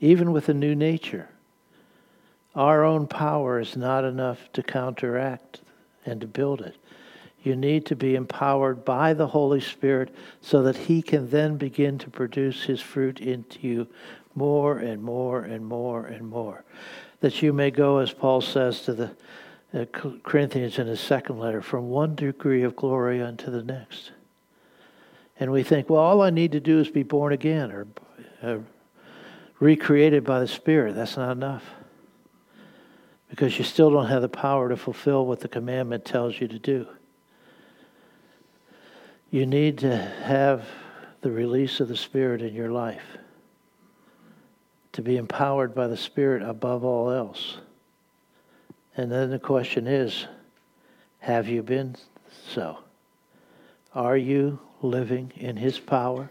Even 0.00 0.32
with 0.32 0.48
a 0.48 0.54
new 0.54 0.74
nature, 0.74 1.28
our 2.54 2.84
own 2.84 3.06
power 3.06 3.60
is 3.60 3.76
not 3.76 4.04
enough 4.04 4.52
to 4.54 4.62
counteract 4.62 5.60
and 6.04 6.20
to 6.20 6.26
build 6.26 6.60
it. 6.60 6.76
You 7.42 7.54
need 7.54 7.86
to 7.86 7.96
be 7.96 8.16
empowered 8.16 8.84
by 8.84 9.14
the 9.14 9.28
Holy 9.28 9.60
Spirit 9.60 10.14
so 10.40 10.62
that 10.64 10.76
He 10.76 11.00
can 11.00 11.30
then 11.30 11.56
begin 11.56 11.96
to 11.98 12.10
produce 12.10 12.64
His 12.64 12.80
fruit 12.80 13.20
into 13.20 13.66
you 13.66 13.86
more 14.34 14.78
and 14.78 15.02
more 15.02 15.42
and 15.42 15.64
more 15.64 16.04
and 16.06 16.28
more. 16.28 16.64
That 17.20 17.40
you 17.40 17.52
may 17.52 17.70
go, 17.70 17.98
as 17.98 18.12
Paul 18.12 18.40
says 18.40 18.82
to 18.82 18.94
the 18.94 19.16
uh, 19.72 19.84
Corinthians 20.22 20.78
in 20.78 20.88
his 20.88 21.00
second 21.00 21.38
letter, 21.38 21.62
from 21.62 21.88
one 21.88 22.14
degree 22.16 22.62
of 22.62 22.74
glory 22.74 23.22
unto 23.22 23.50
the 23.50 23.62
next. 23.62 24.10
And 25.40 25.50
we 25.50 25.62
think, 25.62 25.88
well, 25.88 26.02
all 26.02 26.20
I 26.20 26.28
need 26.28 26.52
to 26.52 26.60
do 26.60 26.78
is 26.80 26.90
be 26.90 27.02
born 27.02 27.32
again 27.32 27.72
or 27.72 27.86
uh, 28.42 28.58
recreated 29.58 30.22
by 30.22 30.38
the 30.38 30.46
Spirit. 30.46 30.94
That's 30.94 31.16
not 31.16 31.32
enough. 31.32 31.64
Because 33.30 33.56
you 33.56 33.64
still 33.64 33.90
don't 33.90 34.08
have 34.08 34.20
the 34.20 34.28
power 34.28 34.68
to 34.68 34.76
fulfill 34.76 35.24
what 35.24 35.40
the 35.40 35.48
commandment 35.48 36.04
tells 36.04 36.38
you 36.40 36.46
to 36.48 36.58
do. 36.58 36.86
You 39.30 39.46
need 39.46 39.78
to 39.78 39.96
have 39.96 40.66
the 41.22 41.30
release 41.30 41.80
of 41.80 41.88
the 41.88 41.96
Spirit 41.96 42.42
in 42.42 42.54
your 42.54 42.70
life, 42.70 43.16
to 44.92 45.00
be 45.00 45.16
empowered 45.16 45.74
by 45.74 45.86
the 45.86 45.96
Spirit 45.96 46.42
above 46.42 46.84
all 46.84 47.10
else. 47.10 47.58
And 48.96 49.10
then 49.10 49.30
the 49.30 49.38
question 49.38 49.86
is 49.86 50.26
have 51.20 51.48
you 51.48 51.62
been 51.62 51.96
so? 52.48 52.78
Are 53.94 54.16
you 54.16 54.58
living 54.82 55.32
in 55.36 55.56
His 55.56 55.78
power, 55.78 56.30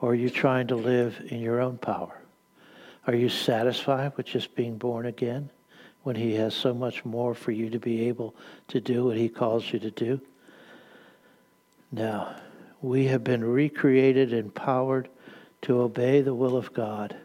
or 0.00 0.10
are 0.10 0.14
you 0.14 0.30
trying 0.30 0.66
to 0.68 0.76
live 0.76 1.20
in 1.28 1.40
your 1.40 1.60
own 1.60 1.78
power? 1.78 2.20
Are 3.06 3.14
you 3.14 3.28
satisfied 3.28 4.16
with 4.16 4.26
just 4.26 4.54
being 4.54 4.76
born 4.76 5.06
again 5.06 5.50
when 6.02 6.16
He 6.16 6.34
has 6.34 6.54
so 6.54 6.74
much 6.74 7.04
more 7.04 7.34
for 7.34 7.52
you 7.52 7.70
to 7.70 7.78
be 7.78 8.08
able 8.08 8.34
to 8.68 8.80
do 8.80 9.04
what 9.04 9.16
He 9.16 9.28
calls 9.28 9.72
you 9.72 9.78
to 9.80 9.90
do? 9.90 10.20
Now, 11.90 12.36
we 12.80 13.06
have 13.06 13.22
been 13.22 13.44
recreated, 13.44 14.32
and 14.32 14.46
empowered 14.46 15.08
to 15.62 15.80
obey 15.80 16.20
the 16.20 16.34
will 16.34 16.56
of 16.56 16.72
God, 16.72 17.16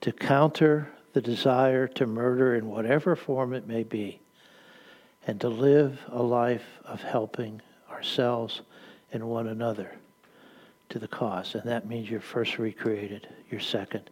to 0.00 0.12
counter 0.12 0.88
the 1.12 1.20
desire 1.20 1.86
to 1.88 2.06
murder 2.06 2.54
in 2.54 2.68
whatever 2.68 3.16
form 3.16 3.52
it 3.52 3.66
may 3.66 3.82
be, 3.82 4.20
and 5.26 5.40
to 5.40 5.48
live 5.48 6.00
a 6.08 6.22
life 6.22 6.80
of 6.84 7.02
helping 7.02 7.60
ourselves 7.90 8.62
and 9.12 9.28
one 9.28 9.48
another 9.48 9.92
to 10.88 10.98
the 10.98 11.08
cause. 11.08 11.54
And 11.54 11.64
that 11.64 11.86
means 11.86 12.10
you're 12.10 12.20
first 12.20 12.58
recreated. 12.58 13.28
You're 13.50 13.60
second. 13.60 14.10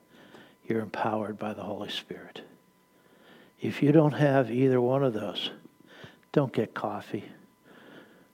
You're 0.66 0.80
empowered 0.80 1.38
by 1.38 1.54
the 1.54 1.62
Holy 1.62 1.90
Spirit. 1.90 2.42
If 3.60 3.82
you 3.82 3.92
don't 3.92 4.12
have 4.12 4.50
either 4.50 4.80
one 4.80 5.02
of 5.02 5.12
those, 5.12 5.50
don't 6.32 6.52
get 6.52 6.74
coffee 6.74 7.24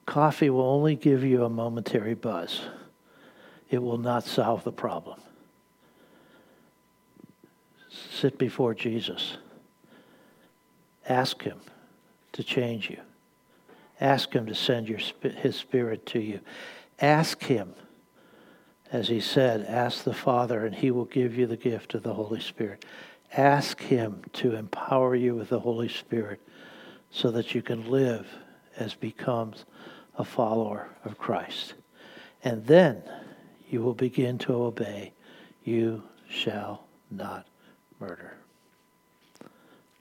Coffee 0.06 0.50
will 0.50 0.62
only 0.62 0.94
give 0.94 1.24
you 1.24 1.44
a 1.44 1.50
momentary 1.50 2.14
buzz. 2.14 2.62
It 3.68 3.82
will 3.82 3.98
not 3.98 4.24
solve 4.24 4.62
the 4.62 4.72
problem. 4.72 5.20
Sit 7.90 8.38
before 8.38 8.72
Jesus. 8.72 9.36
Ask 11.08 11.42
Him 11.42 11.58
to 12.32 12.44
change 12.44 12.88
you. 12.88 13.00
Ask 14.00 14.32
Him 14.32 14.46
to 14.46 14.54
send 14.54 14.88
your, 14.88 14.98
His 15.22 15.56
Spirit 15.56 16.06
to 16.06 16.20
you. 16.20 16.40
Ask 17.00 17.44
Him, 17.44 17.74
as 18.92 19.08
He 19.08 19.20
said, 19.20 19.64
ask 19.68 20.04
the 20.04 20.14
Father, 20.14 20.64
and 20.64 20.74
He 20.74 20.90
will 20.90 21.04
give 21.04 21.36
you 21.36 21.46
the 21.46 21.56
gift 21.56 21.94
of 21.94 22.02
the 22.02 22.14
Holy 22.14 22.40
Spirit. 22.40 22.84
Ask 23.36 23.80
Him 23.80 24.22
to 24.34 24.54
empower 24.54 25.14
you 25.14 25.34
with 25.34 25.48
the 25.48 25.60
Holy 25.60 25.88
Spirit 25.88 26.40
so 27.10 27.30
that 27.30 27.54
you 27.54 27.62
can 27.62 27.90
live 27.90 28.26
as 28.76 28.94
becomes 28.94 29.64
a 30.18 30.24
follower 30.24 30.88
of 31.04 31.18
Christ. 31.18 31.74
And 32.44 32.66
then 32.66 33.02
you 33.68 33.80
will 33.82 33.94
begin 33.94 34.38
to 34.38 34.54
obey. 34.54 35.12
You 35.64 36.02
shall 36.28 36.84
not 37.10 37.46
murder. 37.98 38.36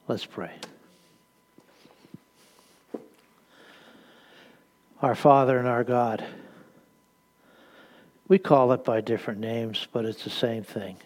Let's 0.07 0.25
pray. 0.25 0.51
Our 5.05 5.13
Father 5.13 5.59
and 5.59 5.67
our 5.67 5.83
God, 5.83 6.25
we 8.27 8.39
call 8.39 8.71
it 8.71 8.83
by 8.83 9.01
different 9.01 9.39
names, 9.39 9.87
but 9.93 10.03
it's 10.03 10.23
the 10.23 10.31
same 10.31 10.63
thing. 10.63 10.97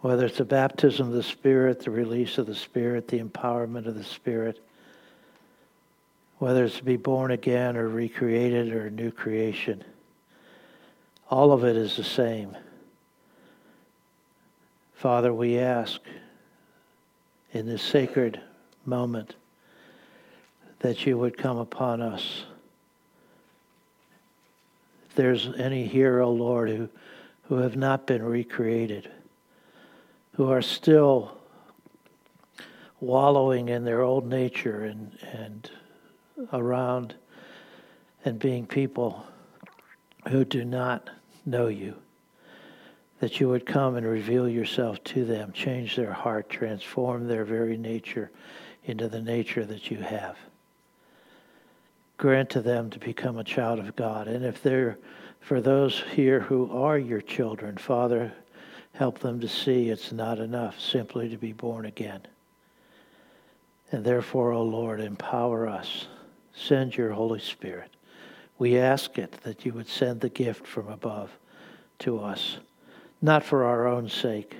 Whether 0.00 0.26
it's 0.26 0.38
the 0.38 0.44
baptism 0.44 1.06
of 1.06 1.12
the 1.12 1.22
Spirit, 1.22 1.84
the 1.84 1.92
release 1.92 2.36
of 2.36 2.46
the 2.46 2.56
Spirit, 2.56 3.06
the 3.06 3.20
empowerment 3.20 3.86
of 3.86 3.94
the 3.94 4.02
Spirit, 4.02 4.58
whether 6.38 6.64
it's 6.64 6.78
to 6.78 6.82
be 6.82 6.96
born 6.96 7.30
again 7.30 7.76
or 7.76 7.88
recreated 7.88 8.72
or 8.72 8.86
a 8.86 8.90
new 8.90 9.12
creation. 9.12 9.84
All 11.30 11.52
of 11.52 11.62
it 11.62 11.76
is 11.76 11.96
the 11.96 12.02
same. 12.02 12.56
Father, 14.94 15.32
we 15.32 15.60
ask 15.60 16.00
in 17.52 17.66
this 17.66 17.82
sacred 17.82 18.40
moment 18.84 19.36
that 20.80 21.06
you 21.06 21.16
would 21.18 21.38
come 21.38 21.58
upon 21.58 22.02
us. 22.02 22.46
There's 25.18 25.48
any 25.58 25.84
here, 25.84 26.20
O 26.20 26.30
Lord, 26.30 26.70
who, 26.70 26.88
who 27.48 27.56
have 27.56 27.74
not 27.74 28.06
been 28.06 28.22
recreated, 28.22 29.10
who 30.34 30.48
are 30.48 30.62
still 30.62 31.36
wallowing 33.00 33.68
in 33.68 33.84
their 33.84 34.02
old 34.02 34.28
nature 34.28 34.84
and, 34.84 35.10
and 35.32 35.68
around 36.52 37.16
and 38.24 38.38
being 38.38 38.64
people 38.64 39.26
who 40.28 40.44
do 40.44 40.64
not 40.64 41.10
know 41.44 41.66
you, 41.66 41.96
that 43.18 43.40
you 43.40 43.48
would 43.48 43.66
come 43.66 43.96
and 43.96 44.06
reveal 44.06 44.48
yourself 44.48 45.02
to 45.02 45.24
them, 45.24 45.50
change 45.50 45.96
their 45.96 46.12
heart, 46.12 46.48
transform 46.48 47.26
their 47.26 47.44
very 47.44 47.76
nature 47.76 48.30
into 48.84 49.08
the 49.08 49.20
nature 49.20 49.64
that 49.64 49.90
you 49.90 49.98
have. 49.98 50.36
Grant 52.18 52.50
to 52.50 52.60
them 52.60 52.90
to 52.90 52.98
become 52.98 53.38
a 53.38 53.44
child 53.44 53.78
of 53.78 53.96
God. 53.96 54.28
And 54.28 54.44
if 54.44 54.62
they're, 54.62 54.98
for 55.40 55.60
those 55.60 56.02
here 56.14 56.40
who 56.40 56.70
are 56.76 56.98
your 56.98 57.20
children, 57.20 57.76
Father, 57.76 58.32
help 58.92 59.20
them 59.20 59.40
to 59.40 59.48
see 59.48 59.88
it's 59.88 60.12
not 60.12 60.38
enough 60.38 60.78
simply 60.78 61.28
to 61.28 61.38
be 61.38 61.52
born 61.52 61.86
again. 61.86 62.20
And 63.92 64.04
therefore, 64.04 64.52
O 64.52 64.58
oh 64.58 64.64
Lord, 64.64 65.00
empower 65.00 65.68
us 65.68 66.08
send 66.58 66.96
your 66.96 67.12
Holy 67.12 67.38
Spirit. 67.38 67.90
We 68.58 68.78
ask 68.78 69.18
it 69.18 69.32
that 69.42 69.64
you 69.64 69.72
would 69.74 69.88
send 69.88 70.20
the 70.20 70.28
gift 70.28 70.66
from 70.66 70.88
above 70.88 71.30
to 72.00 72.18
us, 72.18 72.58
not 73.22 73.44
for 73.44 73.64
our 73.64 73.86
own 73.86 74.08
sake, 74.08 74.56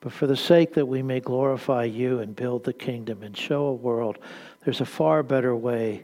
but 0.00 0.12
for 0.12 0.26
the 0.26 0.36
sake 0.36 0.74
that 0.74 0.86
we 0.86 1.02
may 1.02 1.20
glorify 1.20 1.84
you 1.84 2.18
and 2.18 2.34
build 2.34 2.64
the 2.64 2.72
kingdom 2.72 3.22
and 3.22 3.36
show 3.36 3.66
a 3.66 3.72
world 3.72 4.18
there's 4.64 4.80
a 4.80 4.86
far 4.86 5.22
better 5.22 5.54
way 5.54 6.02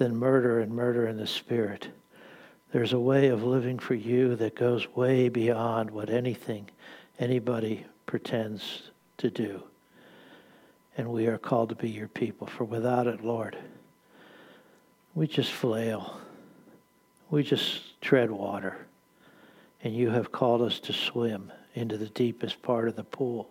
than 0.00 0.16
murder 0.16 0.60
and 0.60 0.72
murder 0.72 1.06
in 1.06 1.18
the 1.18 1.26
spirit. 1.26 1.86
There's 2.72 2.94
a 2.94 2.98
way 2.98 3.28
of 3.28 3.44
living 3.44 3.78
for 3.78 3.92
you 3.92 4.34
that 4.36 4.54
goes 4.54 4.88
way 4.96 5.28
beyond 5.28 5.90
what 5.90 6.08
anything 6.08 6.70
anybody 7.18 7.84
pretends 8.06 8.92
to 9.18 9.28
do. 9.28 9.62
And 10.96 11.10
we 11.10 11.26
are 11.26 11.36
called 11.36 11.68
to 11.68 11.74
be 11.74 11.90
your 11.90 12.08
people. 12.08 12.46
For 12.46 12.64
without 12.64 13.06
it, 13.08 13.22
Lord, 13.22 13.58
we 15.14 15.26
just 15.26 15.52
flail. 15.52 16.18
We 17.28 17.42
just 17.42 18.00
tread 18.00 18.30
water. 18.30 18.78
And 19.84 19.94
you 19.94 20.08
have 20.08 20.32
called 20.32 20.62
us 20.62 20.80
to 20.80 20.94
swim 20.94 21.52
into 21.74 21.98
the 21.98 22.08
deepest 22.08 22.62
part 22.62 22.88
of 22.88 22.96
the 22.96 23.04
pool. 23.04 23.50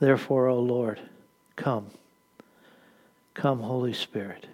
Therefore, 0.00 0.48
O 0.48 0.56
oh 0.56 0.60
Lord, 0.60 1.00
come. 1.56 1.86
Come, 3.32 3.60
Holy 3.60 3.94
Spirit. 3.94 4.46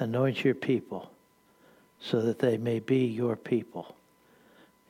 Anoint 0.00 0.44
your 0.44 0.54
people 0.54 1.10
so 2.00 2.22
that 2.22 2.38
they 2.38 2.56
may 2.56 2.80
be 2.80 3.04
your 3.04 3.36
people. 3.36 3.94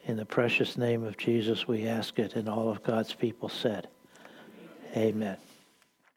In 0.07 0.17
the 0.17 0.25
precious 0.25 0.79
name 0.79 1.03
of 1.03 1.17
Jesus, 1.17 1.67
we 1.67 1.87
ask 1.87 2.19
it, 2.21 2.37
and 2.37 2.49
all 2.49 2.71
of 2.71 2.83
God's 2.85 3.13
people 3.13 3.49
said, 3.49 3.89
Amen. 4.97 5.13
Amen. 5.15 5.37